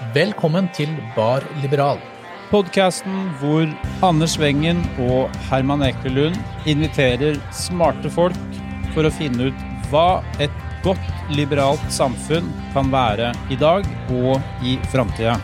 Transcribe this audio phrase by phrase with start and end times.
[0.00, 1.98] Velkommen til Bar Liberal.
[2.48, 3.66] Podkasten hvor
[4.02, 8.38] Anders Wengen og Herman Ekelund inviterer smarte folk
[8.94, 9.60] for å finne ut
[9.92, 11.04] hva et godt
[11.36, 13.84] liberalt samfunn kan være i dag
[14.16, 15.36] og i framtida.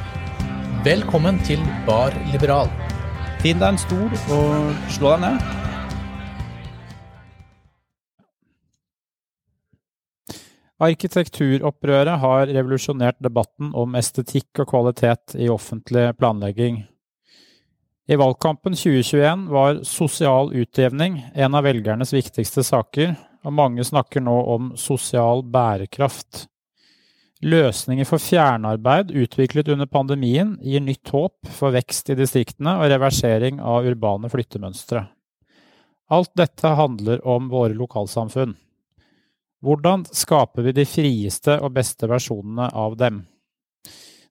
[0.89, 2.73] Velkommen til Bar Liberal.
[3.45, 5.66] Finn deg en stol og slå deg ned.
[10.77, 16.83] Arkitekturopprøret har revolusjonert debatten om estetikk og kvalitet i offentlig planlegging.
[18.07, 24.37] I valgkampen 2021 var sosial utjevning en av velgernes viktigste saker, og mange snakker nå
[24.53, 26.45] om sosial bærekraft.
[27.47, 33.65] Løsninger for fjernarbeid utviklet under pandemien gir nytt håp for vekst i distriktene og reversering
[33.65, 35.07] av urbane flyttemønstre.
[36.13, 38.55] Alt dette handler om våre lokalsamfunn.
[39.65, 43.23] Hvordan skaper vi de frieste og beste versjonene av dem?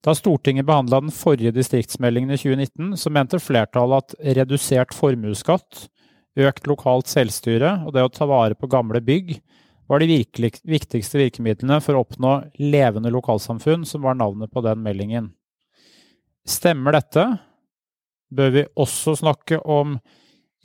[0.06, 5.88] Da Stortinget behandla den forrige distriktsmeldingen i 2019, så mente flertallet at redusert formuesskatt,
[6.38, 9.40] økt lokalt selvstyre og det å ta vare på gamle bygg
[9.90, 14.82] var de virkelig, viktigste virkemidlene for å oppnå levende lokalsamfunn, som var navnet på den
[14.86, 15.32] meldingen.
[16.46, 17.26] Stemmer dette?
[18.34, 19.98] Bør vi også snakke om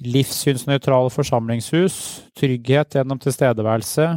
[0.00, 1.96] livssynsnøytrale forsamlingshus,
[2.36, 4.08] trygghet gjennom tilstedeværelse,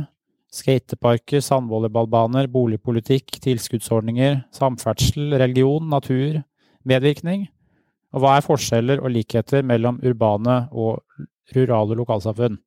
[0.53, 6.43] Skateparker, sandvolleyballbaner, boligpolitikk, tilskuddsordninger, samferdsel, religion, natur,
[6.85, 7.47] medvirkning?
[8.13, 11.01] Og hva er forskjeller og likheter mellom urbane og
[11.55, 12.59] rurale lokalsamfunn?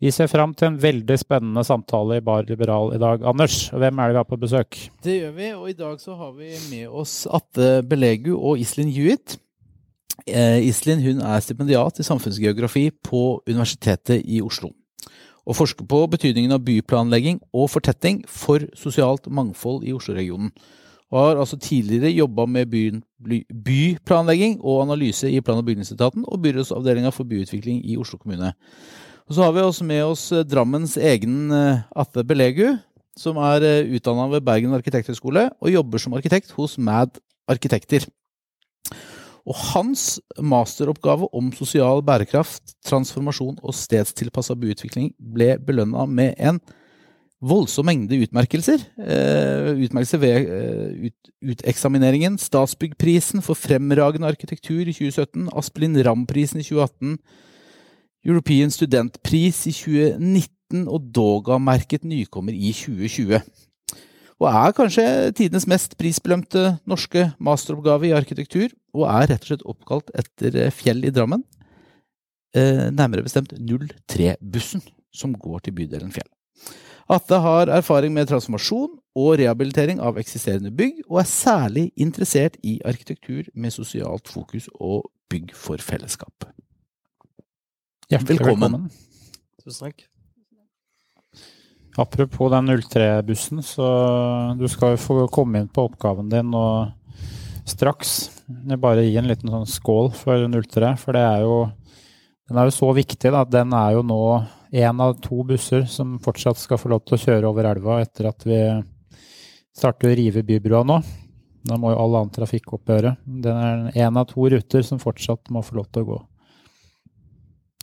[0.00, 3.22] Vi ser fram til en veldig spennende samtale i Bar Liberal i dag.
[3.22, 4.80] Anders, hvem er det vi har på besøk?
[5.04, 8.90] Det gjør vi, og i dag så har vi med oss Atte Belegu og Iselin
[8.96, 9.38] Hewitt.
[10.26, 14.72] Eh, Iselin hun er stipendiat i samfunnsgeografi på Universitetet i Oslo
[15.50, 20.52] og forsker på betydningen av byplanlegging og fortetting for sosialt mangfold i Oslo-regionen.
[21.10, 22.84] Og har altså tidligere jobba med by,
[23.66, 28.52] byplanlegging og analyse i plan- og bygningsetaten og byrådsavdelinga for byutvikling i Oslo kommune.
[29.26, 32.76] Og så har vi også med oss eh, Drammens egen eh, Atte Belegu,
[33.18, 37.18] som er eh, utdanna ved Bergen arkitekthøgskole og jobber som arkitekt hos Mad
[37.50, 38.06] Arkitekter.
[39.48, 46.60] Og hans masteroppgave om sosial bærekraft, transformasjon og stedstilpassa byutvikling ble belønna med en
[47.40, 48.82] voldsom mengde utmerkelser.
[49.00, 52.36] Uh, utmerkelser ved uh, ut, uteksamineringen.
[52.38, 55.48] Statsbyggprisen for fremragende arkitektur i 2017.
[55.56, 57.16] Aspelin Ramm-prisen i 2018.
[58.28, 63.40] European Studentpris i 2019 og Doga-merket nykommer i 2020
[64.40, 65.06] og er kanskje
[65.36, 70.72] tidenes mest prisbelømte norske masteroppgave i arkitektur, og er rett og slett oppkalt etter eh,
[70.72, 71.44] fjell i Drammen,
[72.56, 76.28] eh, nærmere bestemt 03-bussen, som går til bydelen Fjell.
[77.10, 82.78] Atte har erfaring med transformasjon og rehabilitering av eksisterende bygg, og er særlig interessert i
[82.86, 86.46] arkitektur med sosialt fokus og bygg for fellesskap.
[88.10, 88.78] Hjertelig velkommen.
[88.78, 88.90] velkommen.
[89.60, 90.09] Tusen takk.
[91.98, 93.86] Apropos den 03-bussen, så
[94.58, 96.92] du skal jo få komme inn på oppgaven din og
[97.68, 98.30] straks.
[98.78, 101.58] Bare gi en liten sånn skål for 03, for det er jo
[102.50, 104.22] den er jo så viktig at den er jo nå
[104.74, 108.26] én av to busser som fortsatt skal få lov til å kjøre over elva etter
[108.26, 108.58] at vi
[109.70, 110.96] starter å rive bybrua nå.
[111.62, 113.14] Da må jo all annen trafikk opphøre.
[113.22, 116.18] Den er én av to ruter som fortsatt må få lov til å gå.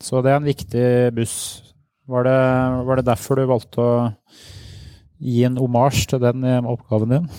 [0.04, 1.38] Så det er en viktig buss
[2.08, 2.40] var det,
[2.88, 3.92] var det, derfor du valgte å
[5.20, 7.30] gi en omasj til den oppgaven din?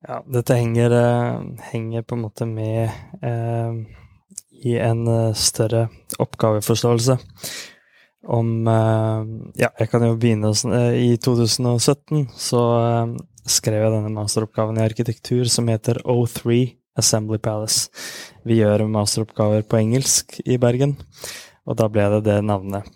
[0.00, 1.40] Ja, dette henger, eh,
[1.74, 2.88] henger på en måte med
[3.20, 3.74] eh,
[4.64, 5.88] i en eh, større
[6.18, 7.18] oppgaveforståelse.
[8.28, 9.28] Om eh,
[9.60, 13.14] Ja, jeg kan jo begynne eh, I 2017 så eh,
[13.48, 16.62] skrev jeg denne masteroppgaven i arkitektur som heter O3
[17.00, 17.92] Assembly Palace.
[18.44, 20.96] Vi gjør masteroppgaver på engelsk i Bergen,
[21.68, 22.88] og da ble det det navnet.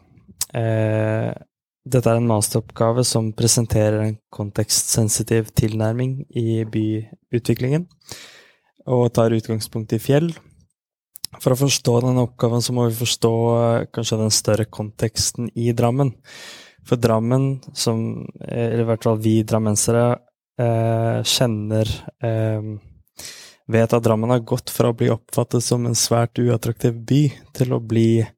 [0.54, 1.32] Eh,
[1.84, 7.88] dette er en masteroppgave som presenterer en kontekstsensitiv tilnærming i byutviklingen,
[8.88, 10.30] og tar utgangspunkt i fjell.
[11.42, 15.72] For å forstå denne oppgaven så må vi forstå eh, kanskje den større konteksten i
[15.76, 16.14] Drammen.
[16.86, 20.06] For Drammen, som eller i hvert fall vi drammensere
[20.60, 21.90] eh, kjenner
[22.22, 22.74] eh,
[23.64, 27.20] Vet at Drammen har gått fra å bli oppfattet som en svært uattraktiv by
[27.56, 28.33] til å bli Eh,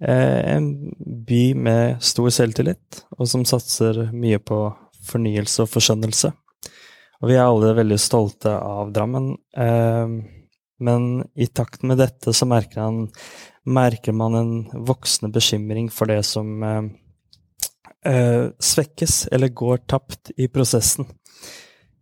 [0.00, 0.66] en
[1.26, 4.62] by med stor selvtillit, og som satser mye på
[5.10, 6.30] fornyelse og forskjønnelse.
[7.20, 9.34] Og vi er alle veldig stolte av Drammen.
[9.56, 10.14] Eh,
[10.80, 11.06] men
[11.36, 13.08] i takt med dette så merker, han,
[13.68, 14.52] merker man en
[14.88, 21.08] voksende bekymring for det som eh, svekkes eller går tapt i prosessen.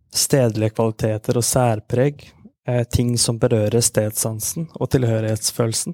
[0.09, 2.23] stedlige kvaliteter og særpreg,
[2.67, 5.93] eh, ting som berører stedssansen og tilhørighetsfølelsen.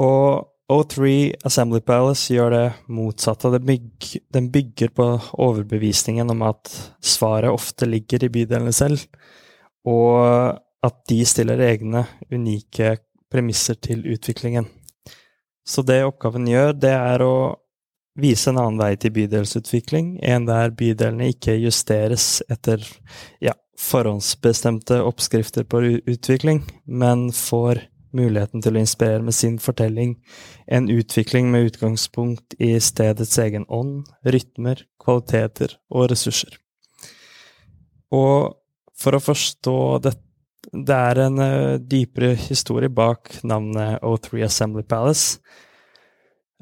[0.00, 3.50] Og O3 Assembly Palace gjør det motsatte.
[3.58, 5.06] Den bygger på
[5.42, 6.70] overbevisningen om at
[7.02, 9.02] svaret ofte ligger i bydelene selv,
[9.88, 12.96] og at de stiller egne, unike
[13.32, 14.68] premisser til utviklingen.
[15.66, 17.34] Så det oppgaven gjør, det er å
[18.18, 22.82] vise en annen vei til bydelsutvikling, en der bydelene ikke justeres etter
[23.40, 27.86] ja, forhåndsbestemte oppskrifter på utvikling, men får
[28.16, 30.16] muligheten til å inspirere med sin fortelling
[30.66, 36.58] en utvikling med utgangspunkt i stedets egen ånd, rytmer, kvaliteter og ressurser.
[38.12, 38.52] Og
[38.98, 40.28] for å forstå dette
[40.72, 45.40] det er en uh, dypere historie bak navnet O3 Assembly Palace.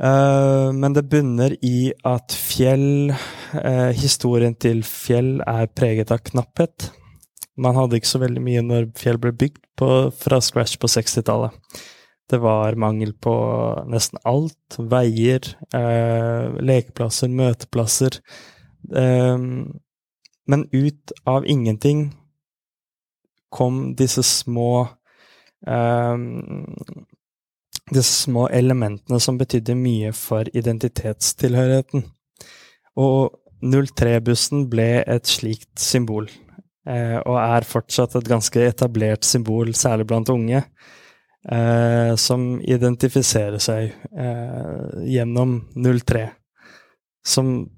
[0.01, 6.89] Uh, men det bunner i at Fjell uh, Historien til Fjell er preget av knapphet.
[7.61, 11.57] Man hadde ikke så veldig mye når Fjell ble bygd på, fra scratch på 60-tallet.
[12.31, 13.35] Det var mangel på
[13.91, 14.79] nesten alt.
[14.79, 15.43] Veier,
[15.75, 18.21] eh, lekeplasser, møteplasser.
[18.95, 19.39] Eh,
[20.51, 22.13] men ut av ingenting
[23.51, 24.89] kom disse små
[25.67, 26.17] eh,
[27.91, 32.05] Disse små elementene som betydde mye for identitetstilhørigheten.
[33.03, 33.35] Og
[33.67, 36.29] 03-bussen ble et slikt symbol.
[36.89, 40.63] Eh, og er fortsatt et ganske etablert symbol, særlig blant unge,
[41.45, 46.25] eh, som identifiserer seg eh, gjennom 03.
[47.27, 47.69] Som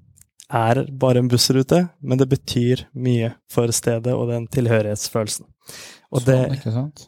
[0.53, 5.49] er bare en bussrute, men det betyr mye for stedet og den tilhørighetsfølelsen.
[6.13, 7.07] Og det, sånn, ikke sant?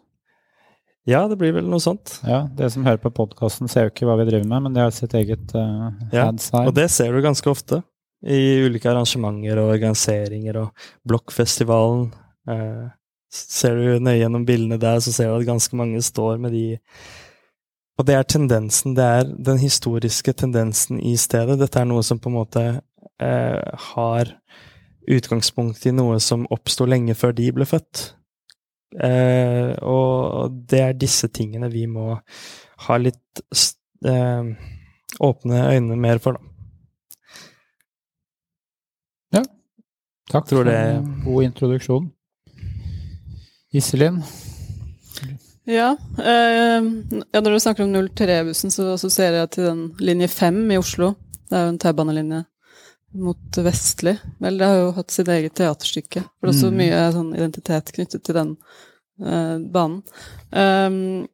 [1.05, 2.17] Ja, det blir vel noe sånt.
[2.25, 4.81] Ja, Det som hører på podkasten, ser jo ikke hva vi driver med, men de
[4.81, 6.31] har sitt eget uh, ja,
[6.63, 7.83] Og det ser du ganske ofte
[8.25, 12.07] i ulike arrangementer og organiseringer og Blokkfestivalen.
[12.49, 12.85] Eh,
[13.35, 16.67] ser du nøye gjennom bildene der, så ser du at ganske mange står med de
[17.97, 21.55] Og det er tendensen, det er den historiske tendensen i stedet.
[21.59, 22.63] Dette er noe som på en måte
[23.23, 23.61] eh,
[23.93, 24.33] har
[25.07, 28.03] utgangspunkt i noe som oppsto lenge før de ble født.
[28.99, 32.17] Eh, og det er disse tingene vi må
[32.87, 33.41] ha litt
[34.03, 34.51] eh,
[35.29, 36.54] åpne øyne mer for, da.
[40.31, 42.09] Takk for en god introduksjon.
[43.75, 44.21] Iselin?
[45.65, 46.83] Ja, eh,
[47.31, 51.15] ja, når du snakker om 03-bussen, så assosierer jeg til den linje 5 i Oslo.
[51.49, 52.43] Det er jo en T-banelinje
[53.15, 54.13] mot Vestli.
[54.39, 56.21] Vel, det har jo hatt sitt eget teaterstykke.
[56.21, 56.77] For det er også mm.
[56.81, 58.53] mye sånn identitet knyttet til den
[59.23, 60.03] eh, banen.
[60.51, 61.25] Um,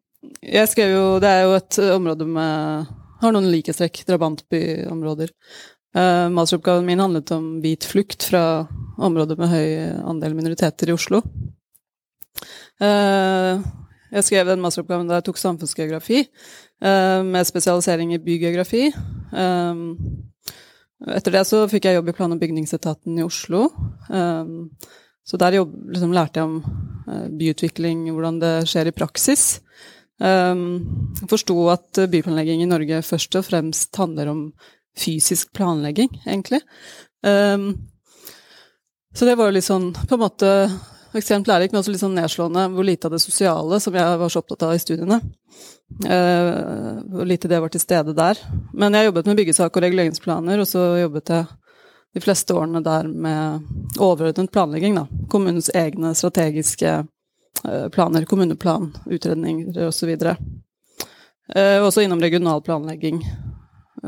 [0.45, 2.89] jeg skrev jo Det er jo et område med
[3.23, 4.03] Har noen likhetstrekk.
[4.07, 5.33] Drabantbyområder.
[5.91, 8.63] Uh, masteroppgaven min handlet om hvit flukt fra
[9.01, 9.71] områder med høy
[10.07, 11.19] andel minoriteter i Oslo.
[12.79, 13.59] Uh,
[14.11, 16.23] jeg skrev den masteroppgaven da jeg tok samfunnsgeografi,
[16.85, 18.87] uh, med spesialisering i bygeografi.
[21.11, 23.69] etter det så fikk jeg jobb i plan- og bygningsetaten i Oslo.
[24.07, 26.63] så der jobb, liksom, lærte jeg om
[27.37, 29.61] byutvikling, hvordan det skjer i praksis.
[30.21, 34.51] Um, Forsto at byplanlegging i Norge først og fremst handler om
[34.97, 36.61] fysisk planlegging, egentlig.
[37.25, 37.73] Um,
[39.13, 40.49] så det var jo litt sånn på en måte
[41.17, 44.31] ekstremt lærerikt, men også litt sånn nedslående hvor lite av det sosiale som jeg var
[44.31, 45.19] så opptatt av i studiene.
[46.05, 48.39] Uh, hvor lite det var til stede der.
[48.73, 51.49] Men jeg jobbet med byggesak og reguleringsplaner, og så jobbet jeg
[52.15, 55.05] de fleste årene der med overordnet planlegging, da.
[55.31, 60.15] Kommunens egne strategiske uh, planer, kommuneplan, utredninger osv.
[61.51, 63.23] Uh, også innom regional planlegging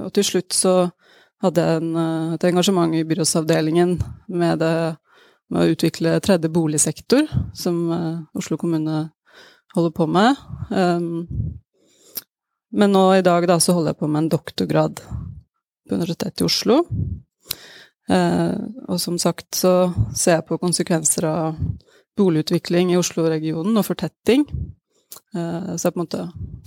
[0.02, 0.76] og til slutt så
[1.44, 3.98] hadde jeg en, eh, et engasjement i byrådsavdelingen
[4.28, 4.76] med, det,
[5.52, 9.10] med å utvikle tredje boligsektor, som uh, Oslo kommune
[9.76, 10.40] holder på med.
[10.70, 11.26] Um,
[12.74, 16.48] men nå i dag da så holder jeg på med en doktorgrad på Universitetet i
[16.48, 16.84] Oslo.
[18.10, 18.56] Uh,
[18.88, 21.60] og som sagt så ser jeg på konsekvenser av
[22.20, 24.46] boligutvikling i Oslo-regionen og fortetting.
[25.34, 26.20] Så på en måte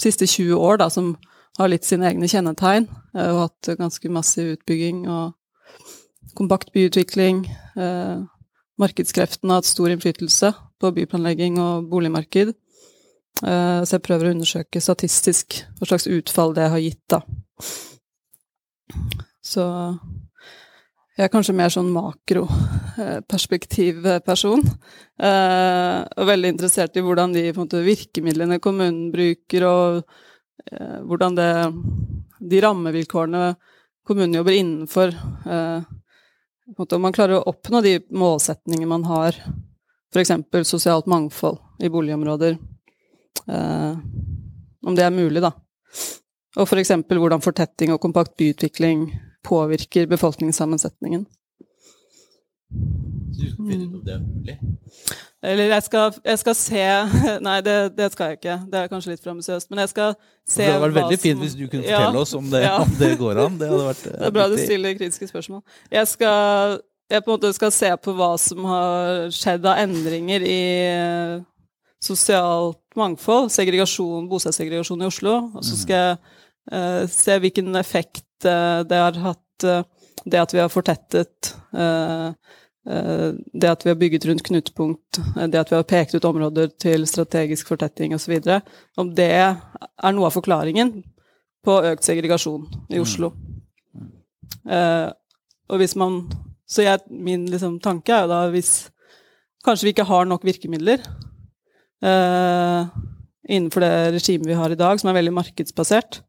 [0.02, 1.12] siste 20 år da som
[1.58, 2.84] har litt sine egne kjennetegn,
[3.16, 5.26] eh, og hatt ganske massiv utbygging og
[6.36, 7.36] kompakt byutvikling.
[7.76, 8.16] Eh,
[8.80, 10.48] markedskreftene har hatt stor innflytelse
[10.80, 12.48] på byplanlegging og boligmarked.
[13.44, 15.46] Eh, så jeg prøver å undersøke statistisk
[15.78, 17.18] hva slags utfall det har gitt, da.
[19.46, 19.64] Så
[21.16, 24.62] jeg er kanskje mer sånn makroperspektivperson.
[26.16, 30.25] Og veldig interessert i hvordan de måte, virkemidlene kommunen bruker, og eh,
[31.06, 31.50] hvordan det
[32.36, 33.54] De rammevilkårene
[34.06, 35.08] kommunen jobber innenfor,
[35.46, 35.82] eh,
[36.92, 39.38] om man klarer å oppnå de målsetningene man har,
[40.14, 40.30] f.eks.
[40.68, 42.58] sosialt mangfold i boligområder,
[43.48, 43.96] eh,
[44.86, 45.52] om det er mulig, da.
[46.56, 46.92] Og f.eks.
[47.08, 49.08] hvordan fortetting og kompakt byutvikling
[49.44, 51.26] påvirker befolkningssammensetningen.
[52.70, 54.56] Du skal finne ut om det er mulig?
[55.46, 56.82] Eller jeg skal, jeg skal se
[57.46, 58.56] Nei, det, det, skal jeg ikke.
[58.72, 59.70] Det er kanskje litt for ambisiøst.
[59.70, 60.14] Men jeg skal
[60.48, 62.62] se Det hadde vært hva veldig fint hvis du kunne Ja, fortelle oss om det,
[62.66, 62.76] ja.
[62.82, 63.58] om det går an.
[63.60, 65.62] Det hadde vært Det er bra du stiller kritiske spørsmål.
[65.94, 70.42] Jeg skal jeg på en måte skal se på hva som har skjedd av endringer
[70.42, 71.44] i eh,
[72.02, 75.36] sosialt mangfold, segregasjon, bostedssegregasjon i Oslo.
[75.54, 76.16] Og så skal jeg
[76.72, 79.84] uh, se hvilken effekt uh, det har hatt, uh,
[80.26, 82.32] det at vi har fortettet eh, eh,
[82.86, 86.70] det at vi har bygget rundt knutepunkt, eh, det at vi har pekt ut områder
[86.78, 88.38] til strategisk fortetting osv.,
[88.96, 91.00] om det er noe av forklaringen
[91.66, 93.32] på økt segregasjon i Oslo.
[94.70, 95.08] Eh,
[95.66, 96.26] og hvis man
[96.66, 98.88] Så jeg, min liksom, tanke er jo da hvis
[99.62, 100.98] kanskje vi ikke har nok virkemidler
[102.02, 102.90] uh,
[103.46, 106.24] innenfor det regimet vi har i dag, som er veldig markedsbasert.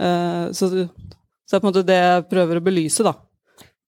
[0.00, 0.88] uh, så,
[1.44, 3.12] så er på en måte det jeg prøver å belyse, da.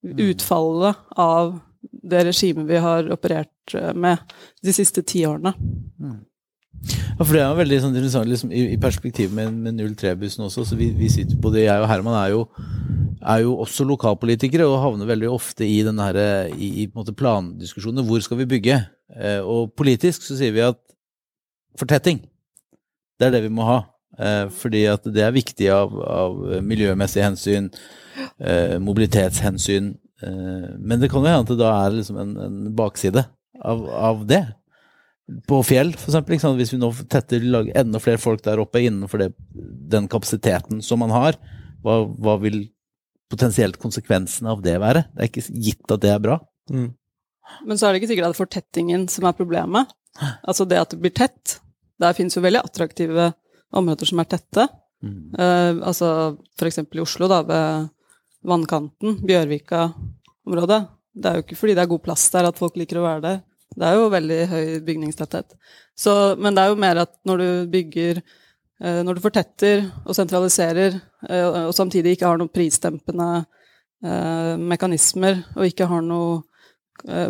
[0.03, 4.21] Utfallet av det regimet vi har operert eh, med
[4.63, 5.53] de siste ti årene.
[6.83, 10.43] Ja, for det er jo veldig sånn interessant liksom, i, i perspektiv med, med 03-bussen
[10.47, 10.65] også.
[10.67, 12.41] så vi, vi sitter, det, jeg og Herman er jo,
[13.21, 18.05] er jo også lokalpolitikere og havner veldig ofte i denne her, i, i på plandiskusjonene.
[18.07, 18.81] Hvor skal vi bygge?
[19.15, 20.79] Eh, og politisk så sier vi at
[21.79, 22.21] fortetting,
[23.19, 23.79] det er det vi må ha.
[24.19, 27.69] Eh, fordi at det er viktig av, av miljømessige hensyn,
[28.39, 29.93] eh, mobilitetshensyn.
[30.23, 33.25] Eh, men det kan jo hende at det da er liksom en, en bakside
[33.63, 34.43] av, av det
[35.47, 36.57] på fjell, for eksempel, Liksom.
[36.59, 39.29] Hvis vi nå tetter lager enda flere folk der oppe innenfor det,
[39.93, 41.37] den kapasiteten som man har,
[41.83, 42.65] hva, hva vil
[43.31, 45.05] potensielt konsekvensene av det være?
[45.13, 46.37] Det er ikke gitt at det er bra.
[46.71, 46.91] Mm.
[47.67, 49.91] Men så er det ikke sikkert at det er fortettingen som er problemet.
[50.45, 51.57] Altså det at det blir tett.
[52.01, 53.31] Der finnes jo veldig attraktive
[53.73, 54.67] områder som er tette.
[55.03, 56.07] Eh, altså
[56.59, 57.89] for eksempel i Oslo, da, ved
[58.47, 60.81] vannkanten, Bjørvika-området.
[61.13, 63.23] Det er jo ikke fordi det er god plass der at folk liker å være
[63.25, 63.41] der.
[63.73, 65.55] Det er jo veldig høy bygningstetthet.
[65.97, 70.15] Så, men det er jo mer at når du bygger eh, Når du fortetter og
[70.17, 70.97] sentraliserer,
[71.29, 73.29] eh, og samtidig ikke har noen prisdempende
[74.03, 76.41] eh, mekanismer, og ikke har noe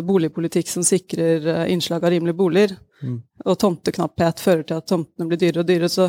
[0.04, 3.18] boligpolitikk som sikrer innslag av rimelige boliger, Mm.
[3.44, 6.08] og tomteknapphet fører til at tomtene blir dyrere og dyrere, så,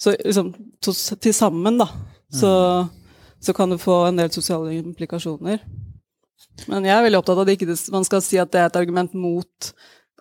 [0.00, 1.88] så liksom, til sammen, da,
[2.32, 2.52] så,
[3.42, 5.62] så kan det få en del sosiale implikasjoner.
[6.70, 8.78] Men jeg er veldig opptatt av at det, man skal si at det er et
[8.80, 9.72] argument mot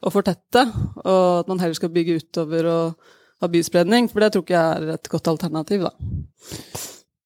[0.05, 0.65] å fortette,
[1.03, 4.81] og at man heller skal bygge utover og ha byspredning, for det tror ikke jeg
[4.81, 5.93] er et godt alternativ, da.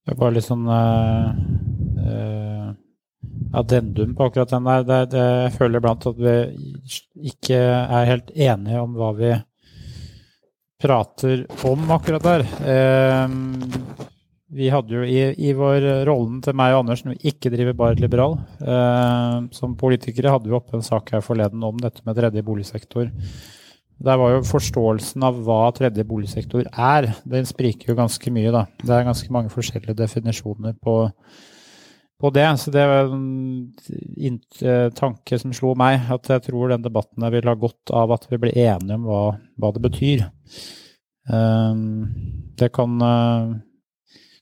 [0.06, 1.34] Det bare litt sånn uh,
[2.06, 2.70] uh,
[3.60, 4.88] addendum på akkurat den der.
[4.88, 6.38] Det, det, jeg føler iblant at vi
[7.34, 9.34] ikke er helt enige om hva vi
[10.80, 12.46] prater om akkurat der.
[12.64, 13.30] Eh,
[14.50, 17.76] vi hadde jo i, i vår rollen til meg og Anders, når vi ikke driver
[17.78, 22.18] Bar Liberal, eh, som politikere, hadde vi oppe en sak her forleden om dette med
[22.18, 23.12] tredje boligsektor.
[24.00, 28.66] Der var jo forståelsen av hva tredje boligsektor er, den spriker jo ganske mye, da.
[28.82, 30.98] Det er ganske mange forskjellige definisjoner på,
[32.18, 32.50] på det.
[32.64, 37.54] Så det var en eh, tanke som slo meg, at jeg tror den debatten vil
[37.54, 39.24] ha godt av at vi blir enige om hva,
[39.62, 40.30] hva det betyr.
[41.30, 41.82] Eh,
[42.60, 43.60] det kan uh,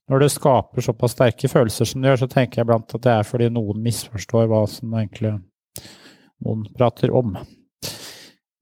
[0.08, 3.14] Når det skaper såpass sterke følelser som det gjør, så tenker jeg blant at det
[3.14, 5.34] er fordi noen misforstår hva som egentlig
[6.46, 7.36] noen prater om.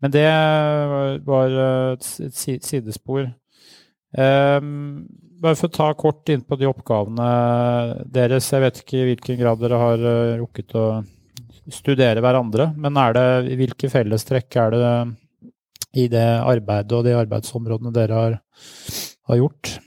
[0.02, 0.25] Men det
[1.25, 3.30] var uh, et sidespor.
[4.16, 5.06] Um,
[5.42, 7.30] bare for å ta kort inn på de oppgavene
[8.10, 8.50] deres.
[8.52, 10.88] Jeg vet ikke i hvilken grad dere har uh, rukket å
[11.74, 14.92] studere hverandre, men er det, hvilke fellestrekk er det
[15.98, 18.38] i det arbeidet og de arbeidsområdene dere har,
[19.30, 19.78] har gjort?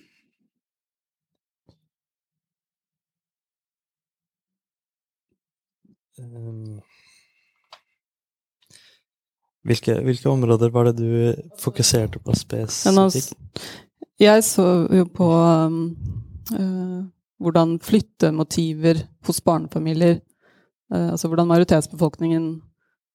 [9.66, 13.34] Hvilke, hvilke områder var det du fokuserte på spesifikt?
[14.18, 15.76] Jeg så jo på um,
[16.54, 17.04] uh,
[17.38, 20.18] hvordan flyttemotiver hos barnefamilier
[20.94, 22.48] uh, Altså hvordan majoritetsbefolkningen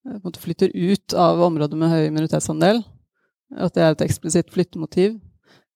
[0.07, 2.83] uh, flytter ut av områder med høy minoritetsandel.
[3.57, 5.19] At det er et eksplisitt flyttemotiv.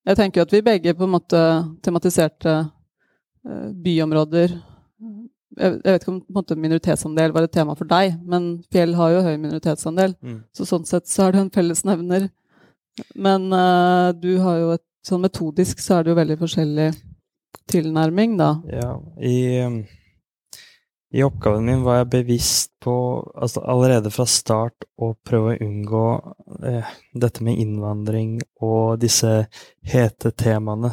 [0.08, 1.40] Jeg tenker at vi begge på en måte
[1.84, 2.62] tematiserte
[3.84, 4.56] byområder
[5.56, 9.24] jeg, vet ikke om måte, minoritetsandel var et tema for deg, men Fjell har jo
[9.24, 10.14] høy minoritetsandel.
[10.20, 10.42] Mm.
[10.56, 12.28] Så sånn sett så er det en fellesnevner.
[13.14, 16.88] Men uh, du har jo et sånn metodisk så er det jo veldig forskjellig
[17.68, 18.50] tilnærming, da.
[18.72, 18.90] Ja,
[19.24, 19.38] i,
[21.14, 22.94] I oppgaven min var jeg bevisst på,
[23.36, 26.06] altså allerede fra start, å prøve å unngå
[26.68, 29.46] eh, dette med innvandring og disse
[29.88, 30.92] hete temaene,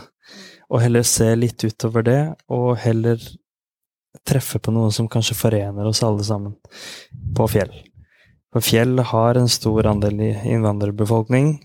[0.72, 2.22] og heller se litt utover det,
[2.52, 3.22] og heller
[4.28, 6.56] treffe på noe som kanskje forener oss alle sammen,
[7.36, 7.74] på Fjell.
[8.54, 11.56] For Fjell har en stor andel i innvandrerbefolkning,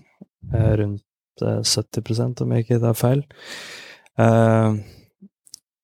[0.53, 3.25] eh, rundt eh, 70% om jeg ikke tar feil.
[4.19, 4.79] Eh,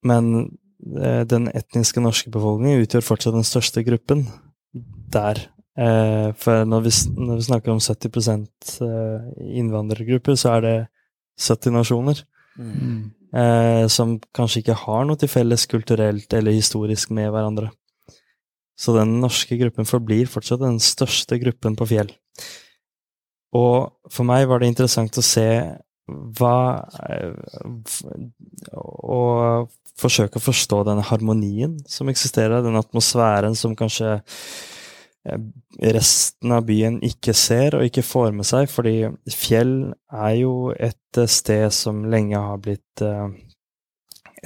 [0.08, 0.34] men
[0.78, 4.28] Eh, den etniske norske befolkningen utgjør fortsatt den største gruppen
[5.14, 5.42] der.
[5.78, 8.48] Eh, for når vi, når vi snakker om 70
[8.86, 9.28] eh,
[9.60, 10.76] innvandrergrupper, så er det
[11.42, 12.24] 70 nasjoner.
[12.58, 13.12] Mm.
[13.92, 17.68] Som kanskje ikke har noe til felles kulturelt eller historisk med hverandre.
[18.78, 22.14] Så den norske gruppen forblir fortsatt den største gruppen på Fjell.
[23.58, 25.50] Og for meg var det interessant å se
[26.08, 26.88] hva
[28.78, 29.68] Og
[29.98, 34.77] forsøke å forstå denne harmonien som eksisterer, den atmosfæren som kanskje eh,
[35.94, 39.76] resten av byen ikke ser og ikke får med seg, fordi Fjell
[40.14, 43.28] er jo et eh, sted som lenge har blitt eh,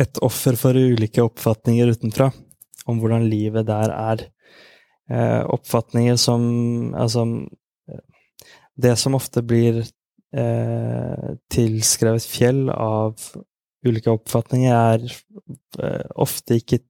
[0.02, 2.32] et offer for ulike oppfatninger utenfra
[2.90, 4.28] om hvordan livet der er.
[5.12, 7.26] Oppfatninger som Altså
[8.80, 9.82] Det som ofte blir
[11.52, 13.20] tilskrevet Fjell av
[13.88, 15.06] ulike oppfatninger er
[15.82, 16.82] eh, ofte ikke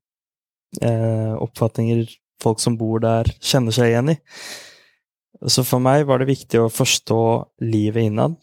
[0.83, 2.03] eh, oppfatninger
[2.41, 4.17] folk som bor der, kjenner seg igjen i.
[5.49, 7.21] Så for meg var det viktig å forstå
[7.65, 8.35] livet innad,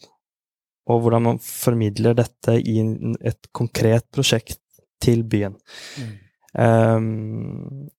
[0.89, 2.79] og hvordan man formidler dette i
[3.21, 4.59] et konkret prosjekt
[4.99, 5.55] til byen.
[5.99, 6.11] Mm.
[6.59, 7.89] Um,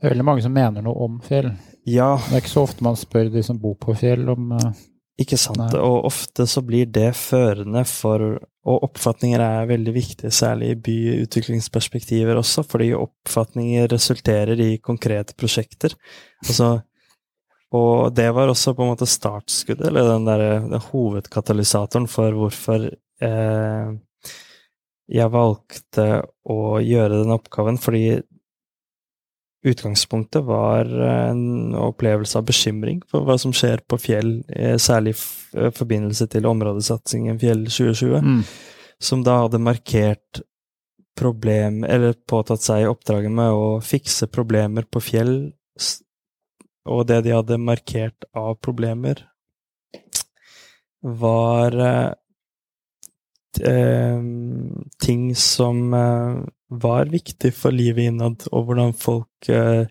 [0.00, 1.50] det er veldig mange som mener noe om fjell.
[1.84, 2.14] Ja.
[2.30, 4.70] Det er ikke så ofte man spør de som bor på fjell, om uh,
[5.20, 5.60] Ikke sant.
[5.60, 5.82] Nei.
[5.84, 12.36] Og ofte så blir det førende for og oppfatninger er veldig viktige, særlig i byutviklingsperspektiver
[12.36, 15.94] også, fordi oppfatninger resulterer i konkrete prosjekter.
[16.44, 16.74] Altså,
[17.72, 22.84] og det var også på en måte startskuddet, eller den der, den hovedkatalysatoren for hvorfor
[22.90, 23.92] eh,
[25.10, 26.06] jeg valgte
[26.50, 28.20] å gjøre den oppgaven, fordi
[29.62, 35.58] utgangspunktet var en opplevelse av bekymring for hva som skjer på Fjell, eh, særlig i
[35.58, 38.44] eh, forbindelse til områdesatsingen Fjell 2020, mm.
[39.00, 40.40] som da hadde markert
[41.20, 45.34] problem, eller påtatt seg oppdraget med å fikse problemer på Fjell,
[46.88, 49.26] og det de hadde markert av problemer,
[51.00, 52.08] var eh,
[53.66, 54.24] eh
[55.00, 59.90] ting som eh, var viktig for livet innad, og hvordan folk eh,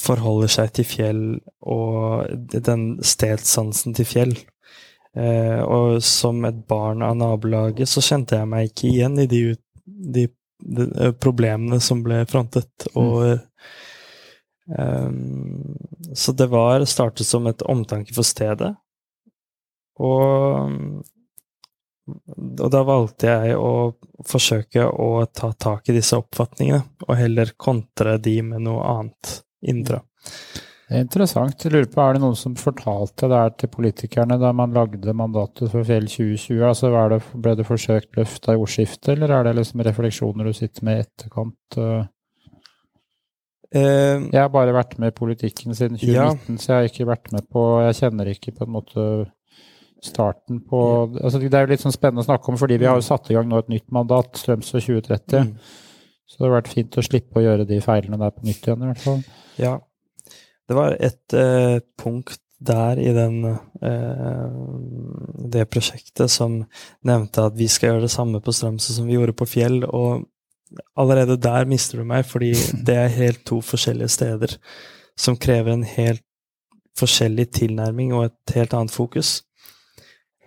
[0.00, 1.24] forholder seg til fjell
[1.60, 4.34] og den stedssansen til fjell.
[5.16, 9.42] Eh, og som et barn av nabolaget så kjente jeg meg ikke igjen i de,
[9.84, 10.26] de,
[10.60, 12.88] de eh, problemene som ble frontet.
[12.92, 13.00] Mm.
[13.02, 13.38] Og
[14.76, 15.76] um,
[16.16, 18.74] Så det var startet som et omtanke for stedet.
[19.96, 21.04] Og
[22.06, 23.72] og da valgte jeg å
[24.26, 29.32] forsøke å ta tak i disse oppfatningene, og heller kontre de med noe annet
[29.66, 30.04] indre.
[30.86, 31.64] Det er interessant.
[31.64, 35.14] Jeg lurer på, Er det noen som fortalte det her til politikerne da man lagde
[35.18, 36.62] mandatet for Fjell 2020?
[36.62, 40.86] Altså, det, Ble det forsøkt løfta i ordskiftet, eller er det liksom refleksjoner du sitter
[40.86, 41.78] med i etterkant?
[41.80, 42.04] Uh,
[43.74, 46.60] jeg har bare vært med i politikken siden 2019, ja.
[46.62, 49.06] så jeg har ikke vært med på Jeg kjenner ikke på en måte
[50.06, 52.98] starten på altså Det er jo litt sånn spennende å snakke om, fordi vi har
[52.98, 55.50] jo satt i gang nå et nytt mandat, Strømsø 2030.
[55.50, 55.84] Mm.
[56.26, 58.82] Så det har vært fint å slippe å gjøre de feilene der på nytt igjen,
[58.82, 59.22] i hvert fall.
[59.62, 59.76] Ja.
[60.66, 63.44] Det var et eh, punkt der i den,
[63.84, 64.46] eh,
[65.52, 66.62] det prosjektet som
[67.06, 69.84] nevnte at vi skal gjøre det samme på Strømsø som vi gjorde på Fjell.
[69.86, 70.26] Og
[70.98, 72.54] allerede der mister du meg, fordi
[72.88, 74.56] det er helt to forskjellige steder
[75.16, 76.24] som krever en helt
[76.96, 79.42] forskjellig tilnærming og et helt annet fokus.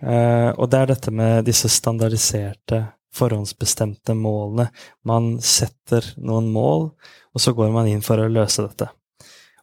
[0.00, 2.84] Uh, og det er dette med disse standardiserte,
[3.16, 4.68] forhåndsbestemte målene.
[5.08, 6.90] Man setter noen mål,
[7.34, 8.88] og så går man inn for å løse dette.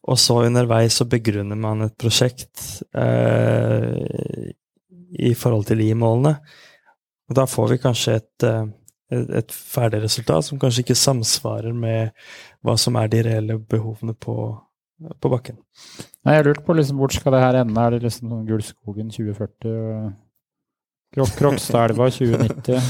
[0.07, 3.95] Og så underveis så begrunner man et prosjekt uh,
[5.17, 6.37] i forhold til de målene.
[7.27, 8.45] Og da får vi kanskje et,
[9.11, 12.13] et, et ferdig resultat som kanskje ikke samsvarer med
[12.63, 14.37] hva som er de reelle behovene på,
[15.19, 15.59] på bakken.
[16.23, 17.83] Nei, jeg lurte på liksom, hvor skal det her ende?
[17.83, 20.15] Er det liksom Gullskogen 2040?
[21.15, 22.81] Krokstadelva 2090.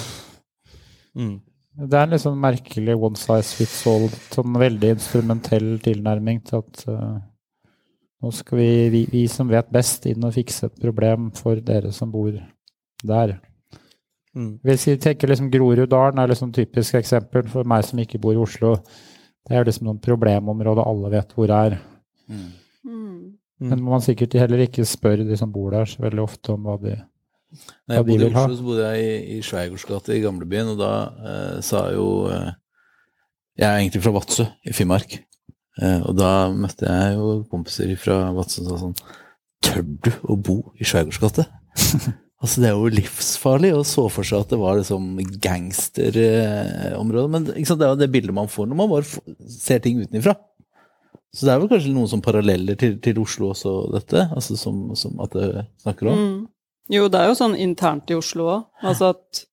[1.18, 1.36] Mm.
[1.78, 6.86] Det er en liksom merkelig one size fits all, sånn veldig instrumentell tilnærming til at
[6.90, 7.20] uh,
[8.24, 11.92] nå skal vi, vi, vi, som vet best, inn og fikse et problem for dere
[11.94, 12.32] som bor
[13.06, 13.36] der.
[14.34, 14.56] Mm.
[14.66, 18.42] Hvis vi tenker liksom Groruddalen er liksom typisk eksempel for meg som ikke bor i
[18.42, 18.76] Oslo.
[19.48, 21.78] Det er liksom noen problemområder alle vet hvor er.
[22.28, 22.48] Mm.
[22.88, 23.70] Mm.
[23.70, 26.78] Men man sikkert heller ikke spør de som bor der så veldig ofte om hva
[26.82, 26.98] de
[27.88, 28.34] Når jeg bodde i.
[28.34, 30.92] Oslo, så bodde jeg i, i Schweigaards i gamlebyen, og da
[31.32, 32.52] eh, sa jo eh,
[33.58, 35.18] Jeg er egentlig fra Vadsø i Finnmark.
[35.78, 38.98] Eh, og da møtte jeg jo kompiser fra Vadsø som sa sånn
[39.68, 41.18] Tør du å bo i Schweigaards
[42.42, 47.30] altså, det er jo livsfarlig, og så for seg at det var liksom gangsterområde.
[47.34, 49.08] Men sant, det er jo det bildet man får når man bare
[49.50, 50.36] ser ting utenfra.
[51.34, 54.28] Så det er vel kanskje noen som paralleller til, til Oslo også, dette?
[54.34, 56.22] Altså som, som at det snakker om?
[56.22, 56.40] Mm.
[56.92, 58.66] Jo, det er jo sånn internt i Oslo òg.
[58.88, 59.44] Altså at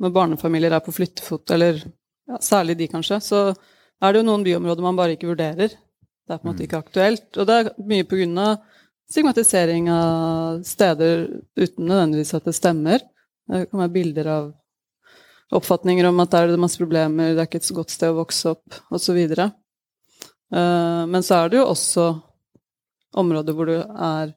[0.00, 4.44] når barnefamilier er på flyttefot, eller ja, særlig de kanskje, så er det jo noen
[4.46, 5.74] byområder man bare ikke vurderer.
[5.74, 7.28] Det er på en måte ikke aktuelt.
[7.36, 8.62] Og det er mye på grunn av
[9.10, 11.26] stigmatisering av steder
[11.58, 13.04] uten nødvendigvis at det stemmer.
[13.50, 14.50] Det kan være bilder av
[15.58, 18.12] oppfatninger om at der er det masse problemer, det er ikke et så godt sted
[18.12, 19.18] å vokse opp, osv.
[20.54, 22.04] Uh, men så er det jo også
[23.18, 24.30] områder hvor det er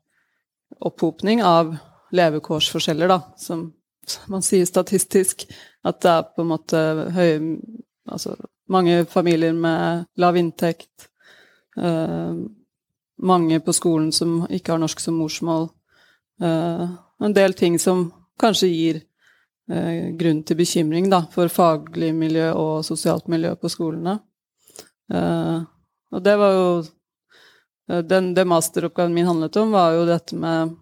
[0.81, 1.75] opphopning av
[2.13, 3.71] levekårsforskjeller, da, som
[4.31, 5.47] man sier statistisk.
[5.83, 6.83] At det er på en måte
[7.15, 7.39] høye
[8.03, 8.33] Altså
[8.67, 11.07] mange familier med lav inntekt.
[11.77, 12.33] eh,
[13.21, 15.69] mange på skolen som ikke har norsk som morsmål.
[16.41, 16.89] eh,
[17.21, 19.01] en del ting som kanskje gir
[19.69, 24.19] eh, grunn til bekymring da, for faglig miljø og sosialt miljø på skolene.
[25.13, 25.61] Eh,
[26.11, 26.67] og det var jo
[27.89, 30.75] eh, den, Det masteroppgaven min handlet om, var jo dette med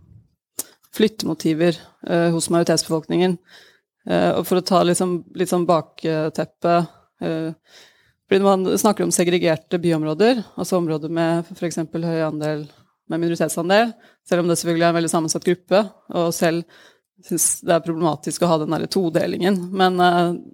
[0.95, 1.77] flyttemotiver
[2.08, 3.38] eh, hos majoritetsbefolkningen.
[4.10, 6.75] Eh, og for å ta liksom, litt sånn bakteppe
[7.21, 7.49] eh,
[8.32, 11.82] fordi Når man snakker om segregerte byområder, altså områder med f.eks.
[11.91, 12.62] høy andel
[13.12, 13.91] med minoritetsandel,
[14.23, 15.82] selv om det selvfølgelig er en veldig sammensatt gruppe,
[16.15, 16.63] og selv
[17.27, 19.99] syns det er problematisk å ha den derre todelingen, men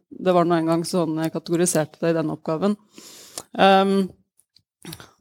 [0.10, 2.74] det var nå engang sånn jeg kategoriserte det i denne oppgaven.
[3.54, 3.94] Um,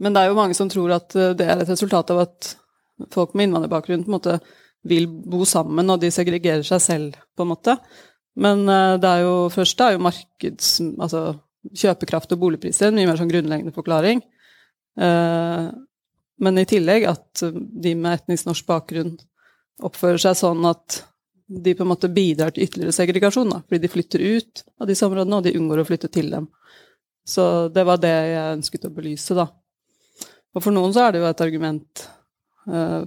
[0.01, 2.55] men det er jo mange som tror at det er et resultat av at
[3.13, 4.41] folk med innvandrerbakgrunn på en måte
[4.89, 7.77] vil bo sammen, og de segregerer seg selv, på en måte.
[8.37, 10.79] Men eh, det er jo først det er jo markeds...
[10.97, 11.27] Altså
[11.75, 14.23] kjøpekraft og boligpriser, en mye mer sånn grunnleggende forklaring.
[15.01, 15.69] Eh,
[16.47, 19.15] men i tillegg at de med etnisk norsk bakgrunn
[19.87, 21.03] oppfører seg sånn at
[21.47, 25.07] de på en måte bidrar til ytterligere segregasjon, da, fordi de flytter ut av disse
[25.07, 26.49] områdene, og de unngår å flytte til dem.
[27.27, 29.47] Så det var det jeg ønsket å belyse, da.
[30.57, 32.03] Og for noen så er det jo et argument
[32.73, 33.03] eh,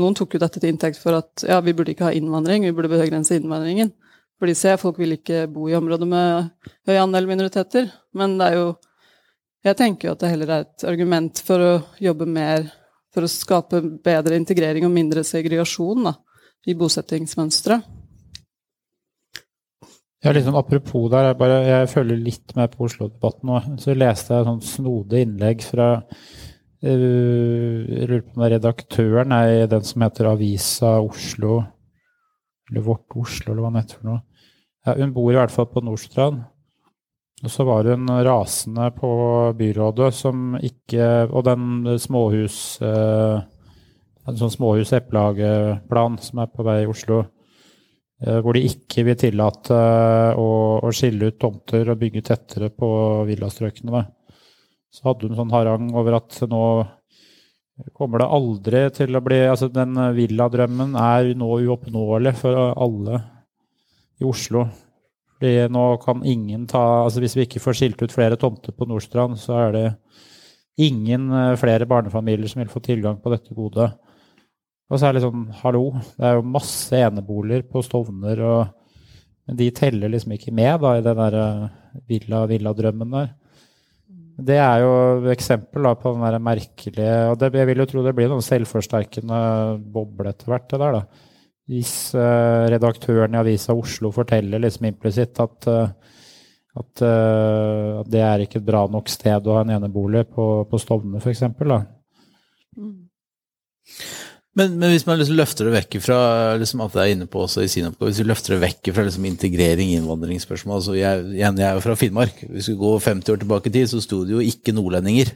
[0.00, 2.74] Noen tok jo dette til inntekt for at ja, vi burde ikke ha innvandring, vi
[2.74, 3.92] burde begrense innvandringen.
[4.40, 6.48] For de ser folk vil ikke bo i områder med
[6.88, 7.86] høy andel minoriteter.
[8.18, 8.74] Men det er jo
[9.64, 12.66] Jeg tenker jo at det heller er et argument for å jobbe mer
[13.14, 16.12] for å skape bedre integrering og mindre segregasjon da,
[16.68, 17.78] i bosettingsmønstre.
[20.24, 23.62] Ja, liksom Apropos der, jeg, bare, jeg følger litt med på Oslo-debatten nå.
[23.80, 25.88] Så leste jeg et sånt snodig innlegg fra
[26.84, 31.62] Jeg lurer på om redaktøren er den som heter Avisa Oslo,
[32.68, 34.20] eller Vårt Oslo, eller hva den heter for noe.
[34.84, 36.42] Ja, hun bor i hvert fall på Nordstrand.
[37.44, 39.10] Og så var hun rasende på
[39.58, 43.42] byrådet som ikke Og den småhus uh,
[44.24, 47.18] En sånn småhus-eplehageplan som er på vei i Oslo
[48.24, 52.88] eh, hvor de ikke vil tillate eh, å skille ut tomter og bygge tettere på
[53.28, 53.92] villastrøkene.
[53.92, 54.06] da.
[54.94, 56.64] Så hadde hun sånn harang over at nå
[57.98, 63.18] kommer det aldri til å bli Altså, den villadrømmen er nå uoppnåelig for alle
[64.22, 64.68] i Oslo.
[65.34, 68.86] Fordi nå kan ingen ta Altså, hvis vi ikke får skilt ut flere tomter på
[68.86, 69.86] Nordstrand, så er det
[70.80, 73.90] ingen eh, flere barnefamilier som vil få tilgang på dette godet.
[74.90, 79.06] Og så er det sånn, hallo, det er jo masse eneboliger på Stovner, og,
[79.48, 81.64] men de teller liksom ikke med da, i den der eh,
[82.10, 83.32] villa, villadrømmen der.
[84.34, 88.02] Det er jo et eksempel på den der merkelige Og det, jeg vil jo tro
[88.02, 89.38] det blir noen selvforsterkende
[89.94, 91.30] boble etter hvert, det der, da.
[91.70, 95.88] Hvis uh, redaktøren i Avisa Oslo forteller liksom implisitt at, uh,
[96.76, 100.82] at, uh, det er ikke et bra nok sted å ha en enebolig på, på
[100.82, 101.46] Stovner, f.eks.
[104.54, 106.18] Men, men hvis man liksom løfter det vekk fra
[106.60, 108.92] liksom at jeg er inne på også i sin oppgave, hvis vi løfter det vekk
[108.94, 112.44] fra liksom integrering, innvandringsspørsmål altså jeg, igjen, jeg er jo fra Finnmark.
[112.52, 115.34] Hvis vi går 50 år tilbake i tid, så sto det jo ikke nordlendinger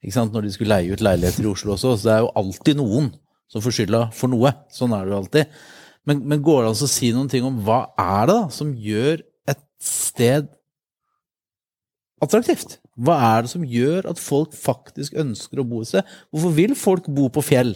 [0.00, 1.96] ikke sant, når de skulle leie ut leiligheter i Oslo også.
[1.98, 3.10] Så det er jo alltid noen
[3.50, 4.54] som får skylda for noe.
[4.72, 5.58] Sånn er det jo alltid.
[6.08, 8.70] Men, men går det an å si noen ting om hva er det da som
[8.72, 10.48] gjør et sted
[12.24, 12.78] attraktivt?
[13.00, 16.16] Hva er det som gjør at folk faktisk ønsker å bo et sted?
[16.32, 17.74] Hvorfor vil folk bo på fjell?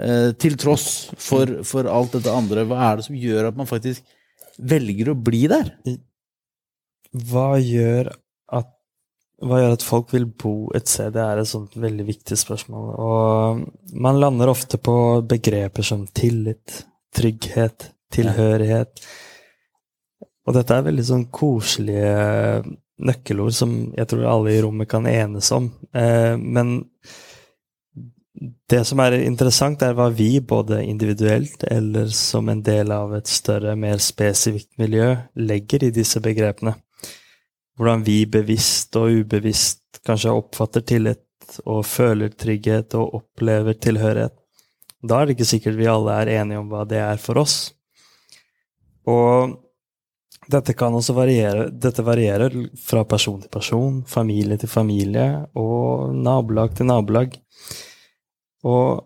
[0.00, 0.86] Eh, til tross
[1.20, 4.04] for, for alt dette andre, hva er det som gjør at man faktisk
[4.56, 5.72] velger å bli der?
[7.12, 8.12] Hva gjør
[8.56, 8.70] at
[9.42, 11.12] hva gjør at folk vil bo et sted?
[11.16, 12.92] Det er et sånt veldig viktig spørsmål.
[12.94, 14.94] Og man lander ofte på
[15.28, 19.02] begreper som tillit, trygghet, tilhørighet.
[20.46, 22.62] Og dette er veldig sånn koselige
[23.02, 25.68] nøkkelord som jeg tror alle i rommet kan enes om.
[25.90, 26.78] Eh, men
[28.70, 33.28] det som er interessant, er hva vi, både individuelt eller som en del av et
[33.30, 36.74] større, mer spesifikt miljø, legger i disse begrepene.
[37.78, 44.34] Hvordan vi bevisst og ubevisst kanskje oppfatter tillit og føler trygghet og opplever tilhørighet.
[45.02, 47.56] Da er det ikke sikkert vi alle er enige om hva det er for oss.
[49.10, 49.56] Og
[50.50, 51.68] dette kan også variere.
[51.70, 57.34] Dette varierer fra person til person, familie til familie og nabolag til nabolag.
[58.64, 59.02] Og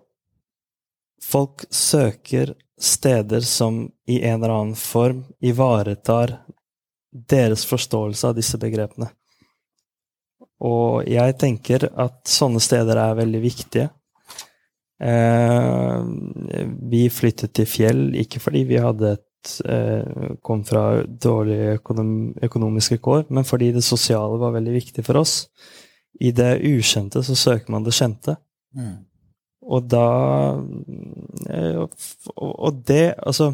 [1.22, 6.36] folk søker steder som i en eller annen form ivaretar
[7.10, 9.08] deres forståelse av disse begrepene.
[10.64, 13.88] Og jeg tenker at sånne steder er veldig viktige.
[15.00, 16.04] Eh,
[16.90, 22.98] vi flyttet til fjell ikke fordi vi hadde et, eh, kom fra dårlige økonom, økonomiske
[22.98, 25.48] kår, men fordi det sosiale var veldig viktig for oss.
[26.20, 28.36] I det ukjente så søker man det kjente.
[28.74, 29.05] Mm.
[29.66, 30.08] Og da
[31.50, 31.82] eh,
[32.36, 33.52] Og det, altså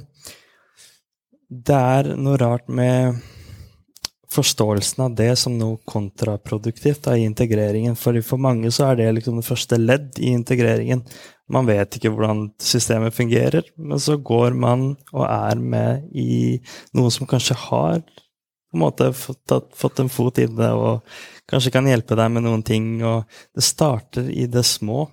[1.48, 3.20] Det er noe rart med
[4.32, 7.96] forståelsen av det som noe kontraproduktivt da, i integreringen.
[8.00, 11.02] For for mange så er det liksom det første ledd i integreringen.
[11.52, 16.62] Man vet ikke hvordan systemet fungerer, men så går man og er med i
[16.96, 21.02] noe som kanskje har på en måte fått, fått en fot inne og
[21.50, 22.94] kanskje kan hjelpe deg med noen ting.
[23.04, 25.10] Og det starter i det små.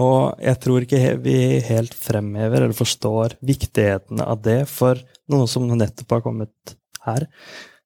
[0.00, 5.66] Og jeg tror ikke vi helt fremhever eller forstår viktigheten av det for noen som
[5.70, 7.26] nettopp har kommet her.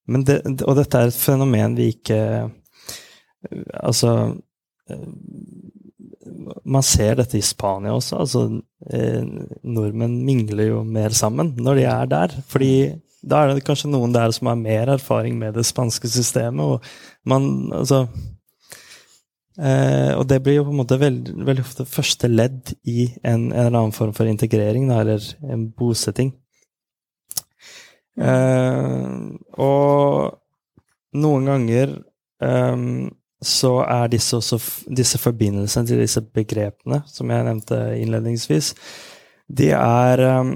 [0.05, 2.19] Det, og dette er et fenomen vi ikke
[3.73, 4.11] Altså
[6.65, 8.19] Man ser dette i Spania også.
[8.21, 8.43] altså
[8.93, 9.25] eh,
[9.65, 12.37] Nordmenn mingler jo mer sammen når de er der.
[12.47, 12.71] fordi
[13.25, 16.61] da er det kanskje noen der som har mer erfaring med det spanske systemet.
[16.61, 16.83] og
[17.25, 18.05] man, altså
[19.55, 23.51] Eh, og det blir jo på en måte veldig, veldig ofte første ledd i en,
[23.51, 26.33] en, eller annen form for integrering, da, eller en bosetting.
[28.19, 29.13] Eh,
[29.63, 31.95] og noen ganger
[32.43, 32.85] eh,
[33.45, 34.59] så er disse, også,
[34.97, 38.73] disse forbindelsene til disse begrepene, som jeg nevnte innledningsvis,
[39.45, 40.55] de er um,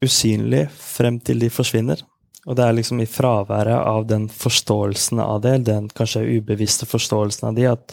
[0.00, 2.00] usynlige frem til de forsvinner.
[2.48, 7.50] Og det er liksom i fraværet av den forståelsen av det, den kanskje ubevisste forståelsen
[7.50, 7.92] av de, at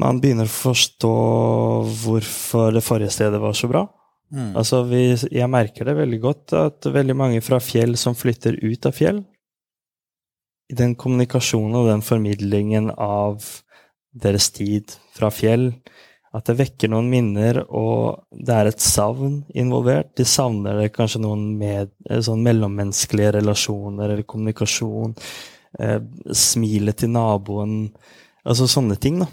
[0.00, 1.12] man begynner å forstå
[2.02, 3.86] hvorfor det forrige stedet var så bra.
[4.34, 4.56] Mm.
[4.58, 8.88] Altså, vi, jeg merker det veldig godt at veldig mange fra fjell som flytter ut
[8.88, 9.22] av fjell,
[10.66, 13.44] i den kommunikasjonen og den formidlingen av
[14.16, 15.70] deres tid fra fjell,
[16.36, 20.10] at det vekker noen minner, og det er et savn involvert.
[20.18, 25.14] De savner det kanskje noen med, sånn mellommenneskelige relasjoner eller kommunikasjon.
[25.80, 26.00] Eh,
[26.36, 27.78] smilet til naboen.
[28.44, 29.30] Altså sånne ting, da.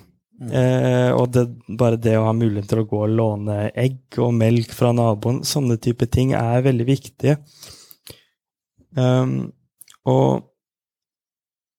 [0.51, 1.43] Eh, og det,
[1.79, 5.43] bare det å ha mulighet til å gå og låne egg og melk fra naboen,
[5.47, 7.37] sånne type ting er veldig viktige.
[8.97, 9.53] Um,
[10.05, 10.43] og,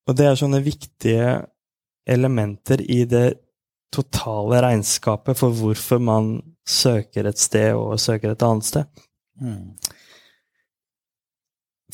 [0.07, 1.29] og, det er sånne viktige
[2.05, 3.27] elementer i det
[3.93, 6.33] totale regnskapet for hvorfor man
[6.67, 9.05] søker et sted og søker et annet sted.
[9.39, 9.75] Mm.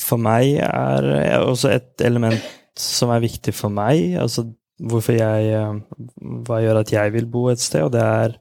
[0.02, 2.42] For meg er også et element
[2.78, 4.48] som er viktig for meg, altså
[4.82, 5.80] hvorfor jeg eh,
[6.46, 8.36] Hva gjør at jeg vil bo et sted, og det er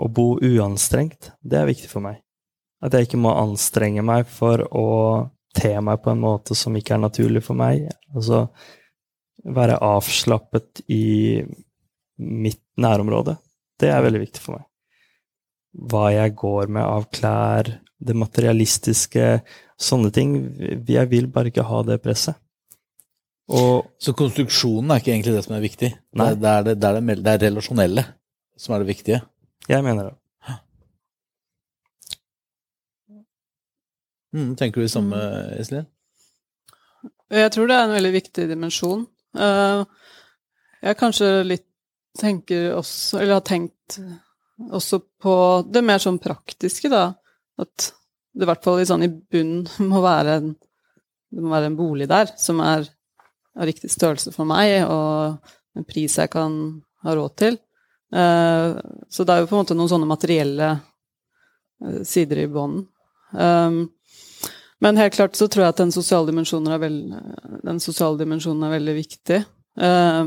[0.00, 1.32] å bo uanstrengt.
[1.42, 2.22] Det er viktig for meg.
[2.82, 4.88] At jeg ikke må anstrenge meg for å
[5.54, 7.84] te meg på en måte som ikke er naturlig for meg.
[8.14, 8.46] Altså
[9.42, 11.42] være avslappet i
[12.22, 13.36] mitt nærområde.
[13.78, 14.66] Det er veldig viktig for meg.
[15.72, 17.68] Hva jeg går med av klær,
[18.02, 19.26] det materialistiske,
[19.80, 20.34] sånne ting.
[20.88, 22.38] Jeg vil bare ikke ha det presset.
[23.50, 25.90] Og, så konstruksjonen er ikke egentlig det som er viktig?
[26.18, 26.32] Nei.
[26.38, 28.04] Det, er det, det, er det, det er relasjonelle
[28.58, 29.22] som er det viktige?
[29.68, 30.16] Jeg mener det.
[34.32, 35.18] Mm, tenker du det samme,
[35.60, 35.84] Iselin?
[37.32, 39.04] Jeg tror det er en veldig viktig dimensjon.
[39.36, 39.84] Uh,
[40.80, 41.66] jeg kanskje litt
[42.18, 43.98] tenker også, eller har tenkt
[44.72, 45.34] også på
[45.72, 47.10] det mer sånn praktiske, da.
[47.60, 47.92] At
[48.32, 50.52] det i hvert fall i, sånn, i bunnen må være en,
[51.32, 52.88] det må være en bolig der som er
[53.58, 56.54] av riktig størrelse for meg, og en pris jeg kan
[57.04, 57.58] ha råd til.
[58.12, 58.76] Uh,
[59.08, 62.86] så det er jo på en måte noen sånne materielle uh, sider i bånden.
[63.32, 63.86] Um,
[64.82, 67.12] men helt klart så tror jeg at den sosiale dimensjonen er, veld,
[68.18, 69.36] dimensjonen er veldig viktig.
[69.78, 70.22] Eh,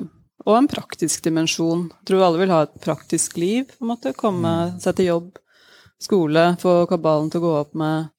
[0.46, 1.90] og en praktisk dimensjon.
[1.92, 4.14] Jeg tror alle vil ha et praktisk liv, på en måte.
[4.16, 5.42] Komme seg til jobb,
[6.00, 8.14] skole, få kabalen til å gå opp med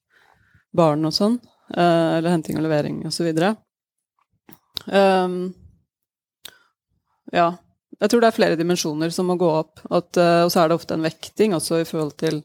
[0.77, 1.39] barn og sånn.
[1.73, 3.55] eh, eller henting og levering og så videre.
[4.85, 5.53] Um,
[7.33, 7.55] ja.
[7.97, 9.81] Jeg tror det er flere dimensjoner som må gå opp.
[9.89, 12.43] At, eh, og så er det ofte en vekting også i forhold til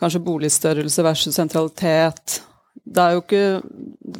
[0.00, 2.38] kanskje boligstørrelse versus sentralitet.
[2.78, 3.42] Det er jo ikke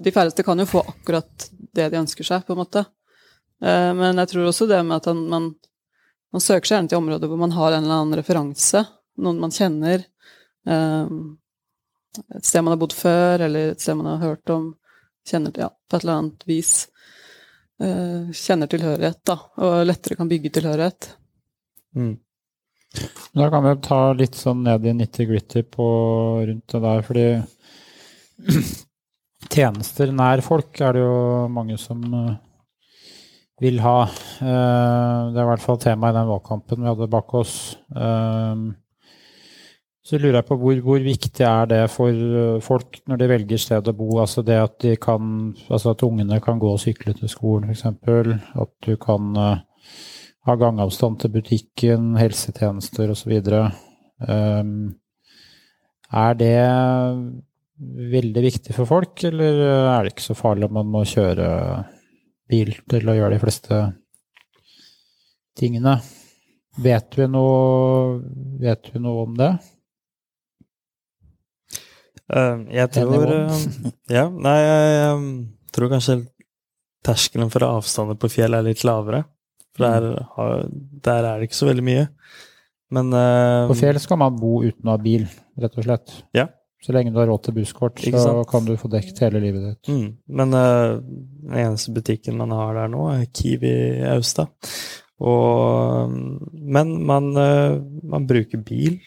[0.04, 2.84] De færreste kan jo få akkurat det de ønsker seg, på en måte.
[3.62, 5.48] Eh, men jeg tror også det med at man,
[6.34, 8.84] man søker seg gjerne til områder hvor man har en eller annen referanse.
[9.18, 10.04] Noen man kjenner.
[10.68, 11.06] eh,
[12.36, 14.72] et sted man har bodd før, eller et sted man har hørt om.
[15.28, 16.88] Kjenner til, ja, på et eller annet vis.
[17.82, 19.36] Eh, kjenner tilhørighet, da.
[19.64, 21.12] Og lettere kan bygge tilhørighet.
[21.96, 22.16] Mm.
[23.36, 25.86] Da kan vi ta litt sånn ned i nitty-gritty på
[26.48, 27.26] rundt det der, fordi
[29.54, 32.36] tjenester nær folk er det jo mange som eh,
[33.62, 33.98] vil ha.
[34.06, 37.58] Eh, det er i hvert fall tema i den valgkampen vi hadde bak oss.
[40.08, 43.60] Så lurer jeg på hvor, hvor viktig er det for eh, folk når de velger
[43.60, 44.06] sted å bo?
[44.22, 47.84] Altså det at de kan, altså at ungene kan gå og sykle til skolen f.eks.
[48.56, 49.60] At du kan uh,
[50.48, 53.36] ha gangavstand til butikken, helsetjenester osv.
[54.24, 54.72] Um,
[56.08, 56.56] er det
[58.16, 61.48] veldig viktig for folk, eller er det ikke så farlig om man må kjøre
[62.48, 63.86] bil til å gjøre de fleste
[65.60, 65.98] tingene?
[66.80, 68.22] Vet vi noe,
[68.62, 69.58] vet vi noe om det?
[72.28, 73.30] Eh, jeg tror nivå.
[73.32, 75.28] eh, Ja, nei, jeg um,
[75.72, 76.18] tror kanskje
[77.06, 79.24] terskelen for avstander på fjell er litt lavere.
[79.76, 80.26] For der, Mm.
[80.36, 80.68] har,
[81.04, 82.08] der er det ikke så veldig mye.
[82.90, 83.10] Men
[83.68, 85.26] På fjell skal man bo uten å ha bil,
[85.60, 86.22] rett og slett.
[86.34, 86.46] Ja.
[86.80, 89.88] Så lenge du har råd til busskort, så kan du få dekket hele livet ditt.
[89.90, 93.72] Mm, men uh, den eneste butikken man har der nå, er Kiwi
[94.14, 94.48] Austad.
[95.20, 96.10] Og,
[96.54, 99.00] men man, uh, man bruker bil.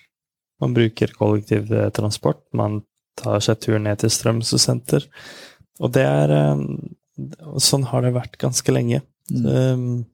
[0.62, 2.43] Man bruker kollektivtransport.
[2.53, 2.81] Man
[3.21, 5.07] tar seg tur ned til Strømsøsenter.
[5.81, 6.65] Og det er eh,
[7.62, 9.01] Sånn har det vært ganske lenge.
[9.29, 9.43] Mm.
[9.45, 10.05] Um,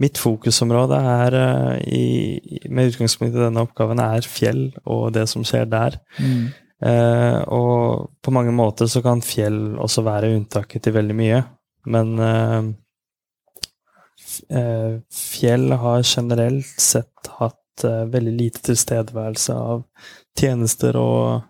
[0.00, 5.44] mitt fokusområde er, eh, i, med utgangspunkt i denne oppgaven, er fjell og det som
[5.44, 5.98] skjer der.
[6.18, 6.46] Mm.
[6.82, 11.42] Eh, og på mange måter så kan fjell også være unntaket til veldig mye.
[11.92, 12.62] Men eh,
[15.12, 19.84] fjell har generelt sett hatt eh, veldig lite tilstedeværelse av
[20.38, 21.42] tjenester og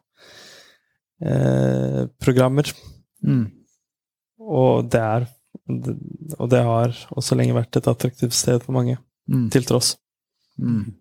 [1.25, 2.71] eh, programmer.
[3.25, 3.47] Mm.
[4.43, 5.29] Og det er
[6.41, 8.99] Og det har også lenge vært et attraktivt sted for mange,
[9.31, 9.49] Mm.
[9.51, 9.97] til tross.
[10.59, 10.95] Mm.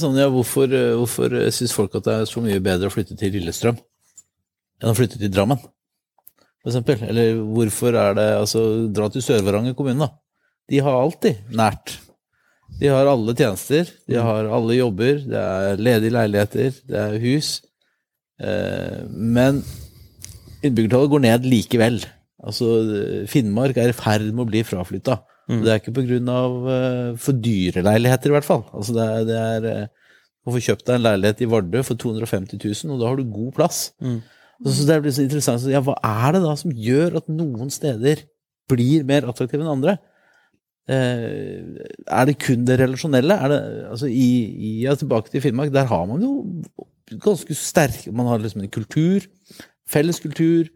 [0.00, 3.16] Sånn, ja, Hvorfor, eh, hvorfor syns folk at det er så mye bedre å flytte
[3.18, 7.02] til Lillestrøm enn å flytte til Drammen, for eksempel?
[7.06, 10.10] Eller hvorfor er det altså Dra til Sør-Varanger kommune, da.
[10.68, 11.98] De har alltid nært.
[12.80, 17.60] De har alle tjenester, de har alle jobber, det er ledige leiligheter, det er hus.
[18.38, 19.62] Eh, men
[20.62, 22.00] innbyggertallet går ned likevel.
[22.38, 22.70] Altså,
[23.30, 25.18] Finnmark er i ferd med å bli fraflytta.
[25.48, 25.62] Mm.
[25.64, 26.18] Det er ikke pga.
[26.28, 28.66] Uh, for dyre leiligheter, i hvert fall.
[28.76, 30.10] Altså det er, det er eh,
[30.48, 33.32] Å få kjøpt deg en leilighet i Vardø for 250 000, og da har du
[33.32, 33.80] god plass.
[34.00, 34.20] Mm.
[34.64, 35.60] Så det blir så interessant.
[35.62, 38.22] Så, ja, hva er det da som gjør at noen steder
[38.70, 39.98] blir mer attraktive enn andre?
[40.88, 43.36] Eh, er det kun det relasjonelle?
[43.36, 46.32] Er det, altså i, i, ja, tilbake til Finnmark, der har man jo
[47.22, 49.24] ganske sterk Man har liksom en kultur,
[49.88, 50.68] felles kultur,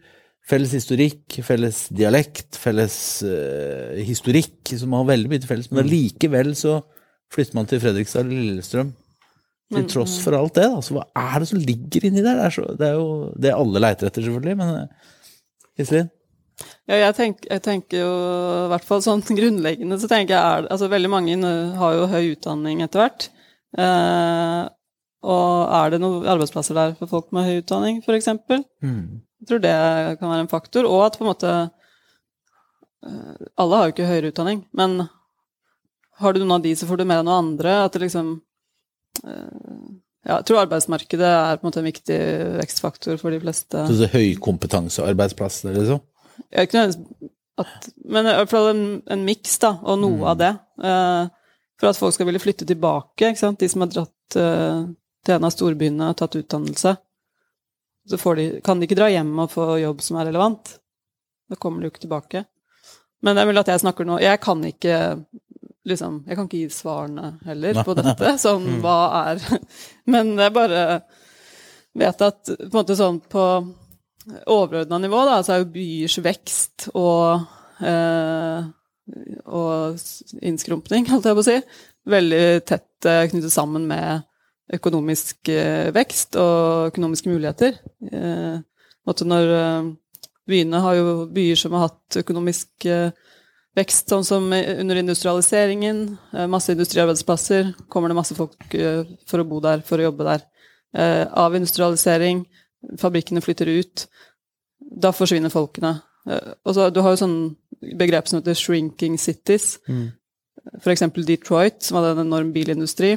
[0.48, 5.70] felles historikk, felles dialekt, felles uh, historikk, som har veldig mye til felles.
[5.70, 6.80] Men allikevel så
[7.32, 8.92] flytter man til Fredrikstad eller Lillestrøm.
[9.72, 10.80] Til tross for alt det, da.
[10.84, 12.36] Så hva er det som ligger inni der?
[12.36, 13.06] Det er, så, det er jo
[13.40, 15.14] det alle leiter etter, selvfølgelig, men eh,
[15.80, 16.10] Iselin?
[16.90, 18.10] Ja, jeg, tenk, jeg tenker jo
[18.66, 22.34] i hvert fall sånn grunnleggende så tenker jeg er, altså Veldig mange har jo høy
[22.34, 23.28] utdanning etter hvert.
[23.80, 24.60] Eh,
[25.22, 28.26] og er det noen arbeidsplasser der for folk med høy utdanning, f.eks.?
[29.42, 29.74] Jeg tror det
[30.20, 30.86] kan være en faktor.
[30.86, 31.52] Og at på en måte
[33.06, 35.08] eh, Alle har jo ikke høyere utdanning, men
[36.22, 37.72] har du noen av de, så får du mer enn noen andre.
[37.86, 38.32] At det liksom
[39.26, 39.82] eh,
[40.26, 42.18] ja, Jeg tror arbeidsmarkedet er på en måte en viktig
[42.60, 43.86] vekstfaktor for de fleste.
[43.88, 46.02] Så det er høykompetansearbeidsplasser, liksom?
[46.52, 47.30] Er ikke nødvendigvis
[47.62, 50.52] at, Men i hvert fall en, en miks, da, og noe av det.
[50.82, 51.24] eh,
[51.82, 53.32] for at folk skal ville flytte tilbake.
[53.32, 53.58] ikke sant?
[53.60, 54.36] De som har dratt
[55.24, 56.94] til en av storbyene og tatt utdannelse.
[58.08, 60.76] Så får de, kan de ikke dra hjem og få jobb som er relevant.
[61.50, 62.44] Da kommer de jo ikke tilbake.
[63.22, 64.96] Men det er mulig at jeg snakker nå Jeg kan ikke
[65.86, 69.42] liksom, jeg kan ikke gi svarene heller på dette, sånn hva er
[70.12, 70.82] Men jeg bare
[71.98, 73.46] vet at på en måte sånn på
[74.46, 77.42] overordna nivå, da, så er jo byers vekst og
[77.82, 78.70] eh,
[79.50, 79.98] og
[80.46, 81.56] innskrumpning, holdt jeg på å si,
[82.08, 84.22] veldig tett eh, knyttet sammen med
[84.72, 87.76] økonomisk eh, vekst og økonomiske muligheter.
[88.08, 88.62] Eh,
[89.26, 89.90] når eh,
[90.48, 92.88] byene har jo byer som har hatt økonomisk
[93.78, 96.02] vekst, sånn som under industrialiseringen.
[96.50, 97.70] Masse industriarbeidsplasser.
[97.88, 98.74] Kommer det masse folk
[99.30, 100.42] for å bo der, for å jobbe der.
[101.32, 102.42] Av industrialisering.
[103.00, 104.04] Fabrikkene flytter ut.
[104.76, 105.94] Da forsvinner folkene.
[106.26, 107.38] Så, du har jo sånn
[107.96, 109.78] begrep som heter 'shrinking cities'.
[109.88, 110.10] Mm.
[110.82, 111.06] F.eks.
[111.24, 113.14] Detroit, som hadde en enorm bilindustri.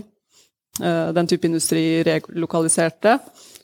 [0.81, 3.19] Eh, den type industri relokaliserte.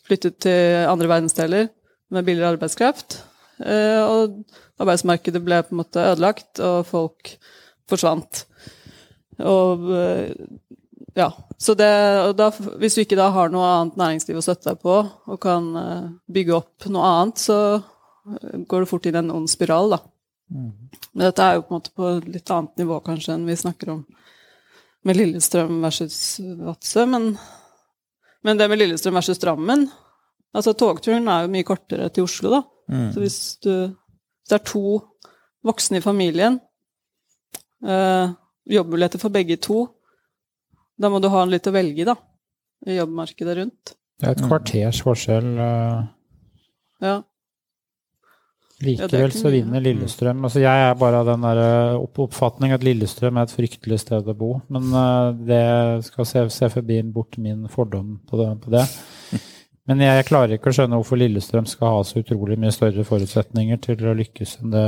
[0.07, 1.69] Flyttet til andre verdensdeler
[2.11, 3.19] med billigere arbeidskraft.
[3.59, 4.41] Eh, og
[4.81, 7.35] arbeidsmarkedet ble på en måte ødelagt, og folk
[7.89, 8.45] forsvant.
[9.39, 10.31] Og eh,
[11.15, 11.31] ja.
[11.61, 11.91] Så det,
[12.39, 12.47] da,
[12.79, 15.67] hvis du ikke da har noe annet næringsliv å støtte deg på, og kan
[16.31, 17.57] bygge opp noe annet, så
[18.65, 19.99] går det fort inn i en ond spiral, da.
[20.51, 20.71] Mm.
[21.11, 23.93] Men dette er jo på en måte på litt annet nivå kanskje enn vi snakker
[23.93, 24.01] om
[25.07, 27.31] med Lillestrøm versus Vadsø, men,
[28.43, 29.89] men, det med Lillestrøm versus Drammen
[30.51, 32.57] Altså, togturen er jo mye kortere til Oslo, da.
[32.91, 33.11] Mm.
[33.13, 34.99] Så hvis du Hvis det er to
[35.63, 36.59] voksne i familien,
[37.85, 38.29] øh,
[38.65, 39.87] jobbmuligheter for begge to,
[41.01, 42.15] da må du ha litt å velge i, da.
[42.87, 43.93] I jobbmarkedet rundt.
[44.19, 45.47] Det er et kvarters forskjell.
[45.61, 46.01] Øh.
[47.01, 47.21] Ja.
[48.85, 50.43] Likevel så vinner Lillestrøm.
[50.47, 54.37] Altså jeg er bare av den eh, oppfatning at Lillestrøm er et fryktelig sted å
[54.37, 54.51] bo.
[54.73, 55.63] Men uh, det
[56.07, 58.85] skal se, se forbi bort min fordom på det, på det.
[59.89, 63.81] Men jeg klarer ikke å skjønne hvorfor Lillestrøm skal ha så utrolig mye større forutsetninger
[63.81, 64.85] til å lykkes enn det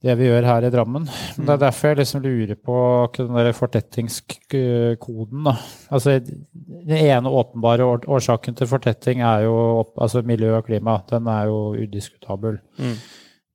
[0.00, 1.04] det vi gjør her i Drammen.
[1.04, 1.64] Men det er mm.
[1.66, 2.76] derfor jeg liksom lurer på
[3.18, 5.42] den der fortettingskoden.
[5.44, 5.54] Da.
[5.92, 9.56] Altså, den ene åpenbare årsaken til fortetting er jo
[10.00, 10.96] altså miljø og klima.
[11.10, 12.56] Den er jo udiskutabel.
[12.80, 12.96] Mm.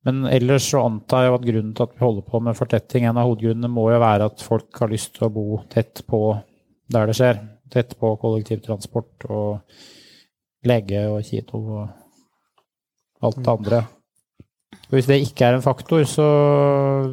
[0.06, 3.18] Men ellers så antar jeg at grunnen til at vi holder på med fortetting, en
[3.18, 6.20] av hovedgrunnene må jo være at folk har lyst til å bo tett på
[6.94, 7.42] der det skjer.
[7.74, 9.50] Tett på kollektivtransport og
[10.70, 13.86] lege og kino og alt det andre.
[14.96, 16.28] Hvis det ikke er en faktor, så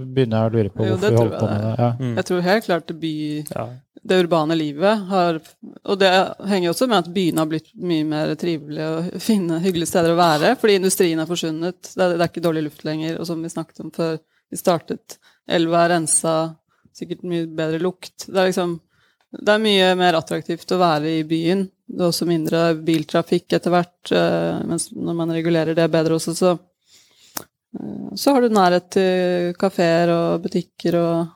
[0.02, 1.72] begynner jeg å lure på hvorfor vi holder på med det.
[1.78, 1.88] Ja.
[1.98, 2.12] Mm.
[2.18, 3.14] Jeg tror helt klart det, by,
[3.48, 3.64] ja.
[4.10, 5.40] det urbane livet har
[5.82, 6.12] Og det
[6.50, 10.20] henger også med at byene har blitt mye mer trivelige og fine, hyggelige steder å
[10.20, 11.92] være, fordi industrien har forsvunnet.
[11.92, 14.16] Det er, det er ikke dårlig luft lenger, og som vi snakket om før
[14.52, 15.18] vi startet,
[15.48, 16.38] elva er rensa,
[16.96, 18.28] sikkert mye bedre lukt.
[18.28, 18.78] Det er liksom
[19.32, 21.64] det er mye mer attraktivt å være i byen.
[21.88, 26.34] Det er også mindre biltrafikk etter hvert, eh, mens når man regulerer det bedre også,
[26.36, 26.52] så
[28.16, 31.30] så har du nærhet til kafeer og butikker og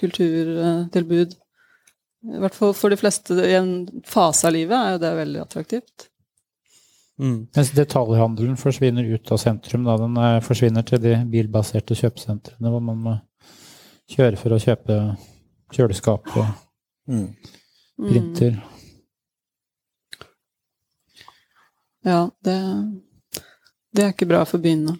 [0.00, 1.34] kulturtilbud.
[2.22, 3.74] I hvert fall for de fleste i en
[4.06, 6.08] fase av livet er jo det veldig attraktivt.
[7.20, 7.48] Mm.
[7.54, 9.84] Mens detaljhandelen forsvinner ut av sentrum.
[9.84, 9.98] Da.
[10.00, 13.16] Den eh, forsvinner til de bilbaserte kjøpesentrene hvor man må
[14.12, 14.98] kjøre for å kjøpe
[15.72, 16.46] kjøleskap og
[17.10, 17.28] mm.
[18.00, 18.56] printer.
[18.56, 18.68] Mm.
[22.02, 22.56] Ja, det,
[23.94, 24.96] det er ikke bra for byene.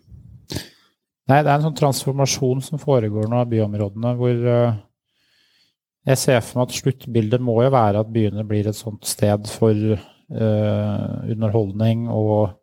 [1.30, 4.80] Nei, det er en sånn transformasjon som foregår nå av byområdene, hvor uh,
[6.08, 9.46] jeg ser for meg at sluttbildet må jo være at byene blir et sånt sted
[9.50, 12.58] for uh, underholdning og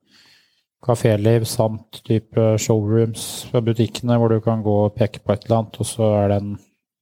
[0.84, 5.62] kaféliv samt type showrooms fra butikkene hvor du kan gå og peke på et eller
[5.62, 6.54] annet, og så er det en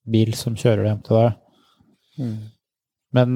[0.07, 1.37] bil som kjører hjem til deg.
[2.17, 2.37] Mm.
[3.17, 3.35] Men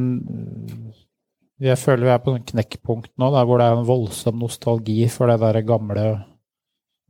[1.62, 5.04] jeg føler vi er på en knekkpunkt nå, der hvor det er en voldsom nostalgi
[5.14, 6.06] for det der gamle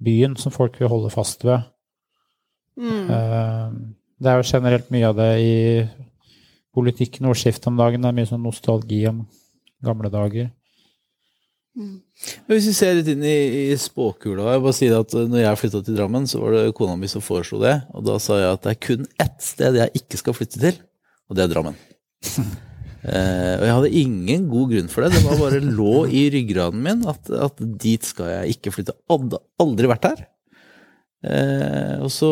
[0.02, 1.66] byen som folk vil holde fast ved.
[2.80, 3.10] Mm.
[3.10, 3.92] Uh,
[4.22, 5.54] det er jo generelt mye av det i
[6.76, 8.02] politikken og ordskiftet om dagen.
[8.04, 9.24] Det er mye sånn nostalgi om
[9.84, 10.50] gamle dager.
[11.78, 12.02] Mm.
[12.52, 15.80] Hvis vi ser litt inn i, i spåkula jeg bare sier at når jeg flytta
[15.88, 17.78] til Drammen, så var det kona mi som foreslo det.
[17.96, 20.82] Og da sa jeg at det er kun ett sted jeg ikke skal flytte til,
[21.32, 21.80] og det er Drammen.
[23.02, 25.16] Eh, og jeg hadde ingen god grunn for det.
[25.16, 28.98] Det var bare lå i ryggraden min at, at dit skal jeg ikke flytte.
[29.12, 30.26] Hadde aldri vært der.
[31.22, 32.30] Eh, og så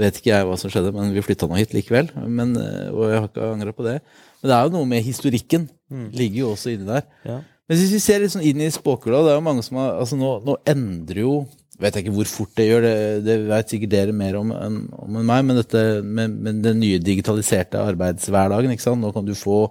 [0.00, 2.12] vet ikke jeg hva som skjedde, men vi flytta nå hit likevel.
[2.26, 4.00] Men, eh, og jeg har ikke angra på det.
[4.40, 5.70] Men det er jo noe med historikken.
[5.92, 6.10] Mm.
[6.16, 7.08] Ligger jo også inni der.
[7.28, 7.40] Ja.
[7.70, 10.00] Men hvis vi ser litt sånn inn i spåkula, det er jo mange som har
[10.02, 11.34] altså nå, nå endrer jo
[11.80, 14.74] vet jeg ikke hvor fort det gjør, det, det vet sikkert dere mer om enn
[15.00, 19.00] om meg, men dette med, med den nye digitaliserte arbeidshverdagen, ikke sant.
[19.00, 19.62] Nå kan du få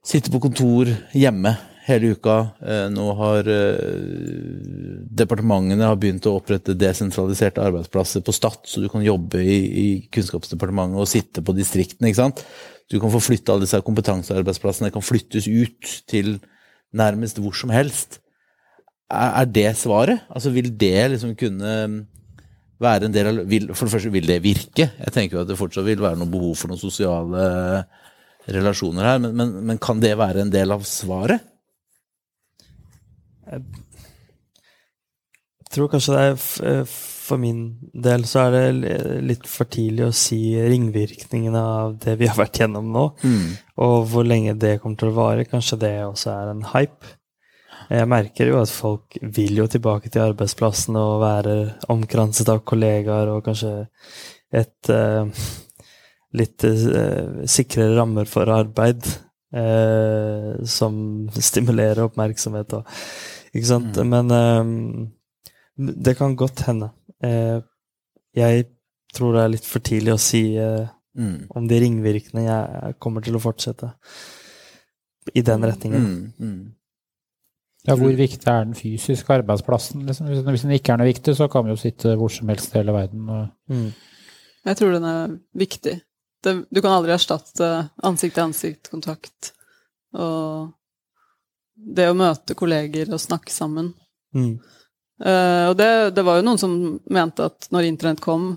[0.00, 1.52] Sitter på kontor hjemme
[1.84, 2.36] hele uka.
[2.64, 8.88] Eh, nå har eh, departementene har begynt å opprette desentraliserte arbeidsplasser på Stad, så du
[8.92, 12.08] kan jobbe i, i, Kunnskapsdepartementet og sitte på distriktene.
[12.08, 12.44] ikke sant?
[12.90, 16.38] Du kan få flytte alle disse kompetansearbeidsplassene, kan flyttes ut til
[16.96, 18.22] nærmest hvor som helst.
[19.10, 20.22] Er, det svaret?
[20.30, 21.72] Altså Vil det liksom kunne
[22.80, 24.86] være en del av vil, For det første, vil det virke?
[24.94, 27.48] Jeg tenker jo at det fortsatt vil være noe behov for noen sosiale
[28.54, 31.46] relasjoner her, men, men, men kan det være en del av svaret?
[33.50, 33.62] Jeg
[35.74, 36.34] tror kanskje det er
[36.70, 37.62] eh, For min
[37.94, 38.94] del så er det
[39.26, 43.04] litt for tidlig å si ringvirkningene av det vi har vært gjennom nå,
[43.78, 45.46] og hvor lenge det kommer til å vare.
[45.46, 47.14] Kanskje det også er en hype.
[47.90, 51.54] Jeg merker jo at folk vil jo tilbake til arbeidsplassen og være
[51.90, 53.72] omkranset av kollegaer og kanskje
[54.50, 55.26] et eh,
[56.36, 59.02] litt eh, sikrere rammer for arbeid
[59.52, 62.86] eh, som stimulerer oppmerksomhet og
[63.50, 63.96] Ikke sant?
[64.06, 66.92] Men eh, det kan godt hende.
[67.24, 67.58] Eh,
[68.38, 68.68] jeg
[69.16, 71.48] tror det er litt for tidlig å si eh, Mm.
[71.58, 73.88] om de ringvirkningene jeg kommer til å fortsette
[75.34, 76.04] i den retningen.
[76.06, 76.28] Mm.
[76.38, 76.60] Mm.
[77.88, 80.04] Ja, hvor viktig er den fysiske arbeidsplassen?
[80.06, 80.28] Liksom?
[80.30, 82.70] Hvis, hvis den ikke er noe viktig, så kan vi jo sitte hvor som helst
[82.70, 83.26] i hele verden.
[83.28, 83.90] Og, Mm.
[84.70, 85.96] Jeg tror den er viktig.
[86.40, 87.70] Det, du kan aldri erstatte
[88.06, 89.52] ansikt-til-ansikt-kontakt.
[90.16, 90.70] Og
[91.74, 93.92] det å møte kolleger og snakke sammen.
[94.36, 94.54] Mm.
[95.20, 96.74] Uh, og det, det var jo noen som
[97.12, 98.54] mente at når internett kom,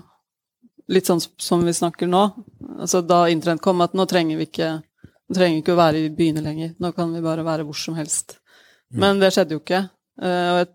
[0.88, 2.20] litt sånn som vi snakker nå
[2.76, 6.02] altså Da internett kom, at nå trenger vi ikke nå trenger vi ikke å være
[6.04, 6.74] i byene lenger.
[6.80, 8.36] Nå kan vi bare være hvor som helst.
[8.92, 9.86] Men det skjedde jo ikke.
[10.20, 10.74] Uh, og, et,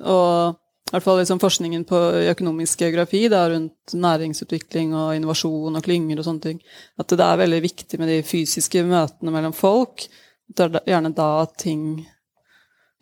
[0.00, 0.61] og
[0.92, 1.98] hvert fall liksom forskningen på
[2.34, 6.58] økonomisk geografi da, rundt næringsutvikling og innovasjon og klynger og sånne ting,
[7.00, 10.04] at det er veldig viktig med de fysiske møtene mellom folk.
[10.52, 12.02] Det er gjerne da ting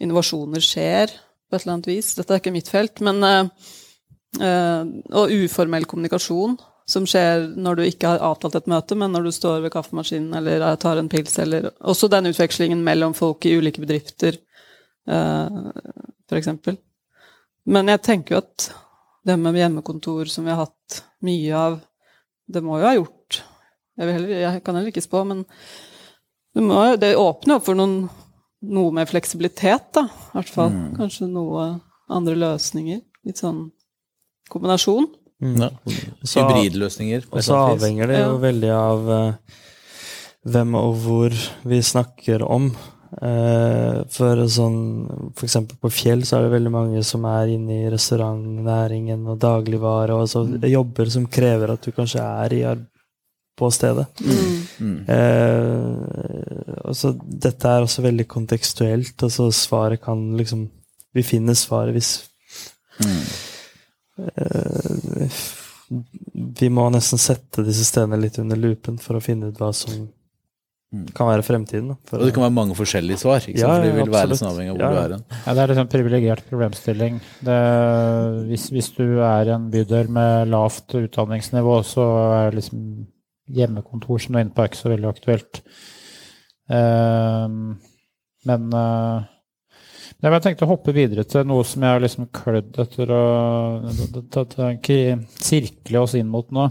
[0.00, 2.14] Innovasjoner skjer på et eller annet vis.
[2.16, 3.70] Dette er ikke mitt felt, men eh,
[4.40, 6.56] eh, Og uformell kommunikasjon,
[6.88, 10.38] som skjer når du ikke har avtalt et møte, men når du står ved kaffemaskinen
[10.40, 14.40] eller eh, tar en pils, eller også den utvekslingen mellom folk i ulike bedrifter,
[15.10, 16.48] f.eks.
[17.70, 18.70] Men jeg tenker jo at
[19.28, 21.78] det med hjemmekontor som vi har hatt mye av,
[22.50, 23.42] det må jo ha gjort
[24.00, 25.42] Jeg, vil heller, jeg kan heller ikke spå, men
[26.56, 28.08] det, må, det åpner opp for noen,
[28.64, 30.06] noe med fleksibilitet, da.
[30.08, 30.72] I hvert fall.
[30.96, 31.66] Kanskje noe
[32.10, 33.02] andre løsninger.
[33.28, 33.66] Litt sånn
[34.50, 35.06] kombinasjon.
[35.60, 35.68] Ja.
[36.24, 37.28] Så- Hybridløsninger.
[37.30, 38.40] Og så avhenger det jo Ja.
[38.48, 39.58] veldig av uh,
[40.48, 41.36] hvem og hvor
[41.68, 42.72] vi snakker om.
[43.10, 44.76] Eh, for sånn
[45.34, 45.56] F.eks.
[45.82, 50.28] på Fjell så er det veldig mange som er inne i restaurantnæringen og dagligvare, og
[50.30, 52.62] så jobber som krever at du kanskje er i
[53.60, 54.06] på stedet.
[54.24, 54.60] Mm.
[54.80, 54.98] Mm.
[55.12, 59.16] Eh, altså, dette er også veldig kontekstuelt.
[59.26, 60.68] Altså, svaret kan liksom
[61.12, 62.26] Vi finner svaret hvis
[63.00, 63.22] Mm.
[64.36, 65.28] eh,
[66.60, 69.92] Vi må nesten sette disse stedene litt under lupen for å finne ut hva som
[69.94, 70.08] Mm.
[71.14, 71.92] Kan være fremtiden.
[71.92, 71.96] da.
[72.08, 73.62] For Og det kan være mange forskjellige svar, ikke sant?
[73.62, 74.16] Ja, for det vil absolutt.
[74.16, 75.24] være sånn avhengig av hvor Ja, du er hen.
[75.46, 77.20] ja, det er liksom en privilegert problemstilling.
[77.46, 77.58] Det,
[78.50, 82.06] hvis, hvis du er i en bydel med lavt utdanningsnivå, så
[82.40, 82.82] er liksom
[83.54, 85.62] hjemmekontor som du er inne på, ikke så veldig aktuelt.
[86.70, 87.76] Uh,
[88.46, 89.22] men uh,
[90.20, 93.22] jeg tenkte å hoppe videre til noe som jeg har liksom klødd etter å
[95.40, 96.66] sirkle oss inn mot nå.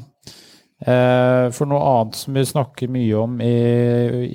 [0.80, 3.56] Eh, For noe annet som vi snakker mye om i,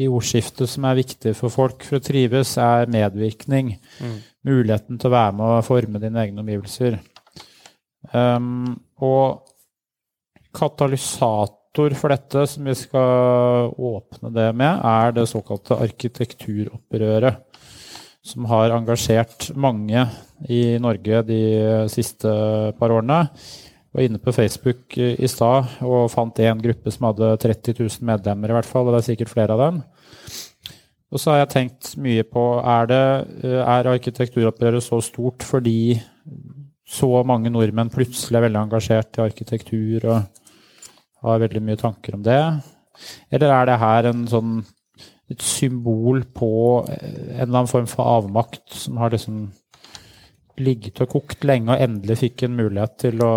[0.04, 3.74] i ordskiftet som er viktig for folk for å trives, er medvirkning.
[4.00, 4.18] Mm.
[4.44, 6.98] Muligheten til å være med og forme dine egne omgivelser.
[8.12, 9.40] Um, og
[10.54, 17.40] katalysator for dette, som vi skal åpne det med, er det såkalte arkitekturopprøret
[18.24, 20.06] som har engasjert mange
[20.48, 21.42] i Norge de
[21.92, 22.30] siste
[22.78, 23.26] par årene.
[23.94, 28.08] Var inne på Facebook i i stad og fant en gruppe som hadde 30 000
[28.08, 28.88] medlemmer, i hvert fall.
[28.88, 29.82] Og det er sikkert flere av dem.
[31.14, 33.02] Og så har jeg tenkt mye på er, det,
[33.62, 36.00] er arkitekturopprøret så stort fordi
[36.84, 40.24] så mange nordmenn plutselig er veldig engasjert i arkitektur og
[41.24, 42.40] har veldig mye tanker om det?
[43.30, 44.56] Eller er det her en sånn
[45.32, 46.50] et symbol på
[46.84, 49.46] en eller annen form for avmakt som har liksom
[50.60, 53.34] ligget og kokt lenge og endelig fikk en mulighet til å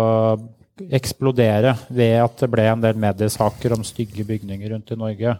[0.94, 5.34] eksplodere ved at det ble en del mediesaker om stygge bygninger rundt i Norge.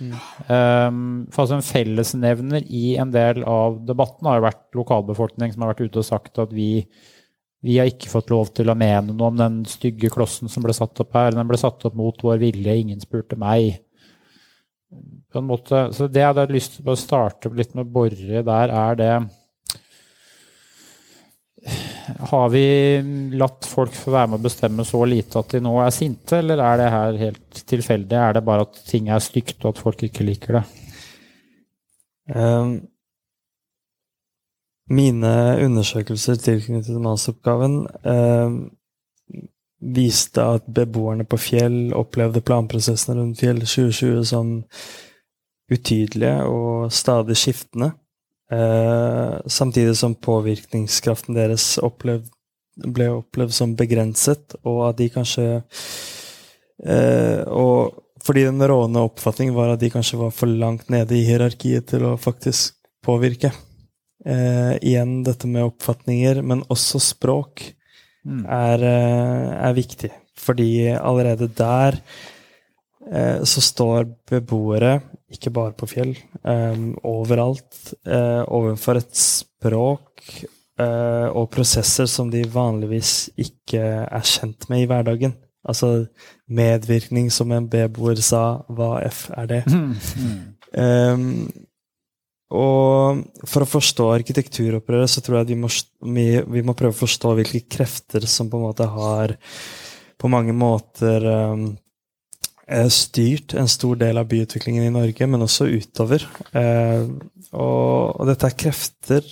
[0.00, 5.64] Um, for altså En fellesnevner i en del av debatten har jo vært lokalbefolkning som
[5.64, 6.86] har vært ute og sagt at vi,
[7.60, 10.72] vi har ikke fått lov til å mene noe om den stygge klossen som ble
[10.76, 11.34] satt opp her.
[11.36, 13.82] Den ble satt opp mot vår vilje, ingen spurte meg.
[15.30, 18.42] På en måte, så Det jeg hadde lyst til å starte litt med å bore
[18.46, 19.12] der, er det
[22.30, 22.64] Har vi
[23.38, 26.62] latt folk få være med å bestemme så lite at de nå er sinte, eller
[26.64, 28.16] er det her helt tilfeldig?
[28.18, 30.64] Er det bare at ting er stygt, og at folk ikke liker det?
[32.30, 32.74] Um,
[34.90, 35.32] mine
[35.64, 38.58] undersøkelser tilknyttet masteroppgaven um,
[39.80, 44.52] viste at beboerne på Fjell opplevde planprosessene rundt Fjell 2020 som
[45.70, 47.92] utydelige og stadig skiftende.
[48.50, 52.28] Eh, samtidig som påvirkningskraften deres opplevd,
[52.80, 55.46] ble opplevd som begrenset, og at de kanskje
[56.86, 61.24] eh, Og fordi den rådende oppfatning var at de kanskje var for langt nede i
[61.24, 63.52] hierarkiet til å faktisk påvirke.
[64.24, 67.62] Eh, igjen dette med oppfatninger, men også språk,
[68.26, 68.42] mm.
[68.44, 70.10] er, eh, er, viktig.
[70.36, 71.96] Fordi allerede der
[73.08, 74.98] eh, så står beboere,
[75.30, 80.24] ikke bare på fjell, Um, overalt, Uh, overfor et språk
[80.80, 85.34] uh, og prosesser som de vanligvis ikke er kjent med i hverdagen.
[85.68, 86.06] Altså
[86.48, 88.62] medvirkning, som en beboer sa.
[88.72, 89.64] Hva F er det?
[90.70, 91.50] Um,
[92.50, 95.70] og for å forstå arkitekturopprøret, så tror jeg at vi må,
[96.16, 96.26] vi,
[96.56, 99.36] vi må, prøve å forstå hvilke krefter som på en måte har
[100.20, 101.68] på mange måter um,
[102.94, 106.22] styrt en stor del av byutviklingen i Norge, men også utover.
[106.54, 107.08] Uh,
[107.50, 109.26] og, dette er krefter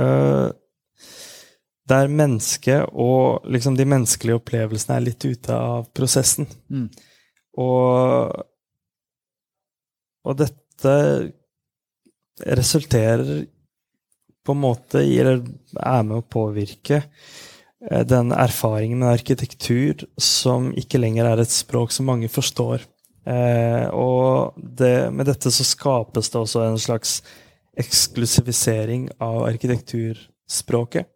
[0.00, 0.50] uh,
[1.88, 6.48] der mennesket og liksom de menneskelige opplevelsene er litt ute av prosessen.
[6.72, 6.88] Mm.
[7.60, 8.44] Og,
[10.24, 10.94] og dette
[12.44, 13.44] resulterer
[14.44, 15.40] på en måte i, eller
[15.80, 17.53] er med å påvirke, eh,
[17.84, 22.86] den erfaringen med arkitektur som ikke lenger er et språk som mange forstår.
[23.24, 27.18] Eh, og det, med dette så skapes det også en slags
[27.80, 31.08] eksklusivisering av arkitekturspråket.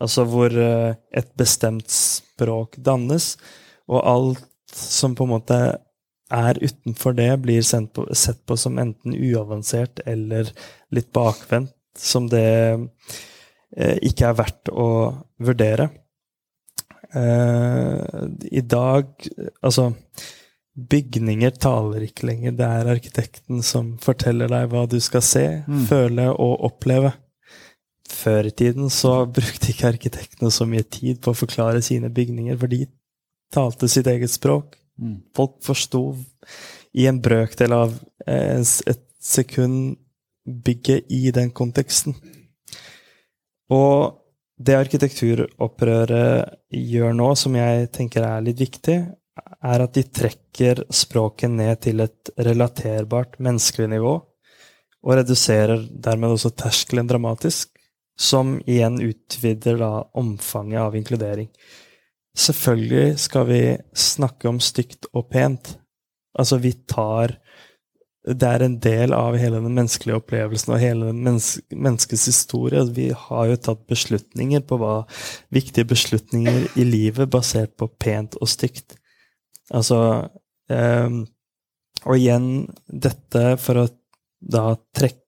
[0.00, 3.34] Altså hvor eh, et bestemt språk dannes,
[3.88, 5.58] og alt som på en måte
[6.36, 7.62] er utenfor det, blir
[7.94, 10.50] på, sett på som enten uavansert eller
[10.94, 12.46] litt bakvendt, som det
[13.76, 14.88] eh, ikke er verdt å
[15.42, 15.88] vurdere.
[17.14, 19.28] Eh, I dag
[19.62, 19.92] Altså,
[20.76, 22.56] bygninger taler ikke lenger.
[22.56, 25.86] Det er arkitekten som forteller deg hva du skal se, mm.
[25.88, 27.14] føle og oppleve.
[28.06, 32.58] Før i tiden så brukte ikke arkitektene så mye tid på å forklare sine bygninger,
[32.60, 32.84] for de
[33.54, 34.76] talte sitt eget språk.
[35.00, 35.18] Mm.
[35.36, 36.02] Folk forsto
[36.96, 37.96] i en brøkdel av
[38.28, 39.96] eh, et sekund
[40.46, 42.14] bygget i den konteksten.
[43.72, 44.14] Og
[44.56, 48.98] det arkitekturopprøret gjør nå, som jeg tenker er litt viktig,
[49.66, 54.14] er at de trekker språket ned til et relaterbart menneskelig nivå,
[55.06, 57.76] og reduserer dermed også terskelen dramatisk
[58.16, 61.50] som igjen utvider da omfanget av inkludering.
[62.36, 63.60] Selvfølgelig skal vi
[63.96, 65.76] snakke om stygt og pent.
[66.36, 67.36] Altså, vi tar
[68.26, 72.82] Det er en del av hele den menneskelige opplevelsen og hele mennes menneskets historie.
[72.96, 74.96] Vi har jo tatt beslutninger på hva
[75.54, 78.98] Viktige beslutninger i livet basert på pent og stygt.
[79.70, 80.00] Altså
[80.70, 81.22] eh,
[82.02, 83.86] Og igjen dette for å
[84.42, 85.25] da trekke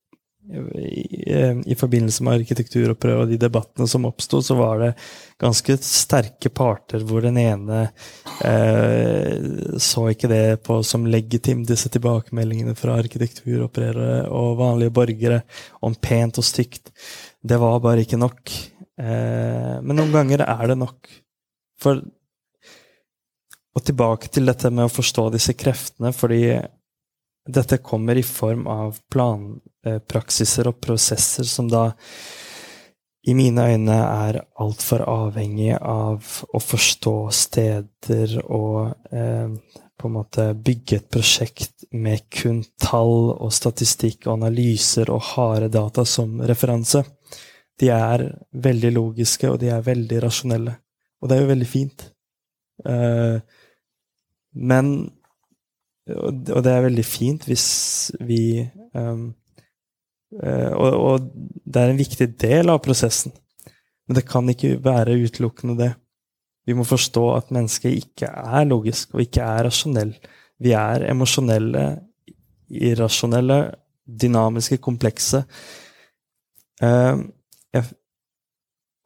[0.48, 4.90] i, i, forbindelse med arkitekturopprøret og de debattene som oppsto, så var det
[5.40, 7.82] ganske sterke parter hvor den ene
[8.46, 15.42] eh, så ikke det på som legitim, disse tilbakemeldingene fra arkitekturopprørere og vanlige borgere
[15.84, 16.92] om pent og stygt.
[17.44, 18.56] Det var bare ikke nok.
[18.98, 21.12] Eh, men noen ganger er det nok.
[21.78, 22.00] For
[23.76, 26.56] Og tilbake til dette med å forstå disse kreftene, fordi
[27.48, 31.88] dette kommer i form av planpraksiser og prosesser som da
[33.28, 36.24] i mine øyne er altfor avhengig av
[36.54, 39.56] å forstå steder og eh,
[39.98, 45.72] på en måte bygge et prosjekt med kun tall og statistikk og analyser og harde
[45.74, 47.02] data som referanse.
[47.78, 48.24] De er
[48.54, 50.76] veldig logiske, og de er veldig rasjonelle.
[51.18, 52.06] Og det er jo veldig fint.
[52.86, 53.40] Eh,
[54.70, 54.92] men
[56.16, 57.68] og det er veldig fint hvis
[58.24, 58.62] vi
[58.96, 59.28] um,
[60.28, 61.28] og, og,
[61.64, 63.32] det er en viktig del av prosessen.
[64.06, 65.88] Men det kan ikke være utelukkende det.
[66.68, 70.12] Vi må forstå at mennesket ikke er logisk og ikke er rasjonell.
[70.60, 71.84] Vi er emosjonelle,
[72.68, 73.58] irrasjonelle,
[74.04, 75.42] dynamiske, komplekse.
[76.82, 77.24] Uh,
[77.72, 77.88] jeg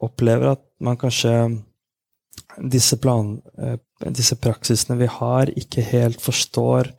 [0.03, 1.35] opplever at man kanskje
[2.71, 3.79] disse, plan, uh,
[4.11, 6.91] disse praksisene vi har, ikke helt forstår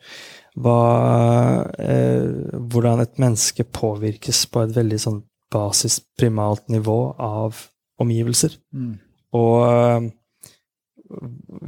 [0.55, 2.27] hva, eh,
[2.71, 5.21] hvordan et menneske påvirkes på et veldig sånn
[5.53, 7.65] basisprimalt nivå av
[8.01, 8.57] omgivelser.
[8.73, 8.93] Mm.
[9.37, 10.09] Og eh,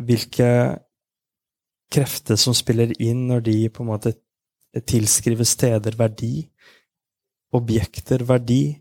[0.05, 0.49] hvilke
[1.93, 4.15] krefter som spiller inn når de på en måte
[4.89, 6.47] tilskriver steder verdi,
[7.55, 8.75] objekter verdi,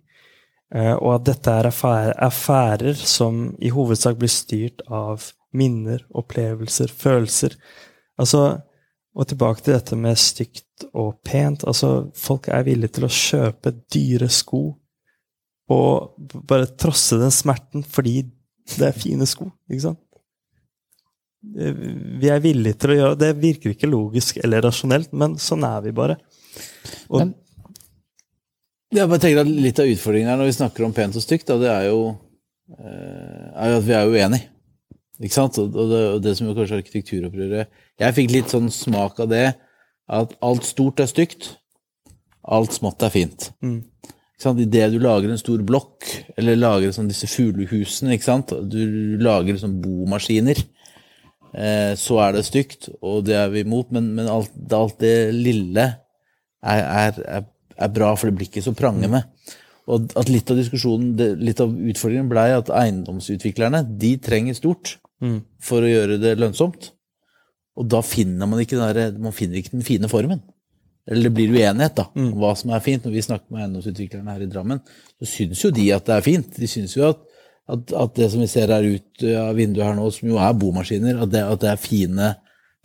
[0.75, 6.91] eh, og at dette er affærer, affærer som i hovedsak blir styrt av minner, opplevelser,
[6.93, 7.57] følelser.
[8.21, 8.45] Altså,
[9.15, 11.63] og tilbake til dette med stygt og pent.
[11.71, 14.65] Altså, folk er villige til å kjøpe dyre sko
[15.73, 18.19] og bare trosse den smerten fordi
[18.75, 20.01] det er fine sko, ikke sant?
[21.57, 21.73] Eh,
[22.21, 23.31] Vi er villige til å gjøre det.
[23.41, 26.17] virker ikke logisk eller rasjonelt, men sånn er vi bare.
[27.11, 27.35] Og, Men-
[28.93, 31.47] Jeg bare tenker at Litt av utfordringen her når vi snakker om pent og stygt,
[31.47, 32.19] da, det er jo,
[32.79, 34.49] eh, er jo at vi er uenige.
[35.23, 35.59] Ikke sant?
[35.63, 37.69] Og det, og det som er kanskje arkitekturopprøret
[38.03, 39.47] Jeg fikk litt sånn smak av det,
[40.11, 41.55] at alt stort er stygt,
[42.45, 43.51] alt smått er fint.
[43.63, 43.81] mm?
[44.45, 46.05] Idet du lager en stor blokk,
[46.37, 48.19] eller lager sånn disse fuglehusene,
[48.69, 50.59] du lager sånn bomaskiner,
[51.55, 55.33] eh, så er det stygt, og det er vi imot, men, men alt, alt det
[55.33, 55.87] lille
[56.61, 57.47] er, er,
[57.79, 59.23] er, bra, for det blir ikke så prangende.
[59.91, 61.13] Og at litt av diskusjonen,
[61.45, 66.95] litt av utfordringen blei at eiendomsutviklerne, de trenger stort mm, for å gjøre det lønnsomt.
[67.77, 70.41] Og da finner man ikke, der, man finner ikke den fine formen.
[71.05, 73.05] Eller det blir uenighet da, om hva som er fint.
[73.05, 74.81] Når vi snakker med eiendomsutviklerne her i Drammen,
[75.21, 76.57] så syns jo de at det er fint.
[76.57, 77.21] De syns jo at,
[77.69, 80.57] at, at det som vi ser her ut av vinduet her nå, som jo er
[80.57, 82.31] bomaskiner, at det, at det er fine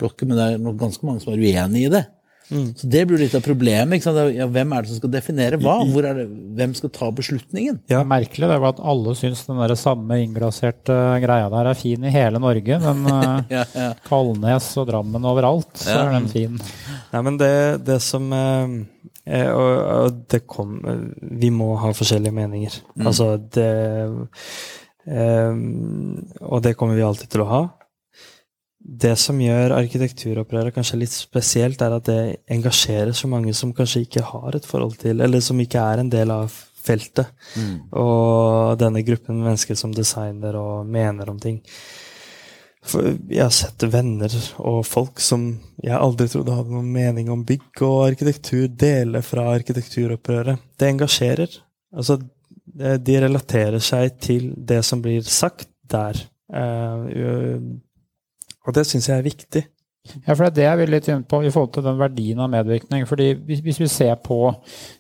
[0.02, 0.28] blokker.
[0.28, 2.04] Men det er nok ganske mange som er uenig i det.
[2.50, 4.00] Så det blir litt av problemet.
[4.00, 4.18] Ikke sant?
[4.18, 5.76] Er- Ja, hvem er det som skal definere hva?
[5.86, 6.28] Hvor er det,
[6.58, 7.80] hvem skal ta beslutningen?
[7.88, 11.78] Det er merkelig det var at alle syns den der samme innglaserte greia der er
[11.78, 13.89] fin i hele Norge, men eh, Ja, ja.
[14.08, 16.08] Kalnes og Drammen overalt, så Ja.
[16.08, 16.58] er den fin.
[17.14, 17.54] Nei, men det,
[17.86, 18.74] det som eh,
[19.30, 19.74] eh, og,
[20.10, 21.06] og det kom eh,
[21.45, 22.80] Vi må ha forskjellige meninger.
[23.06, 23.70] Altså, det
[25.08, 25.54] eh,
[26.50, 27.62] Og det kommer vi alltid til å ha.
[28.80, 32.21] Det som gjør arkitekturopprøret kanskje litt spesielt, er at det
[32.51, 36.11] engasjerer så mange som kanskje ikke har et forhold til, eller som ikke er en
[36.11, 37.27] del av feltet.
[37.91, 41.59] Og denne gruppen mennesker som designer og mener om ting.
[42.89, 44.32] For jeg har sett venner
[44.63, 45.49] og folk som
[45.84, 50.63] jeg aldri trodde hadde noen mening om bygg og arkitektur, dele fra arkitekturopprøret.
[50.80, 51.59] Det engasjerer.
[51.91, 56.21] Altså, de de relaterer seg til det som blir sagt der.
[56.53, 57.57] Eh,
[58.68, 59.64] og det syns jeg er viktig.
[60.26, 62.39] Ja, for det er det jeg vil litt inn på i forhold til den verdien
[62.41, 63.05] av medvirkning.
[63.05, 64.38] fordi hvis, hvis vi ser på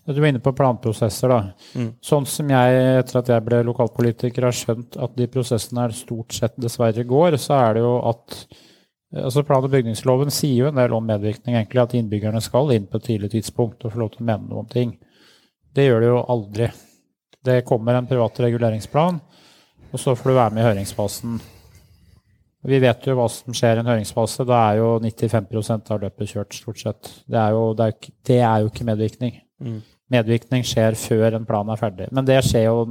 [0.05, 1.39] Du var inne på planprosesser, da.
[1.73, 1.91] Mm.
[2.03, 6.35] Sånn som jeg, etter at jeg ble lokalpolitiker, har skjønt at de prosessene her stort
[6.35, 8.41] sett dessverre går, så er det jo at
[9.23, 12.85] altså Plan- og bygningsloven sier jo en del om medvirkning, egentlig, at innbyggerne skal inn
[12.85, 14.97] på et tidlig tidspunkt og få lov til å mene noe om ting.
[15.73, 16.67] Det gjør det jo aldri.
[17.45, 19.21] Det kommer en privat reguleringsplan,
[19.89, 21.39] og så får du være med i høringsfasen.
[22.67, 24.43] Vi vet jo hva som skjer i en høringsfase.
[24.47, 27.11] Da er jo 95% av løpet kjørt, stort sett.
[27.29, 29.37] Det er jo, det er, ikke- det er jo ikke medvirkning.
[29.63, 29.77] Mm.
[30.11, 32.09] Medvirkning skjer før en plan er ferdig.
[32.11, 32.85] Men det skjer jo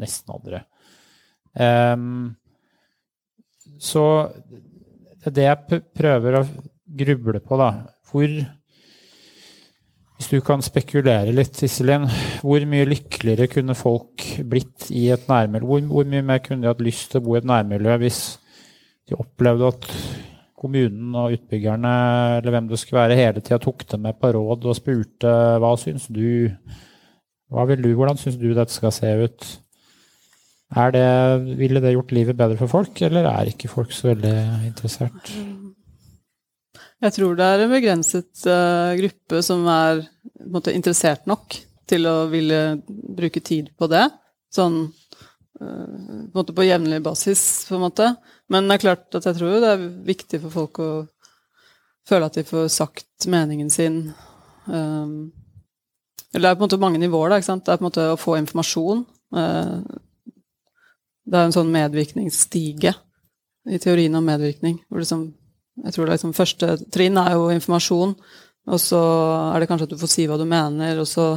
[0.00, 0.62] nesten aldri.
[1.60, 2.36] Um,
[3.80, 4.04] så
[5.20, 6.46] det er det jeg prøver å
[6.96, 7.70] gruble på, da.
[8.10, 8.26] Hvor
[10.20, 12.02] Hvis du kan spekulere litt, Iselin,
[12.42, 15.64] hvor mye lykkeligere kunne folk blitt i et nærmiljø?
[15.66, 18.18] Hvor, hvor mye mer kunne de hatt lyst til å bo i et nærmiljø hvis
[19.10, 19.88] de opplevde at
[20.60, 21.94] kommunen og utbyggerne,
[22.38, 25.32] eller hvem det skulle være, hele tida tok dem med på råd og spurte
[25.62, 26.50] hva syns du,
[27.50, 29.48] hva vil du, hvordan syns du dette skal se ut?
[30.70, 31.06] Er det,
[31.58, 34.36] ville det gjort livet bedre for folk, eller er ikke folk så veldig
[34.68, 35.32] interessert?
[37.00, 40.04] Jeg tror det er en begrenset uh, gruppe som er
[40.52, 41.56] måte, interessert nok
[41.88, 44.04] til å ville bruke tid på det.
[44.52, 48.12] Sånn uh, på, på jevnlig basis, på en måte.
[48.50, 50.90] Men det er klart at jeg tror det er viktig for folk å
[52.08, 54.00] føle at de får sagt meningen sin.
[54.66, 55.30] Um,
[56.32, 57.40] det er på en måte mange nivåer, da.
[57.42, 59.02] Det er på en måte å få informasjon.
[59.34, 59.78] Eh,
[61.30, 62.92] det er en sånn medvirkningsstige
[63.70, 64.78] i teorien om medvirkning.
[64.88, 65.32] hvor liksom
[65.84, 68.14] jeg tror det liksom Første trinn er jo informasjon,
[68.70, 69.00] og så
[69.54, 71.32] er det kanskje at du får si hva du mener, og så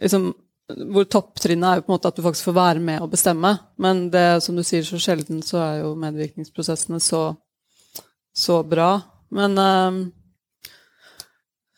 [0.00, 0.30] liksom
[0.66, 3.52] Hvor topptrinnet er jo på en måte at du faktisk får være med og bestemme.
[3.78, 7.28] Men det som du sier, så sjelden så er jo medvirkningsprosessene så,
[8.34, 8.96] så bra.
[9.36, 10.00] Men eh,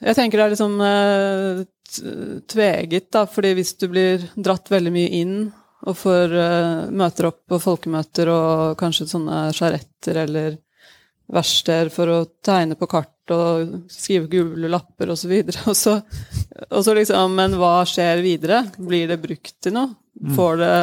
[0.08, 1.64] jeg tenker det er liksom eh,
[2.48, 5.36] tveget, da, fordi hvis du blir dratt veldig mye inn
[5.88, 10.58] og får eh, møter opp på folkemøter og kanskje sånne sjaretter eller
[11.32, 15.34] verksteder for å tegne på kart og skrive gule lapper osv.
[15.68, 15.98] Og, så,
[16.70, 18.62] og så liksom Men hva skjer videre?
[18.78, 19.92] Blir det brukt til noe?
[20.34, 20.76] Får det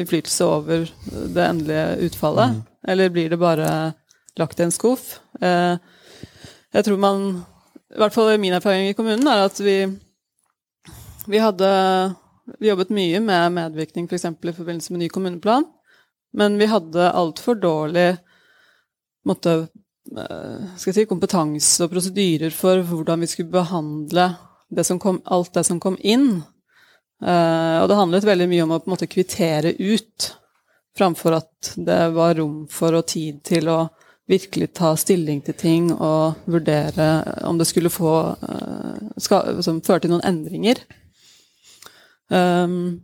[0.00, 0.88] innflytelse over
[1.34, 2.62] det endelige utfallet?
[2.88, 3.68] Eller blir det bare
[4.40, 5.18] lagt i en skuff?
[5.40, 5.76] Eh,
[6.72, 7.28] jeg tror man
[7.92, 9.82] I hvert fall min erfaring i kommunen er at vi
[11.30, 11.68] vi hadde
[12.58, 14.24] vi jobbet mye med medvirkning f.eks.
[14.40, 15.66] For i forbindelse med ny kommuneplan,
[16.34, 18.16] men vi hadde altfor dårlig
[19.28, 19.68] måtte,
[20.16, 24.30] eh, jeg si, kompetanse og prosedyrer for hvordan vi skulle behandle
[24.70, 26.42] det kom, alt det som kom inn.
[27.22, 30.30] Eh, og det handlet veldig mye om å på en måte kvittere ut,
[30.96, 33.80] framfor at det var rom for og tid til å
[34.30, 37.08] virkelig ta stilling til ting og vurdere
[37.48, 38.12] om det skulle få
[39.18, 40.78] skal, føre til noen endringer.
[42.30, 43.00] Um,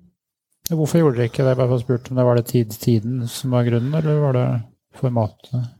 [0.70, 1.56] Hvorfor gjorde dere ikke det?
[1.58, 4.46] Bare spurte om det Var det tid, tiden som var grunnen, eller var det
[4.98, 5.75] formatet?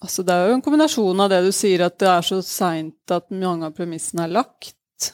[0.00, 3.12] Altså, det er jo en kombinasjon av det du sier, at det er så seint
[3.12, 5.10] at mange av premissene er lagt.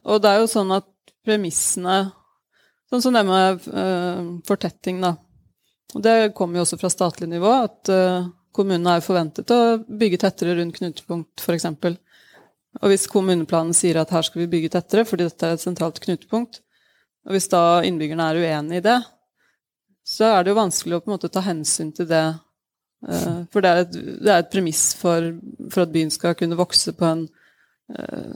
[0.00, 0.88] Og det er jo sånn at
[1.26, 1.98] premissene
[2.90, 5.12] Sånn som det med uh, fortetting, da.
[5.94, 10.18] Og det kommer jo også fra statlig nivå, at uh, kommunene er forventet å bygge
[10.24, 11.68] tettere rundt knutepunkt, f.eks.
[12.80, 16.02] Og hvis kommuneplanen sier at her skal vi bygge tettere fordi dette er et sentralt
[16.02, 16.60] knutepunkt,
[17.28, 18.98] og hvis da innbyggerne er uenig i det,
[20.06, 22.24] så er det jo vanskelig å på en måte ta hensyn til det.
[23.00, 25.30] Uh, for det er et, det er et premiss for,
[25.70, 27.22] for, at byen skal kunne vokse på en
[27.96, 28.34] uh,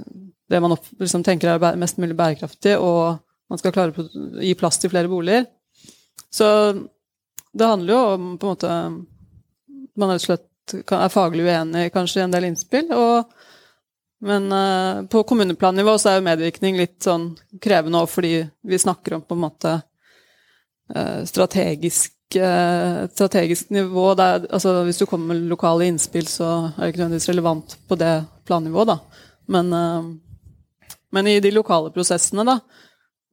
[0.49, 4.09] Det man opp, liksom tenker er mest mulig bærekraftig, og man skal klare å
[4.41, 5.47] gi plass til flere boliger.
[6.33, 6.47] Så
[7.53, 8.75] det handler jo om på en måte
[9.95, 10.51] Man rett og slett
[10.97, 13.35] er faglig uenig kanskje i en del innspill, og
[14.25, 19.19] men uh, på kommuneplannivå så er jo medvirkning litt sånn krevende òg, fordi vi snakker
[19.19, 19.73] om på en måte
[20.95, 24.15] uh, strategisk, strategisk nivå.
[24.19, 27.99] Der, altså, hvis du kommer med lokale innspill, så er det ikke nødvendigvis relevant på
[28.01, 28.13] det
[28.47, 29.27] plannivået, da.
[29.47, 29.71] Men,
[31.13, 32.59] men, i de lokale prosessene, da,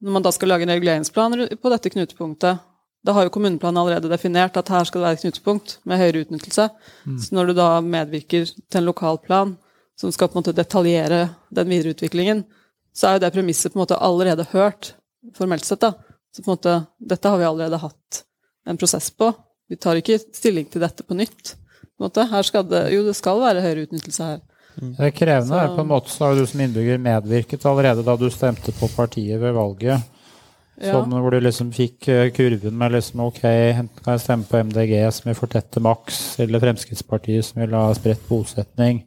[0.02, 2.60] når man da skal lage en reguleringsplan på dette knutepunktet,
[3.02, 6.22] da har jo kommuneplanen allerede definert at her skal det være et knutepunkt med høyere
[6.22, 6.68] utnyttelse.
[7.06, 7.18] Mm.
[7.18, 9.56] Så når du da medvirker til en lokal plan,
[9.98, 11.24] som skal på en måte detaljere
[11.54, 12.44] den videre utviklingen,
[12.94, 14.94] så er jo det premisset på en måte allerede hørt,
[15.34, 15.82] formelt sett.
[15.82, 15.94] da.
[16.32, 18.22] Så på en måte, dette har vi allerede hatt
[18.68, 19.32] en prosess på.
[19.70, 21.54] Vi tar ikke stilling til dette på nytt.
[21.98, 24.40] På det, jo, det skal være høyere utnyttelse her.
[24.74, 25.52] Det er krevende.
[25.52, 28.88] Så, på en måte så har du som innbygger medvirket allerede da du stemte på
[28.96, 30.08] partiet ved valget.
[30.80, 30.96] Ja.
[30.96, 34.62] Sånn hvor du liksom fikk eh, kurven med liksom OK, enten kan jeg stemme på
[34.66, 39.02] MDG som vil fortette maks, eller Fremskrittspartiet som vil ha spredt bosetning.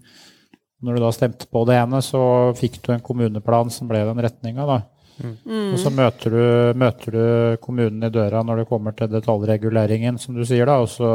[0.85, 2.21] Når du da stemte på det ene, så
[2.55, 4.79] fikk du en kommuneplan som ble den retninga, da.
[5.21, 5.73] Mm.
[5.73, 6.41] Og så møter du,
[6.79, 7.25] møter du,
[7.63, 10.81] kommunen i døra når det kommer til detaljreguleringen, som du sier, da.
[10.83, 11.11] Og så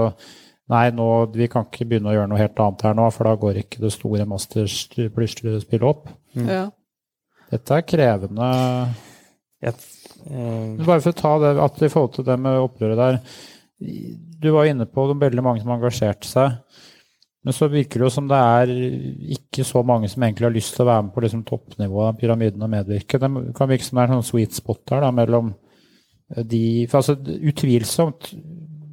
[0.70, 3.32] Nei, nå, vi kan ikke begynne å gjøre noe helt annet her nå, for da
[3.42, 6.12] går ikke det store masterplystspillet opp.
[6.38, 6.44] Mm.
[6.46, 6.60] Ja.
[7.50, 8.50] Dette er krevende.
[9.66, 9.80] Yep.
[10.30, 13.18] eh, Bare for å ta det at i forhold til det med opprøret der.
[14.40, 16.60] Du var inne på det veldig mange som engasjerte seg.
[17.40, 18.70] Men så virker det jo som det er
[19.36, 22.18] ikke så mange som egentlig har lyst til å være med på liksom toppnivået av
[22.20, 23.20] pyramiden og medvirke.
[23.20, 25.54] Det kan virke som det er en sånn sweet spot her da, mellom
[26.46, 27.16] de For altså,
[27.50, 28.28] utvilsomt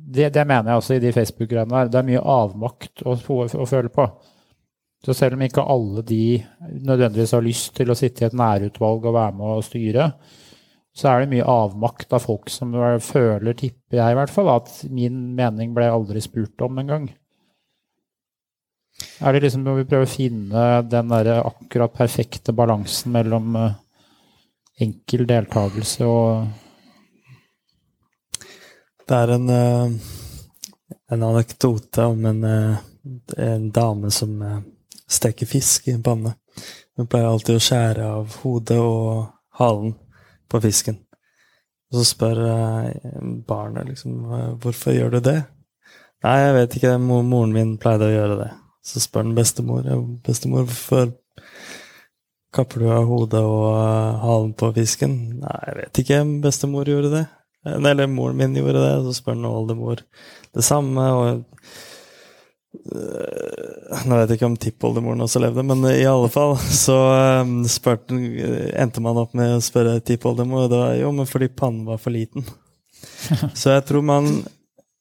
[0.08, 1.92] det, det, mener jeg også i de Facebook-greiene der.
[1.92, 4.08] Det er mye avmakt å, å, føle på.
[5.06, 6.40] Så selv om ikke alle de
[6.72, 10.08] nødvendigvis har lyst til å sitte i et nærutvalg og være med og styre,
[10.98, 12.74] så er det mye avmakt av folk som
[13.04, 17.12] føler, tipper jeg i hvert fall, at min mening ble aldri spurt om engang.
[18.98, 23.76] Er det liksom når vi prøver å finne den der akkurat perfekte balansen mellom uh,
[24.82, 26.48] enkel deltakelse og
[29.08, 29.94] Det er en, uh,
[31.14, 34.34] en anekdote om en, uh, en dame som
[35.08, 36.34] steker fisk i en panne.
[36.98, 39.30] Hun pleier alltid å skjære av hodet og
[39.62, 39.94] halen
[40.50, 40.98] på fisken.
[41.88, 42.42] Og så spør
[43.48, 44.26] barnet liksom
[44.60, 45.40] hvorfor gjør du det?
[46.26, 48.50] Nei, jeg vet ikke, moren min pleide å gjøre det.
[48.88, 49.88] Så spør han bestemor
[50.24, 51.12] bestemor, hvorfor
[52.56, 55.18] kapper du av hodet og uh, halen på fisken.
[55.42, 57.26] Nei, jeg vet ikke, bestemor gjorde det.
[57.68, 58.96] Eller moren min gjorde det.
[59.06, 60.02] Så spør han oldemor
[60.56, 61.04] det samme.
[61.12, 61.28] og
[62.96, 66.98] uh, Nå vet jeg ikke om tippoldemoren også levde, men i alle fall så
[67.68, 68.16] spurte,
[68.72, 72.00] endte man opp med å spørre tippoldemor, og det var jo men fordi pannen var
[72.02, 72.48] for liten.
[73.60, 74.30] Så jeg tror man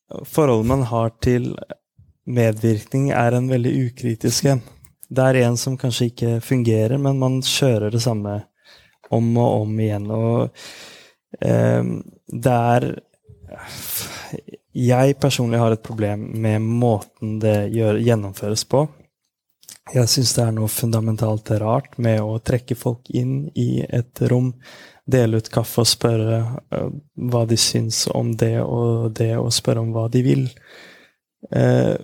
[0.06, 1.48] Forholdet man har til
[2.26, 4.62] medvirkning er en veldig ukritisk en.
[5.08, 8.40] Det er en som kanskje ikke fungerer, men man kjører det samme
[9.14, 10.10] om og om igjen.
[10.10, 10.48] Og
[11.40, 11.90] eh,
[12.26, 12.88] det er
[14.76, 18.82] Jeg personlig har et problem med måten det gjør, gjennomføres på.
[19.94, 24.50] Jeg syns det er noe fundamentalt rart med å trekke folk inn i et rom,
[25.06, 26.40] dele ut kaffe og spørre
[26.74, 26.88] uh,
[27.30, 30.48] hva de syns om det og det, og spørre om hva de vil.
[31.50, 31.96] Eh,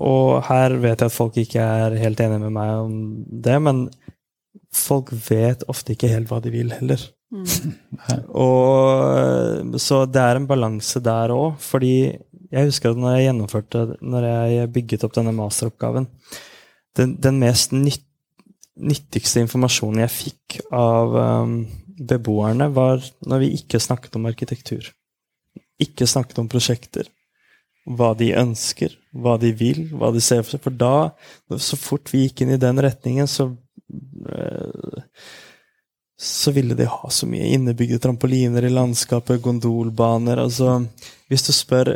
[0.00, 2.94] og her vet jeg at folk ikke er helt enige med meg om
[3.28, 3.86] det, men
[4.72, 7.02] folk vet ofte ikke helt hva de vil heller.
[7.30, 7.46] Mm.
[8.44, 12.18] og Så det er en balanse der òg, fordi
[12.50, 16.08] Jeg husker at når jeg gjennomførte, når jeg bygget opp denne masteroppgaven
[16.98, 18.02] Den, den mest nytt,
[18.74, 21.54] nyttigste informasjonen jeg fikk av um,
[22.00, 22.98] beboerne, var
[23.28, 24.88] når vi ikke snakket om arkitektur.
[25.78, 27.06] Ikke snakket om prosjekter.
[27.88, 30.64] Hva de ønsker, hva de vil, hva de ser for seg.
[30.66, 31.10] For da,
[31.56, 35.06] så fort vi gikk inn i den retningen, så uh,
[36.20, 40.82] så ville de ha så mye innebygde trampoliner i landskapet, gondolbaner Altså,
[41.32, 41.94] hvis du spør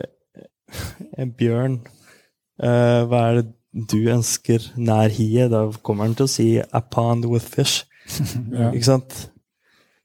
[1.20, 1.76] en bjørn
[2.62, 6.80] uh, hva er det du ønsker nær hiet, da kommer han til å si 'a
[6.80, 7.82] pond with fish'.
[8.54, 8.70] ja.
[8.70, 9.16] Ikke sant?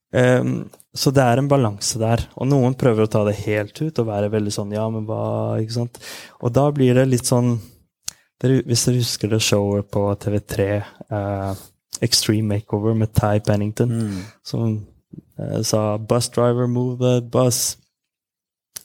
[0.10, 2.24] Um, så det er en balanse der.
[2.42, 5.62] Og noen prøver å ta det helt ut og være veldig sånn 'ja, men hva'
[5.62, 6.00] Ikke sant?
[6.42, 7.60] Og da blir det litt sånn
[8.42, 11.54] Hvis dere husker det showet på TV3 uh,
[12.02, 14.22] Extreme Makeover med Ty Pennington, mm.
[14.44, 14.86] som
[15.38, 17.76] eh, sa 'bus driver, move the bus'.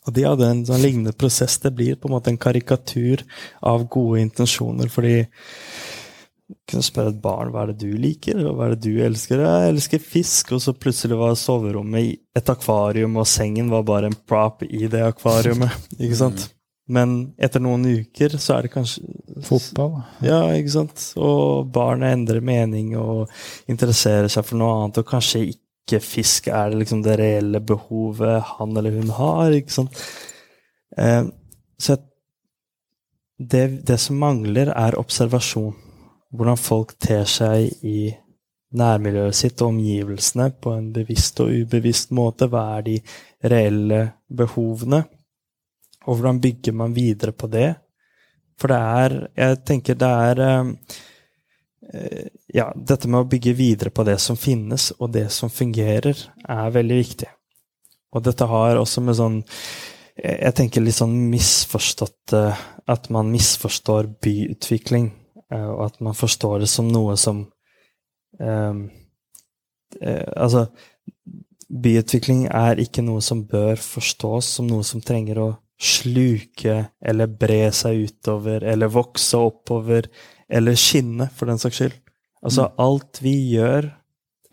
[0.06, 1.58] Og de hadde en sånn lignende prosess.
[1.58, 3.22] Det blir på en måte en karikatur
[3.62, 5.24] av gode intensjoner, fordi
[6.70, 9.42] kunne spørre et barn hva er det du liker, og hva er det du elsker.
[9.44, 14.10] Jeg elsker fisk, og så plutselig var soverommet i et akvarium, og sengen var bare
[14.10, 15.74] en prop i det akvariumet.
[16.04, 16.46] ikke sant?
[16.46, 16.54] Mm.
[16.94, 19.04] Men etter noen uker så er det kanskje
[19.44, 19.96] Fotball.
[20.24, 21.00] Ja, ikke sant.
[21.16, 23.30] Og barnet endrer mening og
[23.70, 28.54] interesserer seg for noe annet, og kanskje ikke fisk er det liksom det reelle behovet
[28.54, 30.04] han eller hun har, ikke sant.
[30.96, 31.24] Eh,
[31.80, 31.96] så
[33.38, 35.74] det, det som mangler, er observasjon.
[36.34, 38.10] Hvordan folk ter seg i
[38.74, 42.48] nærmiljøet sitt og omgivelsene på en bevisst og ubevisst måte.
[42.50, 42.98] Hva er de
[43.52, 45.04] reelle behovene?
[46.04, 47.70] Og hvordan bygger man videre på det?
[48.60, 54.04] For det er Jeg tenker det er eh, Ja, dette med å bygge videre på
[54.06, 56.14] det som finnes, og det som fungerer,
[56.48, 57.28] er veldig viktig.
[58.14, 59.42] Og dette har også med sånn
[60.16, 62.34] Jeg tenker litt sånn misforstått
[62.86, 65.23] At man misforstår byutvikling, eh,
[65.60, 67.44] og at man forstår det som noe som
[68.40, 68.84] um,
[70.02, 70.64] Altså
[71.70, 75.48] Byutvikling er ikke noe som bør forstås som noe som trenger å
[75.80, 80.08] sluke eller bre seg utover eller vokse oppover
[80.48, 81.96] eller skinne, for den saks skyld.
[82.44, 82.74] Altså mm.
[82.84, 83.88] alt vi gjør,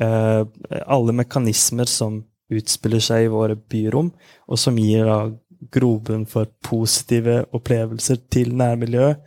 [0.02, 0.42] eh,
[0.88, 2.22] alle mekanismer som
[2.52, 4.12] utspiller seg i våre byrom,
[4.48, 5.20] og som gir da
[5.72, 9.22] grobunn for positive opplevelser til nærmiljøet,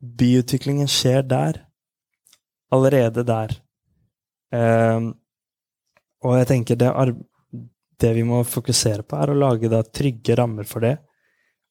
[0.00, 1.64] byutviklingen skjer der.
[2.70, 3.56] Allerede der.
[4.54, 5.10] Eh,
[6.20, 6.90] og jeg tenker det,
[8.00, 10.96] det vi må fokusere på, er å lage da trygge rammer for det.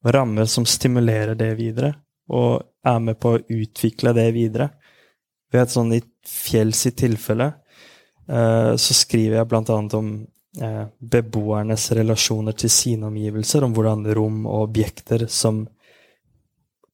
[0.05, 1.93] Og rammer som stimulerer det videre,
[2.31, 4.69] og er med på å utvikle det videre.
[5.51, 7.47] Ved sånn i Fjells tilfelle
[8.29, 10.11] eh, så skriver jeg blant annet om
[10.61, 15.63] eh, beboernes relasjoner til sine omgivelser, om hvordan rom og objekter som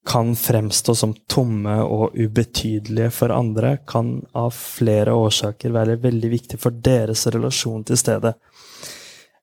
[0.06, 6.60] kan fremstå som tomme og ubetydelige for andre, kan av flere årsaker være veldig viktig
[6.62, 8.36] for deres relasjon til stedet.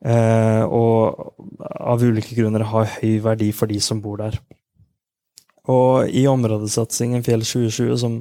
[0.03, 4.39] Eh, og av ulike grunner ha høy verdi for de som bor der.
[5.71, 8.21] Og i områdesatsingen Fjell 2020, som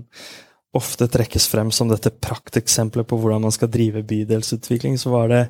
[0.77, 5.43] ofte trekkes frem som dette prakteksempelet på hvordan man skal drive bydelsutvikling, så var det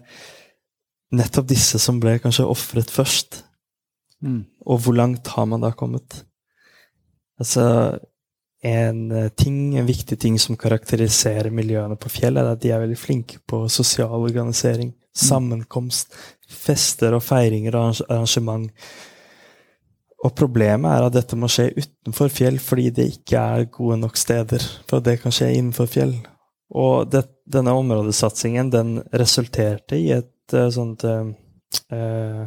[1.15, 3.43] nettopp disse som ble kanskje ofret først.
[4.23, 4.45] Mm.
[4.67, 6.23] Og hvor langt har man da kommet?
[7.41, 7.65] Altså,
[8.61, 8.99] en
[9.33, 13.39] ting, en viktig ting som karakteriserer miljøene på Fjell, er at de er veldig flinke
[13.49, 16.13] på sosial organisering sammenkomst,
[16.47, 18.69] fester og feiringer og arrangement.
[20.21, 24.19] Og problemet er at dette må skje utenfor fjell, fordi det ikke er gode nok
[24.19, 26.13] steder for at det kan skje innenfor fjell.
[26.77, 31.25] Og det, denne områdesatsingen den resulterte i et uh, sånt uh,
[31.91, 32.45] uh,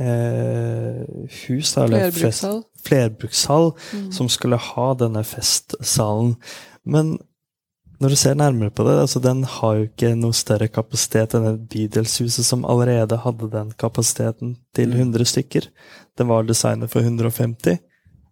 [0.00, 4.06] hus, eller flerbrukshall, flerbrukshall mm.
[4.16, 6.36] som skulle ha denne festsalen.
[6.88, 7.18] Men
[8.00, 11.50] når du ser nærmere på det, altså den har jo ikke noe større kapasitet enn
[11.50, 15.28] et bydelshuset som allerede hadde den kapasiteten til 100 mm.
[15.34, 15.68] stykker.
[16.16, 17.76] Den var designet for 150,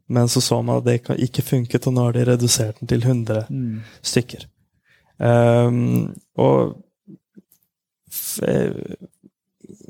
[0.08, 3.04] men så så man at det ikke funket, og nå har de redusert den til
[3.04, 3.82] 100 mm.
[4.00, 4.48] stykker.
[5.18, 6.78] Um, og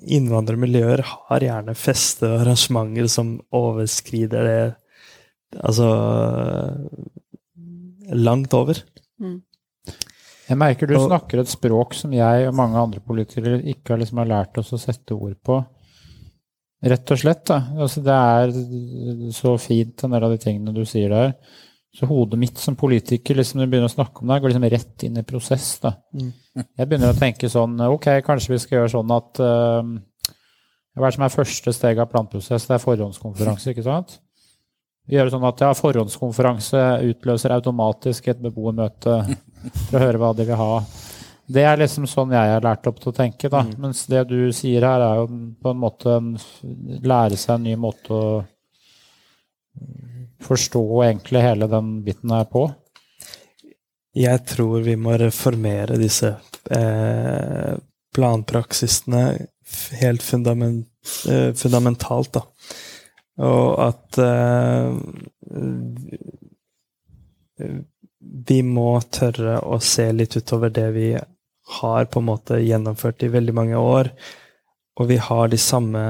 [0.04, 4.60] innvandrermiljøer har gjerne feste og arrangementer som overskrider det
[5.58, 5.88] altså
[8.14, 8.80] langt over.
[9.18, 9.40] Mm.
[10.48, 14.00] Jeg merker du og, snakker et språk som jeg og mange andre politikere ikke har,
[14.00, 15.58] liksom har lært oss å sette ord på.
[16.88, 17.44] Rett og slett.
[17.50, 17.58] da.
[17.76, 21.34] Altså, det er så fint, en del av de tingene du sier der.
[21.98, 24.68] Så hodet mitt som politiker, liksom, når du begynner å snakke om det, går liksom
[24.76, 25.68] rett inn i prosess.
[25.82, 25.96] da.
[26.14, 26.30] Mm.
[26.78, 29.82] Jeg begynner å tenke sånn Ok, kanskje vi skal gjøre sånn at uh,
[30.96, 32.66] Hva er det som er første steg av planprosess?
[32.68, 34.18] Det er forhåndskonferanse, ikke sant?
[35.08, 39.14] Vi gjør det sånn at ja, forhåndskonferanse utløser automatisk et beboermøte
[39.86, 40.74] for å høre hva de vil ha.
[41.48, 43.62] Det er liksom sånn jeg er lært opp til å tenke, da.
[43.64, 43.70] Mm.
[43.86, 45.30] Mens det du sier her, er jo
[45.62, 46.34] på en måte en,
[47.00, 48.26] lære seg en ny måte å
[50.44, 52.66] forstå egentlig hele den biten her på.
[54.18, 56.32] Jeg tror vi må reformere disse
[56.74, 57.74] eh,
[58.14, 59.22] planpraksisene
[60.00, 60.88] helt fundament,
[61.28, 62.42] eh, fundamentalt, da.
[63.46, 64.96] Og at eh,
[68.48, 71.08] vi må tørre å se litt utover det vi
[71.78, 74.10] har på en måte gjennomført i veldig mange år.
[74.98, 76.04] Og vi har de samme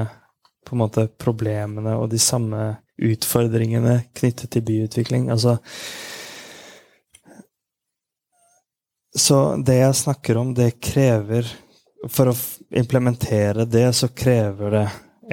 [0.65, 5.29] på en måte problemene og de samme utfordringene knyttet til byutvikling.
[5.33, 5.59] Altså
[9.19, 11.47] Så det jeg snakker om, det krever
[12.07, 12.35] For å
[12.79, 14.85] implementere det, så krever det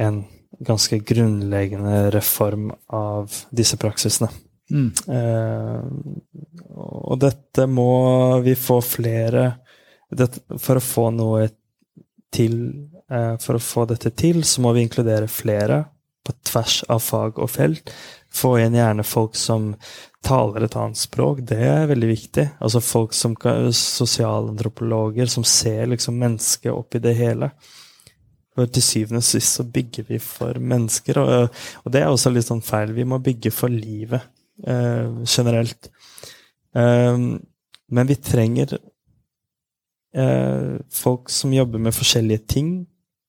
[0.02, 0.24] en
[0.66, 4.30] ganske grunnleggende reform av disse praksisene.
[4.72, 4.88] Mm.
[5.14, 5.84] Eh,
[6.74, 9.44] og dette må vi få flere
[10.10, 11.44] dette, For å få noe
[12.34, 12.56] til
[13.06, 15.84] eh, For å få dette til, så må vi inkludere flere
[16.26, 17.92] på tvers av fag og felt.
[18.34, 19.70] Få inn gjerne folk som
[20.26, 21.40] taler et annet språk.
[21.46, 22.44] Det er veldig viktig.
[22.58, 27.50] Altså folk som sosialantropologer som ser liksom mennesket oppi det hele.
[28.56, 32.32] For til syvende og sist så bygger vi for mennesker, og, og, det er også
[32.32, 32.94] litt sånn feil.
[32.96, 34.22] Vi må bygge for livet
[34.64, 35.90] eh, generelt.
[36.72, 37.36] Um,
[37.92, 38.78] men vi trenger
[40.16, 42.70] eh, folk som jobber med forskjellige ting,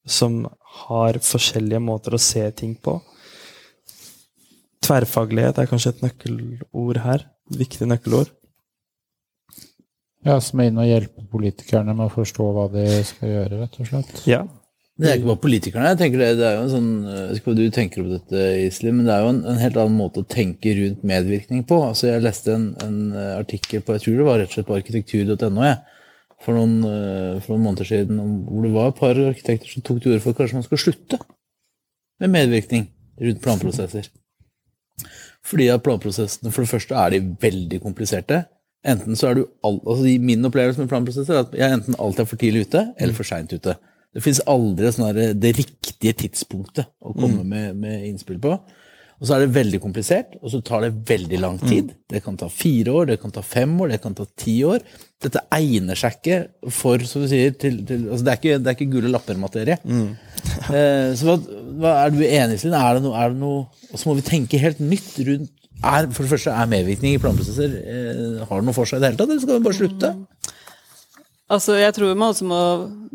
[0.08, 0.46] som
[0.88, 2.96] har forskjellige måter å se ting på.
[4.86, 7.26] Tverrfaglighet er kanskje et nøkkelord her.
[7.52, 8.30] Et Viktig nøkkelord.
[10.28, 13.78] Ja, som er inne og hjelper politikerne med å forstå hva de skal gjøre, rett
[13.80, 14.24] og slett.
[14.28, 14.42] Ja,
[14.98, 15.92] det er ikke bare politikerne.
[15.92, 18.08] jeg tenker det, det er jo en sånn, jeg vet ikke hva du tenker om
[18.16, 21.62] dette, Isli, men det er jo en, en, helt annen måte å tenke rundt medvirkning
[21.70, 21.78] på.
[21.92, 22.98] Altså, Jeg leste en, en
[23.38, 25.70] artikkel på jeg tror det var rett og slett på arkitektur.no
[26.44, 28.20] for, noen, eh, for noen måneder siden
[28.50, 30.82] hvor det var et par arkitekter som tok til orde for at kanskje man skal
[30.82, 31.22] slutte
[32.22, 32.90] med medvirkning
[33.22, 34.10] rundt planprosesser.
[35.48, 38.44] Fordi at planprosessene for det første er de veldig kompliserte.
[38.88, 42.24] Enten så er du all, altså Min opplevelse med planprosesser er at jeg enten alltid
[42.24, 43.78] er for tidlig ute eller for seint ute.
[44.16, 47.50] Det fins aldri sånn det riktige tidspunktet å komme mm.
[47.52, 48.56] med, med, innspill på.
[49.18, 51.90] Og så er det veldig komplisert, og så tar det veldig lang tid.
[51.90, 52.02] Mm.
[52.14, 54.84] Det kan ta fire år, det kan ta fem år, det kan ta ti år.
[55.26, 58.70] Dette egner seg ikke for, som du sier, til, til altså det, er ikke, det
[58.70, 59.80] er ikke gule lapper-materie.
[59.90, 60.12] Mm.
[60.78, 61.38] eh, så hva,
[61.82, 62.70] hva, er du enig i?
[62.70, 65.50] Er det noe, er det noe Og så må vi tenke helt nytt rundt
[65.82, 69.04] er, For det første, er medvirkning i planprosesser eh, Har det noe for seg i
[69.04, 70.12] det hele tatt, eller skal vi bare slutte?
[70.14, 70.54] Mm.
[71.58, 72.62] Altså, jeg tror man også må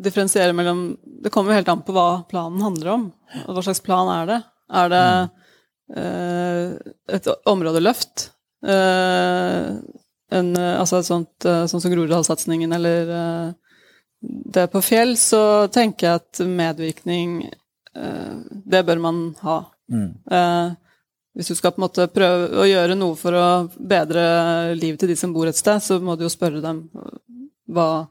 [0.03, 0.83] differensiere mellom
[1.23, 3.07] Det kommer jo helt an på hva planen handler om.
[3.47, 4.41] Og hva slags plan er det?
[4.83, 5.42] Er det eh,
[5.93, 8.31] et områdeløft?
[8.67, 9.67] Eh,
[10.33, 13.49] en, altså et sånt eh, sånn som Groruddalssatsingen eller eh,
[14.55, 19.59] det på Fjell, så tenker jeg at medvirkning eh, Det bør man ha.
[19.91, 20.09] Mm.
[20.31, 20.71] Eh,
[21.37, 23.47] hvis du skal på en måte prøve å gjøre noe for å
[23.77, 24.25] bedre
[24.79, 26.85] livet til de som bor et sted, så må du jo spørre dem
[27.73, 28.07] hva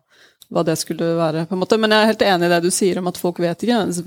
[0.51, 1.45] hva det skulle være.
[1.47, 1.77] på en måte.
[1.79, 4.05] Men jeg er helt enig i det du sier om at folk vet ikke nødvendigvis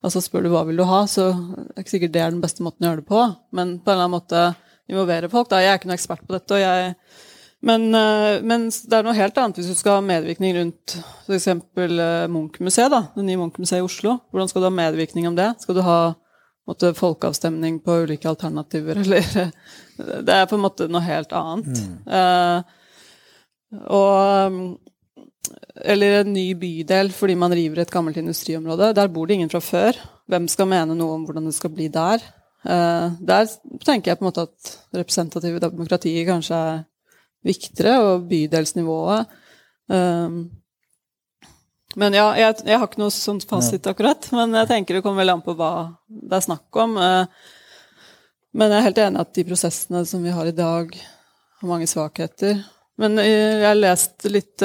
[0.00, 2.34] hva Altså Spør du hva vil du ha, så er det ikke sikkert det er
[2.34, 3.22] den beste måten å gjøre det på.
[3.56, 4.42] Men på en eller annen måte
[4.86, 5.48] involvere folk.
[5.50, 6.54] da, Jeg er ikke noen ekspert på dette.
[6.54, 6.94] og jeg
[7.66, 10.96] men, eh, men, det er noe helt annet hvis du skal ha medvirkning rundt
[11.26, 11.48] f.eks.
[11.48, 12.94] Eh, Munch-museet.
[13.16, 14.18] Det nye Munch-museet i Oslo.
[14.30, 15.48] Hvordan skal du ha medvirkning om det?
[15.64, 16.00] Skal du ha
[16.68, 19.50] måtte, folkeavstemning på ulike alternativer, eller
[19.96, 21.80] Det er på en måte noe helt annet.
[21.80, 21.96] Mm.
[22.06, 22.58] Uh,
[23.90, 24.56] og
[25.84, 28.92] eller en ny bydel fordi man river et gammelt industriområde.
[28.96, 29.98] Der bor det ingen fra før.
[30.30, 32.22] Hvem skal mene noe om hvordan det skal bli der?
[32.66, 33.46] Uh, der
[33.86, 36.78] tenker jeg på en måte at representative demokratier kanskje er
[37.46, 39.28] viktigere, og bydelsnivået.
[39.86, 40.48] Um,
[41.96, 45.22] men ja, jeg, jeg, har ikke noe sånt fasit akkurat, men jeg tenker det kommer
[45.22, 45.70] veldig an på hva
[46.08, 46.98] det er snakk om.
[46.98, 47.28] Uh,
[48.56, 50.90] men jeg er helt enig at de prosessene som vi har i dag,
[51.60, 52.58] har mange svakheter.
[53.00, 54.64] Men jeg har lest litt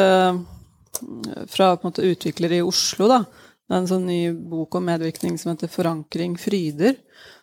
[1.48, 3.08] fra på en måte utviklere i Oslo.
[3.12, 3.24] da.
[3.24, 4.22] Det er en sånn ny
[4.52, 6.98] bok om medvirkning som heter 'Forankring fryder'.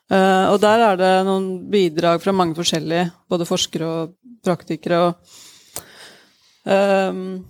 [0.09, 4.15] Uh, og der er det noen bidrag fra mange forskjellige, både forskere og
[4.45, 4.99] praktikere.
[5.05, 5.15] og
[6.65, 7.45] um,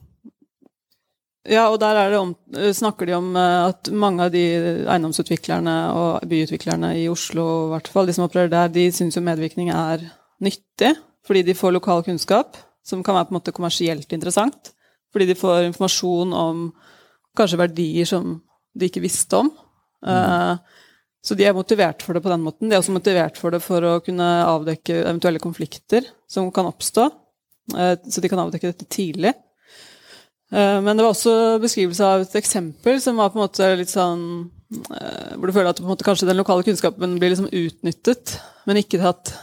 [1.49, 4.43] ja, og der om, snakker de om at mange av de
[4.85, 9.23] eiendomsutviklerne og byutviklerne i Oslo, i hvert fall, de som opererer der, de syns jo
[9.25, 10.05] medvirkning er
[10.45, 10.93] nyttig,
[11.25, 14.75] fordi de får lokal kunnskap, som kan være på en måte kommersielt interessant.
[15.15, 16.67] Fordi de får informasjon om
[17.39, 18.37] kanskje verdier som
[18.79, 19.51] de ikke visste om.
[20.05, 20.59] Mm.
[21.25, 22.69] Så de er motivert for det på den måten.
[22.69, 27.09] De er også motivert for det for å kunne avdekke eventuelle konflikter som kan oppstå.
[27.75, 29.33] Så de kan avdekke dette tidlig.
[30.53, 34.23] Men det var også beskrivelse av et eksempel som var på en måte litt sånn
[34.71, 39.35] Hvor du føler at måte, kanskje den lokale kunnskapen blir liksom utnyttet, men ikke tatt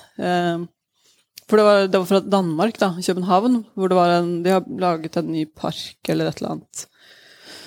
[1.49, 4.65] For det var, det var fra Danmark, da, København, hvor det var en, de har
[4.81, 6.87] laget en ny park eller et eller annet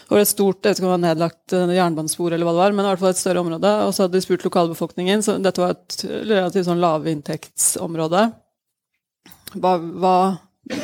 [0.08, 2.62] over et stort jeg vet ikke om det var nedlagt eh, jernbanespor, eller hva det
[2.62, 3.72] var, men i hvert fall et større område.
[3.84, 8.22] Og så hadde de spurt lokalbefolkningen, så dette var et relativt sånn lavinntektsområde,
[9.58, 10.18] hva, hva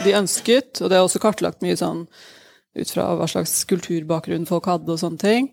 [0.04, 0.82] de ønsket.
[0.82, 2.04] Og det er også kartlagt mye sånn
[2.74, 5.52] ut fra hva slags kulturbakgrunn folk hadde og sånne ting.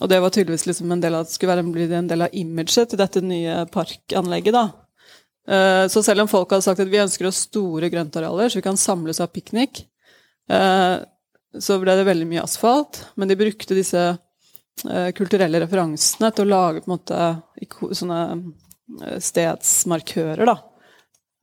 [0.00, 2.92] Og det var tydeligvis liksom en del av, skulle være bli en del av imaget
[2.92, 4.68] til dette nye parkanlegget, da.
[5.48, 8.66] Eh, så selv om folk hadde sagt at vi ønsker oss store grøntarealer, så vi
[8.66, 9.84] kan samles av piknik,
[10.50, 10.96] eh,
[11.58, 16.52] så ble det veldig mye asfalt, men de brukte disse eh, kulturelle referansene til å
[16.52, 18.20] lage på en måte sånne
[19.22, 20.58] stedsmarkører, da.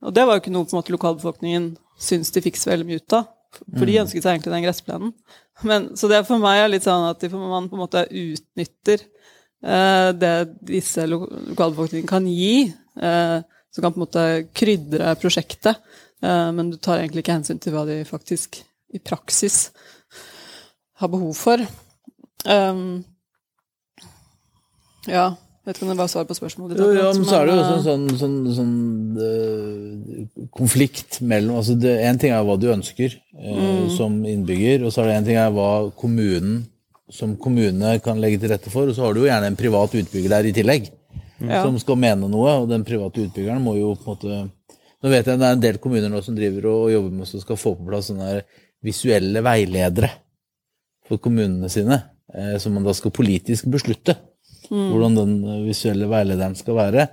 [0.05, 3.15] Og det var jo ikke noe måte lokalbefolkningen syntes de fikk så veldig mye ut
[3.17, 3.27] av.
[3.49, 4.01] For de mm.
[4.03, 5.13] ønsket seg egentlig den gressplenen.
[5.67, 10.09] Men, så det for meg er litt sånn at man på en måte utnytter eh,
[10.15, 10.35] det
[10.69, 12.69] disse lokalbefolkningen kan gi,
[13.01, 13.39] eh,
[13.73, 14.25] som kan på en måte
[14.57, 15.81] krydre prosjektet,
[16.23, 18.61] eh, men du tar egentlig ikke hensyn til hva de faktisk
[18.93, 19.69] i praksis
[20.99, 21.61] har behov for.
[22.49, 23.03] Um,
[25.07, 25.29] ja,
[25.65, 26.97] vet ikke om det var svar på spørsmålet ditt.
[26.97, 28.73] Ja, men så er det jo også en sånn, sånn, sånn
[29.21, 33.87] uh, konflikt mellom altså det, En ting er hva du ønsker uh, mm.
[33.95, 36.63] som innbygger, og så er det en ting er hva kommunen
[37.09, 39.95] som kommune kan legge til rette for, og så har du jo gjerne en privat
[39.97, 40.91] utbygger der i tillegg.
[41.39, 41.51] Mm.
[41.63, 44.39] Som skal mene noe, og den private utbyggeren må jo på en måte
[44.99, 47.39] Nå vet jeg det er en del kommuner nå som driver og jobber med å
[47.39, 48.41] skal få på plass sånne
[48.83, 50.09] visuelle veiledere
[51.07, 52.01] for kommunene sine,
[52.35, 54.17] eh, som man da skal politisk beslutte
[54.69, 54.89] mm.
[54.91, 55.33] hvordan den
[55.65, 57.07] visuelle veilederen skal være,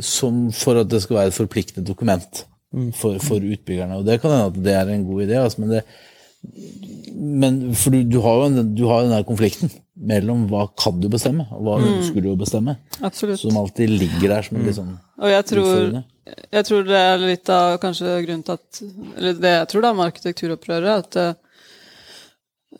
[0.00, 2.90] som for at det skal være et forpliktende dokument mm.
[2.96, 4.00] for, for utbyggerne.
[4.00, 5.82] Og det kan hende at det er en god idé, altså, men, det,
[7.16, 9.72] men for du, du, har jo den, du har den der konflikten
[10.02, 11.86] mellom hva kan du bestemme, og hva mm.
[11.92, 12.76] ønsker du å bestemme.
[13.00, 13.40] Absolutt.
[13.42, 14.92] Som alltid ligger der som en litt sånn
[15.22, 16.00] Og jeg tror,
[16.58, 18.82] jeg tror det er litt av kanskje grunnen til at
[19.18, 21.34] Eller det jeg tror da med arkitekturopprøret, at eh,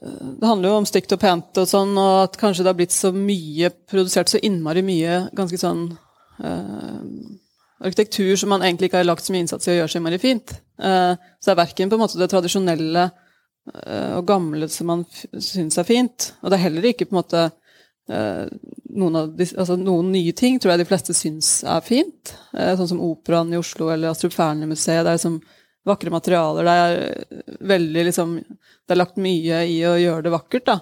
[0.03, 2.95] det handler jo om stygt og pent og sånn, og at kanskje det har blitt
[2.95, 5.85] så mye produsert så innmari mye ganske sånn
[6.43, 7.01] eh,
[7.83, 10.19] arkitektur som man egentlig ikke har lagt så mye innsats i å gjøre så innmari
[10.23, 10.55] fint.
[10.83, 13.11] Eh, så det er verken på en måte det tradisjonelle
[14.19, 15.03] og gamle som man
[15.39, 17.43] syns er fint, og det er heller ikke på en måte
[18.11, 18.47] eh,
[18.99, 22.91] noen, de, altså noen, nye ting tror jeg de fleste syns er fint, eh, sånn
[22.95, 25.05] som Operaen i Oslo eller Astrup Fearnley-museet.
[25.05, 25.39] Det er liksom
[25.89, 26.67] vakre materialer.
[26.69, 30.81] Det er veldig liksom Det er lagt mye i å gjøre det vakkert, da.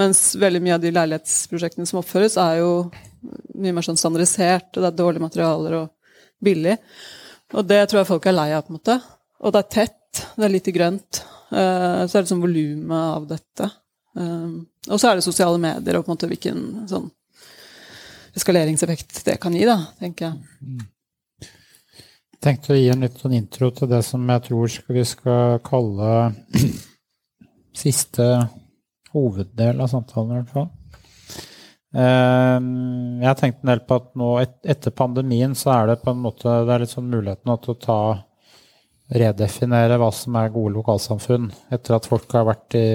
[0.00, 2.70] Mens veldig mye av de leilighetsprosjektene som oppføres, er jo
[3.60, 6.78] mye mer sånn standardisert, og det er dårlige materialer og billig.
[7.54, 8.96] Og det tror jeg folk er lei av, på en måte.
[9.44, 11.20] Og det er tett, det er lite grønt.
[11.54, 13.68] Uh, så er det sånn volumet av dette.
[14.14, 17.08] Um, og så er det sosiale medier og på en måte hvilken sånn
[18.34, 20.88] eskaleringseffekt det kan gi, da, tenker jeg.
[22.34, 25.60] Jeg tenkte å gi en litt sånn intro til det som jeg tror vi skal
[25.64, 26.10] kalle
[27.84, 28.26] siste
[29.14, 30.72] hoveddel av samtalen, i hvert fall.
[31.94, 36.10] Ehm, jeg har tenkt en del på at nå etter pandemien så er det på
[36.10, 37.98] en måte det er litt sånn muligheten til å ta
[39.14, 41.48] redefinere hva som er gode lokalsamfunn.
[41.74, 42.86] Etter at folk har vært i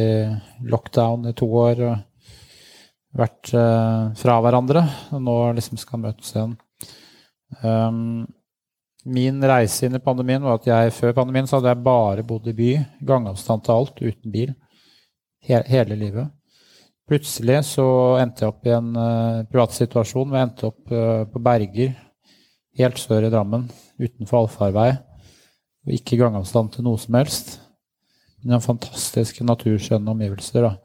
[0.67, 4.83] lockdown i to år og vært eh, fra hverandre,
[5.15, 6.57] og nå liksom skal møtes igjen.
[7.63, 8.27] Um,
[9.09, 12.49] Min reise inn i pandemien var at jeg før pandemien så hadde jeg bare bodd
[12.51, 12.71] i by.
[13.07, 14.51] Gangavstand til alt, uten bil.
[15.39, 16.27] He hele livet.
[17.09, 17.87] Plutselig så
[18.19, 21.95] endte jeg opp i en uh, privat situasjon hvor jeg endte opp uh, på Berger,
[22.77, 23.65] helt sør i Drammen,
[23.97, 24.91] utenfor allfarvei.
[25.87, 27.57] Og ikke gangavstand til noe som helst.
[28.43, 30.67] Men fantastiske naturskjønne omgivelser.
[30.67, 30.75] da.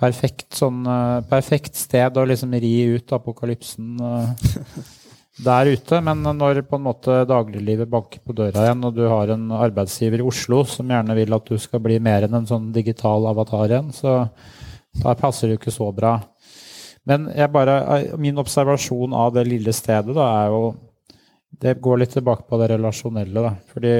[0.00, 4.00] Perfekt, sånn, uh, perfekt sted å liksom ri ut apokalypsen.
[4.00, 4.32] Uh,
[5.44, 9.32] der ute, men når på en måte dagliglivet banker på døra igjen, og du har
[9.32, 12.68] en arbeidsgiver i Oslo som gjerne vil at du skal bli mer enn en sånn
[12.74, 14.18] digital avatar igjen, så
[15.00, 16.18] da passer det jo ikke så bra.
[17.08, 17.78] Men bare,
[18.20, 20.64] min observasjon av det lille stedet da, er jo
[21.50, 23.42] Det går litt tilbake på det relasjonelle.
[23.42, 23.94] Da, fordi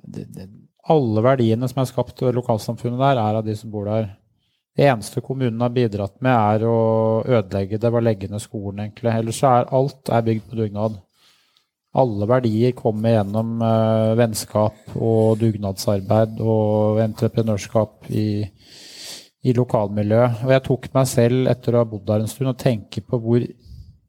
[0.00, 0.48] det, det,
[0.88, 4.08] alle verdiene som er skapt i lokalsamfunnet der, er av de som bor der.
[4.76, 6.78] Det eneste kommunen har bidratt med, er å
[7.26, 9.12] ødelegge det ved å legge ned skolen, egentlig.
[9.12, 11.00] Ellers er alt er bygd på dugnad.
[11.92, 18.46] alle verdier kommer gjennom eh, vennskap og dugnadsarbeid og entreprenørskap i,
[19.42, 20.44] i lokalmiljøet.
[20.46, 23.18] Og jeg tok meg selv, etter å ha bodd der en stund, og tenke på
[23.18, 23.42] hvor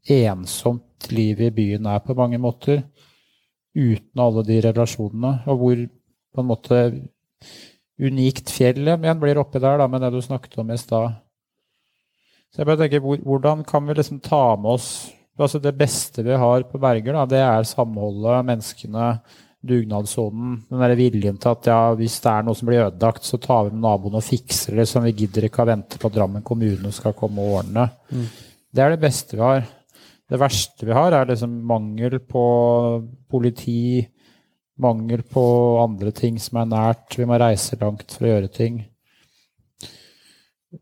[0.10, 2.84] ensomt livet i byen er på mange måter.
[3.76, 5.34] Uten alle de relasjonene.
[5.48, 5.84] Og hvor
[6.32, 6.82] på en måte
[8.02, 11.20] unikt fjellet igjen blir oppi der da, med det du snakket om i stad.
[12.52, 15.12] Så jeg bare tenker, Hvordan kan vi liksom ta med oss
[15.42, 19.06] altså Det beste vi har på Berger, da, det er samholdet, menneskene,
[19.66, 20.60] dugnadsånden.
[20.70, 23.66] Den der viljen til at ja, hvis det er noe som blir ødelagt, så tar
[23.66, 24.84] vi med naboen og fikser det.
[24.84, 25.08] Liksom.
[25.08, 27.88] Vi gidder ikke å vente på at Drammen kommune skal komme og ordne.
[28.12, 28.28] Mm.
[28.70, 29.66] Det er det beste vi har.
[30.32, 32.44] Det verste vi har, er liksom mangel på
[33.30, 34.00] politi,
[34.80, 35.44] mangel på
[35.82, 37.18] andre ting som er nært.
[37.20, 38.80] Vi må reise langt for å gjøre ting.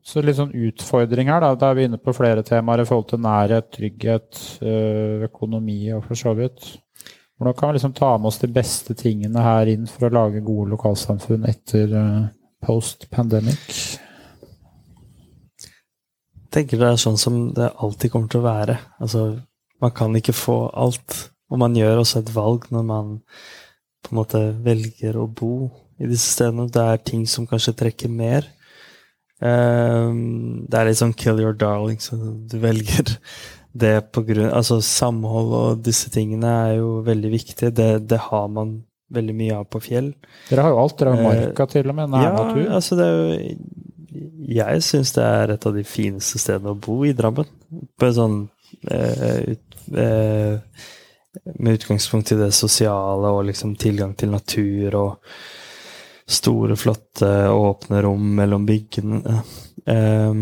[0.06, 1.56] Så litt sånn utfordring her, da.
[1.58, 6.04] Da er vi inne på flere temaer i forhold til nærhet, trygghet, øh, økonomi og
[6.06, 6.76] for så vidt.
[7.40, 10.46] Hvordan kan vi liksom ta med oss de beste tingene her inn for å lage
[10.46, 12.30] gode lokalsamfunn etter øh,
[12.62, 13.66] post pandemic?
[16.54, 18.78] Tenker det er sånn som det alltid kommer til å være.
[19.02, 19.26] Altså,
[19.82, 21.30] man kan ikke få alt.
[21.50, 23.18] Og man gjør også et valg når man
[24.06, 25.70] på en måte velger å bo
[26.00, 26.70] i disse stedene.
[26.72, 28.48] Det er ting som kanskje trekker mer
[29.40, 33.14] Um, det er litt sånn kill your darling, så du velger
[33.80, 37.72] det på grunn Altså samhold og disse tingene er jo veldig viktige.
[37.76, 38.82] Det, det har man
[39.14, 40.12] veldig mye av på fjell.
[40.50, 40.98] Dere har jo alt.
[41.00, 42.12] Dere har eh, marka til og med.
[42.12, 42.66] Nær ja, natur.
[42.78, 43.54] Altså det er jo,
[44.10, 47.48] jeg syns det er et av de fineste stedene å bo i Drammen.
[47.70, 48.38] På en sånn
[48.90, 50.58] uh, ut, uh,
[51.60, 55.36] Med utgangspunkt i det sosiale og liksom tilgang til natur og
[56.30, 59.40] store, flotte, åpne rom mellom byggene.
[59.90, 60.42] Eh,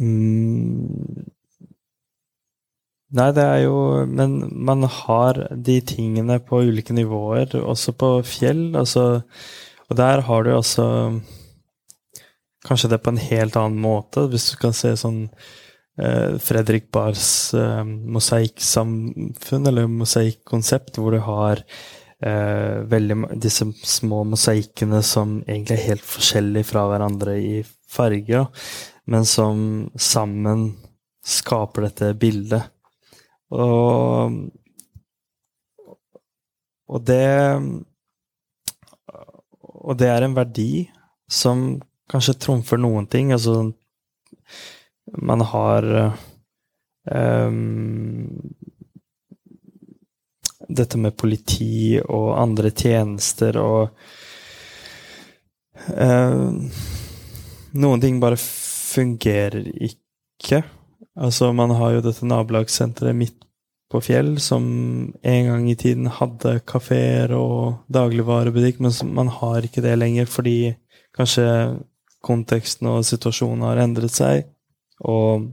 [0.00, 1.24] mm,
[3.16, 3.78] Nei, det er jo
[4.10, 8.68] Men man har de tingene på ulike nivåer, også på fjell.
[8.76, 9.22] Altså,
[9.88, 10.86] og der har du også
[12.66, 15.26] Kanskje det på en helt annen måte, hvis du kan se sånn
[16.02, 25.02] eh, Fredrik Bars eh, mosaikksamfunn, eller mosaikkonsept, hvor du har eh, veldig, disse små mosaikkene
[25.06, 27.54] som egentlig er helt forskjellige fra hverandre i
[27.90, 28.46] farge,
[29.06, 29.60] men som
[29.94, 30.72] sammen
[31.26, 32.66] skaper dette bildet.
[33.54, 34.40] Og,
[36.90, 37.26] og det
[39.86, 40.88] Og det er en verdi
[41.30, 41.76] som
[42.10, 43.32] kanskje trumfer noen ting.
[43.34, 43.72] Altså,
[45.16, 45.88] man har
[47.10, 48.52] um,
[50.68, 53.90] dette med politi og andre tjenester og
[55.94, 56.66] um,
[57.76, 60.62] Noen ting bare fungerer ikke.
[61.20, 63.42] Altså, man har jo dette nabolagssenteret midt
[63.92, 64.64] på Fjell, som
[65.12, 70.56] en gang i tiden hadde kafeer og dagligvarebutikk, men man har ikke det lenger fordi
[71.16, 71.46] kanskje
[72.26, 74.46] konteksten og situasjonen har endret seg.
[75.06, 75.46] Og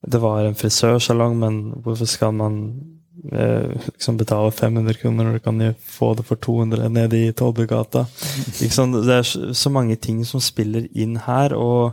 [0.00, 2.60] det var en frisørsalong, men hvorfor skal man
[3.32, 8.06] eh, liksom betale 500 kroner når du kan få det for 200 nede i Tollbugata.
[8.60, 11.92] Det er så mange ting som spiller inn her, og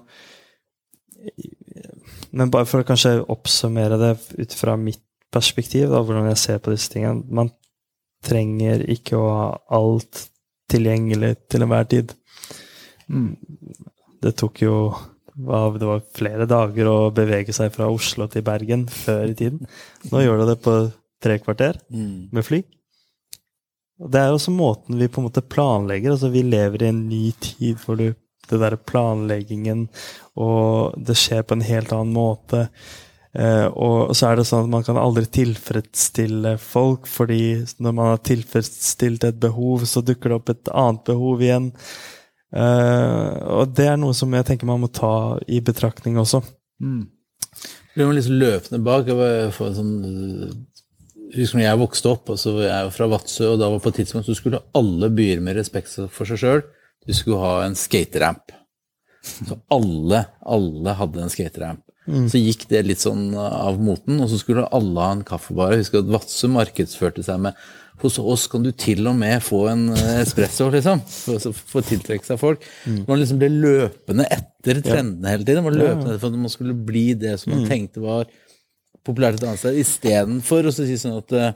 [2.31, 5.01] Men bare for å kanskje oppsummere det ut fra mitt
[5.33, 7.49] perspektiv, da, hvordan jeg ser på disse tingene Man
[8.23, 10.27] trenger ikke å ha alt
[10.71, 12.13] tilgjengelig til enhver tid.
[13.09, 13.35] Mm.
[14.21, 14.77] Det tok jo
[15.37, 19.67] det var flere dager å bevege seg fra Oslo til Bergen før i tiden.
[20.09, 20.73] Nå gjør du det på
[21.21, 22.33] tre kvarter mm.
[22.33, 22.63] med fly.
[23.97, 26.15] Det er også måten vi på en måte planlegger.
[26.15, 28.11] altså Vi lever i en ny tid hvor du,
[28.49, 29.87] det der planleggingen
[30.37, 32.67] og det skjer på en helt annen måte.
[33.37, 38.13] Eh, og så er det sånn at man kan aldri tilfredsstille folk, fordi når man
[38.13, 41.71] har tilfredsstilt et behov, så dukker det opp et annet behov igjen.
[42.55, 46.41] Eh, og det er noe som jeg tenker man må ta i betraktning også.
[46.83, 47.05] Mm.
[47.95, 49.09] Blir man liksom løpende bak?
[49.09, 49.95] Jeg får en sånn
[51.35, 53.91] husker når jeg vokste opp, og så var jeg fra Vadsø, og da var på
[53.91, 56.63] et tidspunkt så skulle alle byer med respekt for seg sjøl
[57.07, 58.53] Du skulle ha en skateramp.
[59.23, 61.83] Så alle, alle hadde en skateramp.
[62.07, 62.27] Mm.
[62.31, 65.73] Så gikk det litt sånn av moten, og så skulle alle ha en kaffebar.
[65.73, 67.59] Jeg husker at Vadsø markedsførte seg med
[68.01, 69.87] hos oss kan du til og med få en
[70.21, 71.01] espresso, liksom.
[71.09, 72.65] For, for å tiltrekke seg folk.
[72.85, 72.99] Mm.
[73.07, 75.65] Man liksom ble løpende etter trendene hele tiden.
[75.65, 77.71] Man, løpende for at man skulle bli det som man mm.
[77.71, 78.29] tenkte var
[79.07, 81.51] populært et annet sted, istedenfor å si sånn at uh,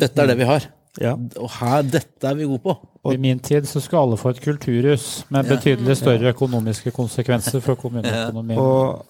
[0.00, 0.68] dette er det vi har.
[1.00, 1.14] Ja.
[1.38, 2.74] Og her, dette er vi gode på.
[3.04, 7.62] Og I min tid så skulle alle få et kulturhus med betydelig større økonomiske konsekvenser
[7.64, 8.60] for kommuneøkonomien.
[8.60, 9.04] Og,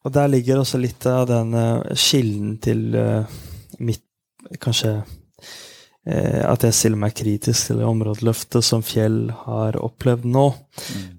[0.00, 3.40] og, der ligger også litt av den uh, kilden til uh,
[3.78, 4.06] mitt
[4.60, 4.92] Kanskje
[6.08, 10.46] eh, at jeg stiller meg kritisk til det områdeløftet som Fjell har opplevd nå.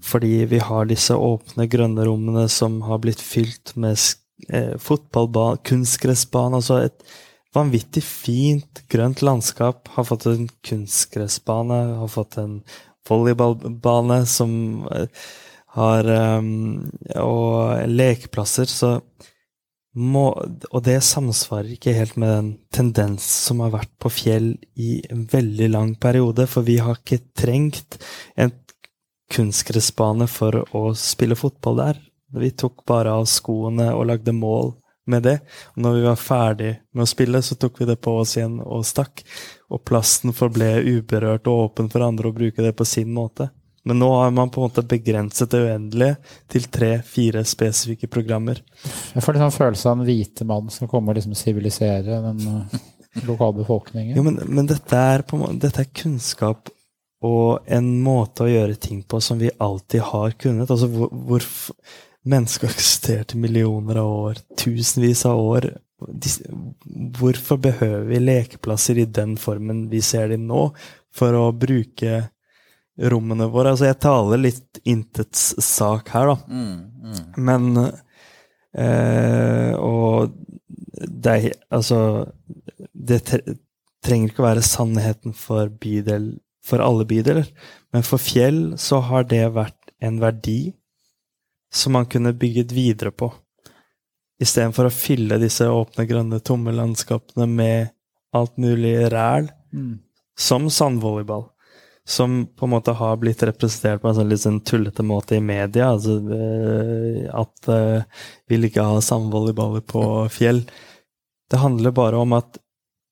[0.06, 3.98] Fordi vi har disse åpne, grønne rommene som har blitt fylt med
[4.49, 6.61] eh, fotballbane, kunstgressbane.
[6.61, 7.06] Altså et
[7.56, 9.91] vanvittig fint, grønt landskap.
[9.95, 12.60] Har fått en kunstgressbane, har fått en
[13.10, 14.52] volleyballbane som
[14.93, 15.07] eh,
[15.72, 16.07] har
[16.39, 18.68] um, Og lekeplasser.
[18.68, 18.99] Så
[19.98, 20.26] må,
[20.72, 25.26] og det samsvarer ikke helt med den tendens som har vært på Fjell i en
[25.32, 28.00] veldig lang periode, for vi har ikke trengt
[28.40, 28.54] en
[29.32, 32.00] kunstgressbane for å spille fotball der.
[32.32, 34.74] Vi tok bare av skoene og lagde mål
[35.12, 35.38] med det.
[35.76, 38.60] Og når vi var ferdig med å spille, så tok vi det på oss igjen
[38.64, 39.24] og stakk.
[39.72, 43.50] Og plasten forble uberørt og åpen for andre å bruke det på sin måte.
[43.84, 46.18] Men nå har man på en måte begrenset det uendelige
[46.52, 48.62] til tre-fire spesifikke programmer.
[49.16, 52.44] Jeg får litt sånn følelse av en hvite mann som kommer og liksom sivilisere den
[52.45, 52.78] uh,
[53.26, 54.14] lokalbefolkningen.
[54.18, 56.70] Jo, men, men dette, er på, dette er kunnskap
[57.26, 60.70] og en måte å gjøre ting på som vi alltid har kunnet.
[60.70, 61.45] Altså hvor, hvor
[62.30, 65.70] mennesker har eksistert i millioner av år, tusenvis av år.
[67.18, 70.70] Hvorfor behøver vi lekeplasser i den formen vi ser dem nå,
[71.14, 72.24] for å bruke
[73.00, 73.72] rommene våre.
[73.72, 76.38] Altså, jeg taler litt intets sak her, da.
[76.48, 77.22] Mm, mm.
[77.38, 77.68] Men
[78.76, 80.32] eh, Og
[81.02, 82.00] det er Altså
[82.94, 83.22] Det
[84.04, 86.34] trenger ikke å være sannheten for bydel
[86.66, 87.48] for alle bydeler,
[87.90, 90.76] men for Fjell så har det vært en verdi
[91.74, 93.32] som man kunne bygget videre på.
[94.42, 97.90] Istedenfor å fylle disse åpne, grønne, tomme landskapene med
[98.38, 100.00] alt mulig ræl, Mm.
[100.38, 101.48] som sandvolleyball
[102.12, 105.44] som på en måte har blitt representert på en sånn litt sånn tullete måte i
[105.44, 105.94] media.
[105.94, 110.66] Altså eh, at uh, vil ikke ha sandvolleyballer på Fjell.
[111.52, 112.60] Det handler bare om at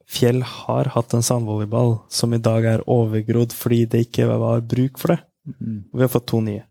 [0.09, 4.97] Fjell har hatt en sandvolleyball som i dag er overgrodd fordi det ikke var bruk
[4.99, 5.19] for det.
[5.59, 6.65] Og Vi har fått to nye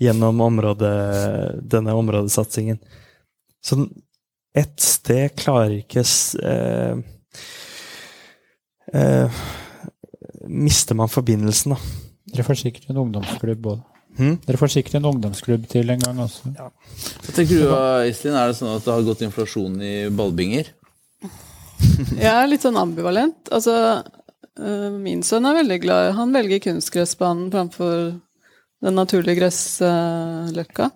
[0.00, 2.78] gjennom området, denne områdesatsingen.
[3.60, 3.76] Så
[4.56, 6.02] ett sted klarer ikke
[6.42, 7.02] eh,
[8.96, 9.42] eh,
[10.48, 11.80] mister man forbindelsen, da.
[12.30, 13.80] Dere får sikkert en ungdomsklubb òg.
[14.18, 14.36] Hmm?
[14.44, 16.52] Dere får sikkert en ungdomsklubb til en gang også.
[16.58, 17.74] Hva tenker du,
[18.10, 18.38] Iselin?
[18.38, 20.72] Er det sånn at det har gått inflasjon i ballbinger?
[22.24, 23.50] Jeg er litt sånn ambivalent.
[23.54, 23.74] Altså,
[24.60, 27.94] øh, min sønn er veldig glad Han velger kunstgressbanen framfor
[28.80, 30.90] den naturlige gressløkka.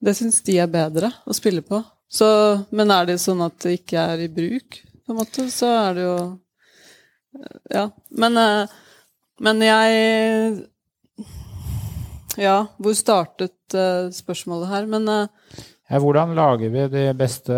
[0.00, 1.82] Det syns de er bedre å spille på.
[2.08, 2.26] Så,
[2.72, 5.96] men er det sånn at det ikke er i bruk, på en måte, så er
[5.96, 6.16] det jo
[7.70, 7.88] Ja.
[8.10, 8.66] Men, øh,
[9.40, 10.64] men jeg
[12.38, 14.86] Ja, hvor startet øh, spørsmålet her?
[14.86, 15.26] Men øh,
[15.90, 17.52] Ja, hvordan lager vi de beste,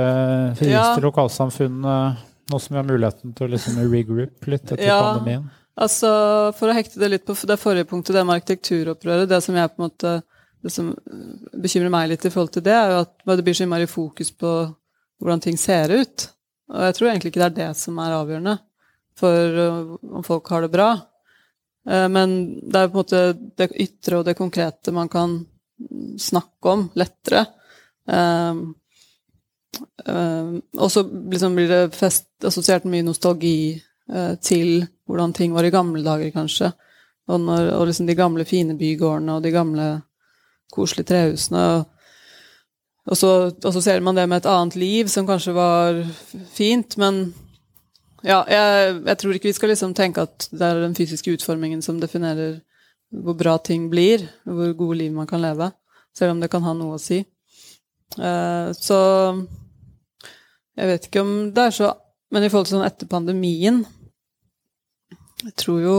[0.56, 0.98] frieste Ja.
[1.02, 2.16] lokalsamfunnene
[2.50, 5.00] nå som vi har muligheten til å liksom regroup litt etter Ja.
[5.02, 5.50] pandemien?
[5.76, 9.54] Altså, For å hekte det litt på det forrige punktet, det med arkitekturopprøret Det som
[9.54, 10.22] jeg på en måte,
[10.62, 10.94] det som
[11.56, 14.30] bekymrer meg litt i forhold til det, er jo at det blir så innmari fokus
[14.30, 14.74] på
[15.20, 16.28] hvordan ting ser ut.
[16.70, 18.58] Og jeg tror egentlig ikke det er det som er avgjørende
[19.20, 20.90] for uh, om folk har det bra.
[21.88, 23.22] Eh, Men det er på en måte
[23.56, 25.40] det ytre og det konkrete man kan
[26.20, 27.46] snakke om lettere.
[28.04, 28.74] Um,
[30.76, 33.78] og så liksom blir det fest, assosiert mye nostalgi
[34.12, 36.72] eh, til hvordan ting var i gamle dager, kanskje.
[37.30, 39.88] Og, når, og liksom de gamle, fine bygårdene og de gamle,
[40.70, 41.62] koselige trehusene.
[43.10, 43.30] Og så
[43.66, 46.02] assosierer man det med et annet liv som kanskje var
[46.52, 47.30] fint, men
[48.26, 51.82] ja, jeg, jeg tror ikke vi skal liksom tenke at det er den fysiske utformingen
[51.84, 52.58] som definerer
[53.10, 55.70] hvor bra ting blir, hvor gode liv man kan leve,
[56.16, 57.22] selv om det kan ha noe å si.
[58.18, 58.98] Uh, så
[60.78, 61.92] jeg vet ikke om det er så
[62.30, 63.76] Men i forhold til sånn etter pandemien
[65.44, 65.94] Jeg tror jo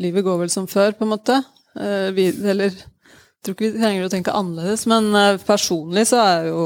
[0.00, 1.38] livet går vel som før, på en måte.
[1.76, 6.20] Uh, vi, eller jeg tror ikke vi trenger å tenke annerledes, men uh, personlig så
[6.20, 6.64] er jo,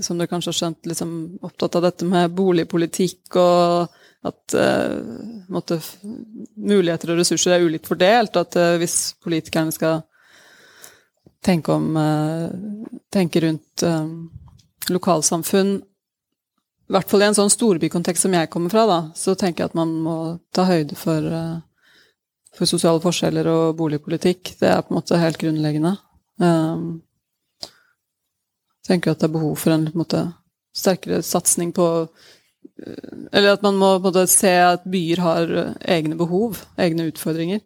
[0.00, 1.12] som du kanskje har skjønt, liksom
[1.44, 5.02] opptatt av dette med boligpolitikk og at uh,
[5.50, 5.80] måtte,
[6.54, 8.38] muligheter og ressurser er ulikt fordelt.
[8.38, 10.04] At uh, hvis politikerne skal
[11.42, 12.48] tenke om uh,
[13.12, 13.82] Tenke rundt
[14.88, 19.60] lokalsamfunn i hvert fall i en sånn storbykontekst som jeg kommer fra, da, så tenker
[19.62, 20.14] jeg at man må
[20.52, 21.26] ta høyde for,
[22.56, 24.54] for sosiale forskjeller og boligpolitikk.
[24.62, 25.92] Det er på en måte helt grunnleggende.
[26.40, 27.02] Um,
[28.86, 30.22] tenker at det er behov for en, på en måte,
[30.72, 36.16] sterkere satsing på eh, Eller at man må måte se at byer har eh, egne
[36.18, 37.60] behov, egne utfordringer.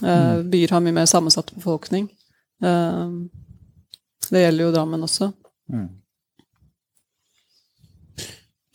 [0.00, 0.46] Mm.
[0.52, 2.04] Byer har mye mer sammensatt befolkning.
[2.60, 5.32] Det gjelder jo Drammen også.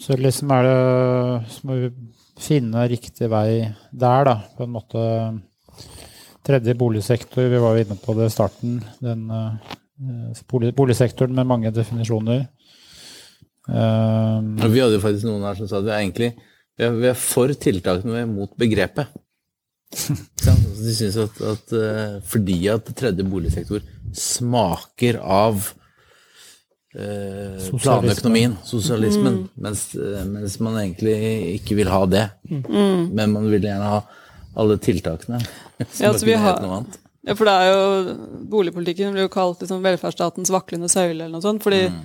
[0.05, 1.89] Så liksom er det Så må vi
[2.35, 4.35] finne riktig vei der, da.
[4.57, 5.05] På en måte
[6.45, 8.75] Tredje boligsektor, vi var jo inne på det i starten.
[9.01, 9.23] Den
[10.75, 12.47] boligsektoren med mange definisjoner.
[13.65, 16.33] Um, vi hadde jo faktisk noen her som sa at vi er egentlig
[16.75, 19.13] vi er, vi er for tiltakene, vi er mot begrepet.
[19.95, 23.83] De syns at, at uh, fordi at tredje boligsektor
[24.15, 25.63] smaker av
[26.95, 29.47] eh, planøkonomien, sosialismen, mm.
[29.65, 31.15] mens, eh, mens, man egentlig
[31.57, 32.25] ikke vil ha det.
[32.47, 33.11] Mm.
[33.15, 34.03] Men man vil gjerne ha
[34.55, 35.41] alle tiltakene.
[35.99, 36.61] Ja, altså har,
[37.25, 38.17] ja, for det er jo
[38.51, 41.63] Boligpolitikken blir jo kalt liksom velferdsstatens vaklende søyle eller noe sånt.
[41.65, 42.01] fordi mm.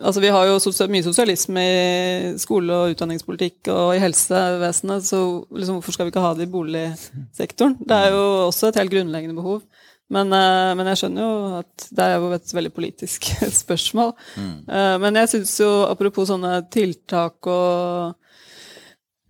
[0.00, 5.20] altså Vi har jo mye sosialisme i skole- og utdanningspolitikk og i helsevesenet, så
[5.50, 7.76] liksom, hvorfor skal vi ikke ha det i boligsektoren?
[7.84, 9.60] Det er jo også et helt grunnleggende behov.
[10.06, 13.26] Men, uh, men, jeg skjønner jo at det er jo et veldig politisk
[13.62, 14.12] spørsmål.
[14.38, 14.52] Mm.
[14.70, 18.14] Uh, men jeg syns jo, apropos sånne tiltak og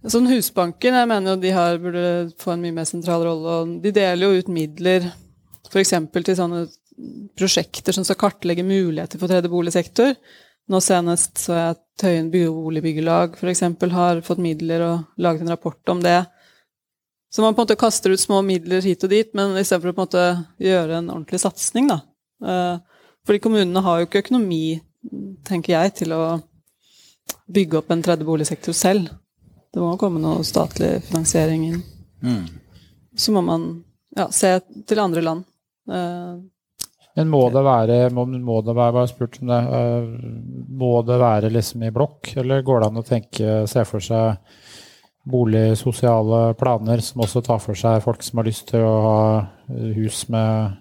[0.07, 2.09] Sånn Husbanken, jeg mener jo de her burde
[2.39, 3.55] få en mye mer sentral rolle.
[3.61, 5.09] og De deler jo ut midler
[5.67, 5.95] f.eks.
[6.15, 6.67] til sånne
[7.37, 10.15] prosjekter som skal kartlegge muligheter for tredje boligsektor.
[10.71, 13.63] Nå senest så jeg at Tøyen boligbyggelag f.eks.
[13.95, 16.19] har fått midler og laget en rapport om det.
[17.33, 19.97] Så man på en måte kaster ut små midler hit og dit, men istedenfor å
[19.97, 20.27] på en måte
[20.63, 22.01] gjøre en ordentlig satsing, da.
[22.47, 24.79] Eh, fordi kommunene har jo ikke økonomi,
[25.47, 26.23] tenker jeg, til å
[27.51, 29.11] bygge opp en tredje boligsektor selv.
[29.77, 31.81] Det må komme noe statlig finansiering inn.
[32.25, 32.45] Mm.
[33.13, 33.67] Så må man
[34.17, 34.55] ja, se
[34.89, 35.43] til andre land.
[35.93, 36.39] Eh,
[37.17, 40.09] men må det være må, må det være, bare spurt om det, uh,
[40.81, 44.41] må det være liksom i blokk, eller går det an å tenke, se for seg
[45.29, 49.23] boligsosiale planer som også tar for seg folk som har lyst til å ha
[49.97, 50.77] hus med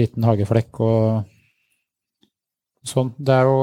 [0.00, 1.00] liten hageflekk og
[2.88, 3.12] sånn.
[3.18, 3.58] Det er jo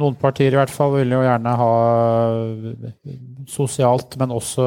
[0.00, 1.72] noen partier i hvert fall vil jo gjerne ha
[3.50, 4.64] sosialt, men også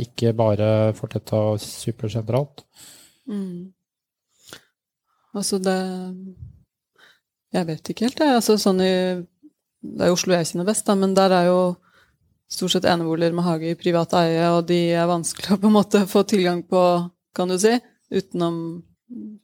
[0.00, 2.64] ikke bare fortetta supersentralt.
[3.28, 3.72] Mm.
[5.32, 5.78] Altså det
[7.52, 8.34] Jeg vet ikke helt, jeg.
[8.34, 8.92] Altså sånn i
[9.82, 11.60] Det er jo Oslo jeg kjenner best, da, men der er jo
[12.52, 15.74] stort sett eneboliger med hage i privat eie, og de er vanskelig å på en
[15.74, 16.82] måte få tilgang på,
[17.34, 17.72] kan du si,
[18.12, 18.56] utenom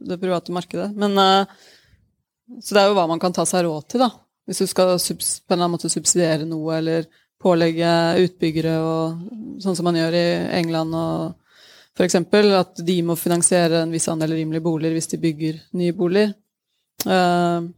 [0.08, 0.90] det private markedet.
[0.96, 4.12] Men, uh, så det er jo hva man kan ta seg råd til, da.
[4.48, 7.08] Hvis du skal på en eller annen måte subsidiere noe, eller
[7.38, 7.90] pålegge
[8.24, 11.36] utbyggere og sånn som man gjør i England og
[11.98, 12.16] f.eks.
[12.56, 16.32] at de må finansiere en viss andel rimelige boliger hvis de bygger nye boliger.
[17.04, 17.68] Uh,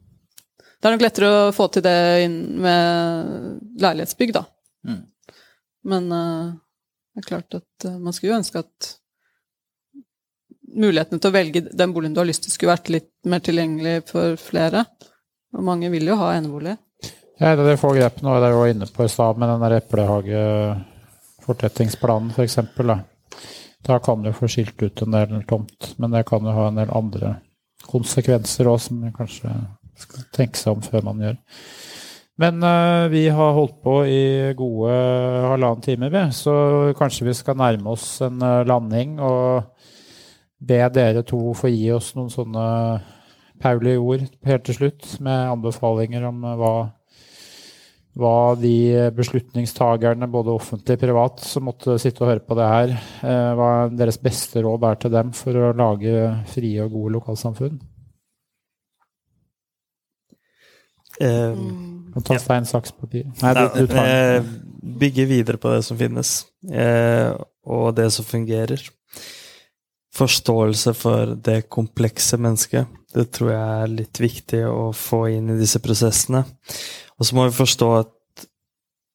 [0.80, 4.44] det er nok lettere å få til det med leilighetsbygg, da.
[4.88, 5.02] Mm.
[5.92, 6.56] Men uh,
[7.12, 8.94] det er klart at uh, man skulle jo ønske at
[10.70, 14.04] mulighetene til å velge den boligen du har lyst til, skulle vært litt mer tilgjengelig
[14.12, 14.84] for flere.
[15.56, 16.74] Og mange vil jo ha enebolig.
[17.40, 19.76] Ja, det er få grep nå, det er jo inne på i stad med den
[19.78, 22.56] eplehagefortettingsplanen f.eks.
[22.76, 22.96] Da.
[23.88, 26.80] da kan du få skilt ut en del tomt, men det kan jo ha en
[26.82, 27.28] del andre
[27.88, 29.48] konsekvenser òg, som man kanskje
[30.00, 31.36] skal tenke seg om før man gjør.
[32.40, 34.22] Men uh, vi har holdt på i
[34.56, 34.92] gode
[35.50, 36.22] halvannen time, vi.
[36.32, 36.52] Så
[36.96, 39.68] kanskje vi skal nærme oss en uh, landing og
[40.60, 42.64] be dere to få gi oss noen sånne
[43.60, 46.72] Pauli ord helt til slutt, med anbefalinger om uh, hva,
[48.20, 48.74] hva de
[49.16, 52.96] beslutningstagerne, både offentlig og privat, som måtte sitte og høre på det her,
[53.56, 57.78] hva deres beste råd er til dem for å lage frie og gode lokalsamfunn.
[61.20, 63.26] Um, ta stein, saks, papir.
[63.42, 64.46] Nei, du, du eh,
[65.00, 66.30] bygge videre på det som finnes,
[66.72, 67.34] eh,
[67.68, 68.80] og det som fungerer.
[70.20, 72.88] Forståelse for det komplekse mennesket.
[73.14, 76.44] Det tror jeg er litt viktig å få inn i disse prosessene.
[77.18, 78.44] Og så må vi forstå at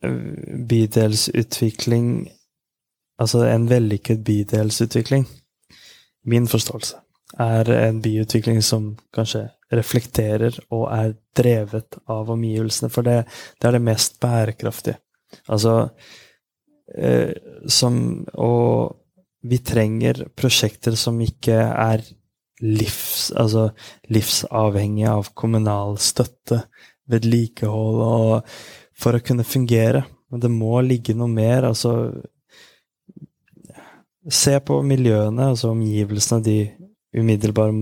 [0.06, 0.18] eh,
[0.72, 2.10] bydelsutvikling
[3.16, 5.22] Altså en vellykket bydelsutvikling,
[6.28, 6.98] min forståelse,
[7.40, 13.22] er en byutvikling som kanskje reflekterer og er drevet av omgivelsene, for det,
[13.56, 15.00] det er det mest bærekraftige.
[15.48, 15.78] Altså
[16.92, 17.32] eh,
[17.72, 19.05] som Og
[19.46, 22.04] vi trenger prosjekter som ikke er
[22.64, 23.70] livs, altså
[24.12, 26.64] livsavhengige av kommunal støtte,
[27.12, 28.58] vedlikehold og
[28.96, 30.06] For å kunne fungere.
[30.32, 31.66] Men det må ligge noe mer.
[31.68, 31.92] Altså
[34.32, 36.56] Se på miljøene, altså omgivelsene, de
[37.16, 37.76] umiddelbare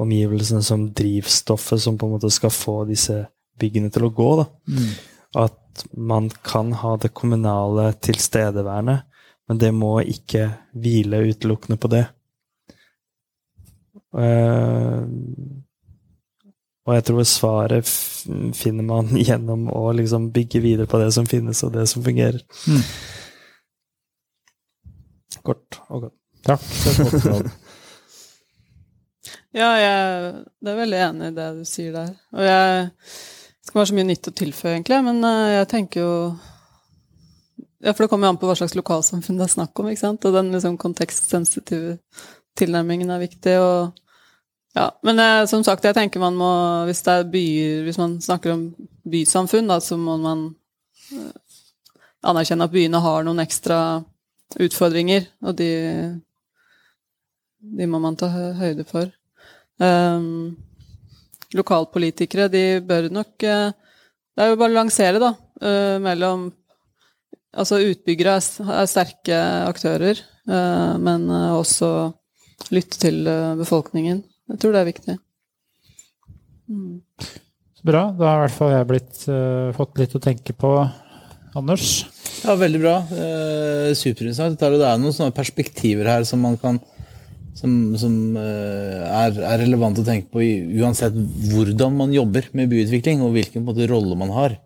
[0.00, 3.20] omgivelsene som drivstoffet som på en måte skal få disse
[3.60, 4.30] byggene til å gå.
[4.40, 4.48] Da.
[4.72, 4.88] Mm.
[5.44, 8.98] At man kan ha det kommunale tilstedeværende,
[9.48, 12.04] men det må ikke hvile utelukkende på det.
[14.14, 15.04] Uh,
[16.84, 17.88] Og jeg tror svaret
[18.56, 22.42] finner man gjennom å liksom bygge videre på det som finnes, og det som fungerer.
[22.68, 22.82] Mm.
[25.44, 26.18] Kort og godt.
[26.44, 26.60] Takk.
[29.56, 32.10] ja, jeg, er veldig enig i det du sier der.
[32.36, 32.90] Og jeg
[33.64, 36.16] det skal være så mye nytt å tilføye, egentlig, men eh, jeg tenker jo
[37.84, 40.00] ja, for det kommer jo an på hva slags lokalsamfunn det er snakk om, ikke
[40.00, 40.24] sant.
[40.24, 41.98] Og den liksom kontekstsensitive
[42.56, 43.58] tilnærmingen er viktig.
[43.60, 43.92] og
[44.74, 46.50] ja, Men eh, som sagt, jeg tenker man må
[46.88, 48.64] Hvis det er byer Hvis man snakker om
[49.04, 50.46] bysamfunn, da, så må man
[51.12, 51.32] eh,
[52.24, 53.78] anerkjenne at byene har noen ekstra
[54.64, 55.68] utfordringer, og de,
[57.60, 59.10] de må man ta høyde for.
[59.76, 60.54] Um,
[61.52, 63.74] lokalpolitikere, de bør nok eh,
[64.34, 66.48] Det er jo bare å lansere, da, uh, mellom
[67.54, 70.20] Altså, utbyggere er, er sterke aktører,
[70.50, 72.10] uh, men også
[72.74, 73.22] lytte til
[73.58, 74.22] befolkningen.
[74.50, 75.16] Jeg tror det er viktig.
[76.70, 77.00] Mm.
[77.84, 78.06] Bra.
[78.16, 79.24] Da har i hvert fall jeg blitt,
[79.76, 80.70] fått litt å tenke på,
[81.54, 82.02] Anders.
[82.42, 82.96] Ja, veldig bra.
[83.14, 84.58] Eh, Superinteressant.
[84.58, 86.80] Det er noen sånne perspektiver her som man kan
[87.54, 90.42] som, som eh, er, er, relevant å tenke på
[90.82, 91.14] uansett
[91.52, 94.56] hvordan man jobber med byutvikling, og hvilken måte, rolle man har.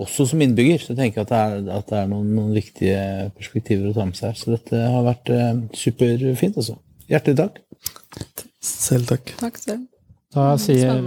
[0.00, 0.80] Også som innbygger.
[0.80, 3.02] Så jeg tenker at det er, at det er noen, noen, viktige
[3.36, 4.40] perspektiver å ta med seg her.
[4.40, 6.78] Så dette har vært eh, superfint, altså.
[7.12, 7.62] Hjertelig takk.
[8.62, 9.34] Selv takk.
[9.42, 9.88] Takk selv.
[10.32, 11.02] Da sier,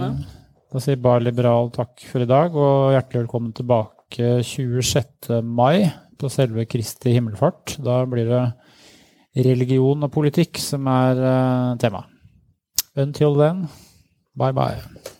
[0.70, 5.40] da sier Bar Liberal takk for i dag, og hjertelig velkommen tilbake 26.
[5.42, 7.78] mai på selve Kristi himmelfart.
[7.82, 8.44] Da blir det
[9.46, 12.06] religion og politikk som er uh, tema.
[12.96, 13.66] Until then,
[14.38, 15.15] bye bye.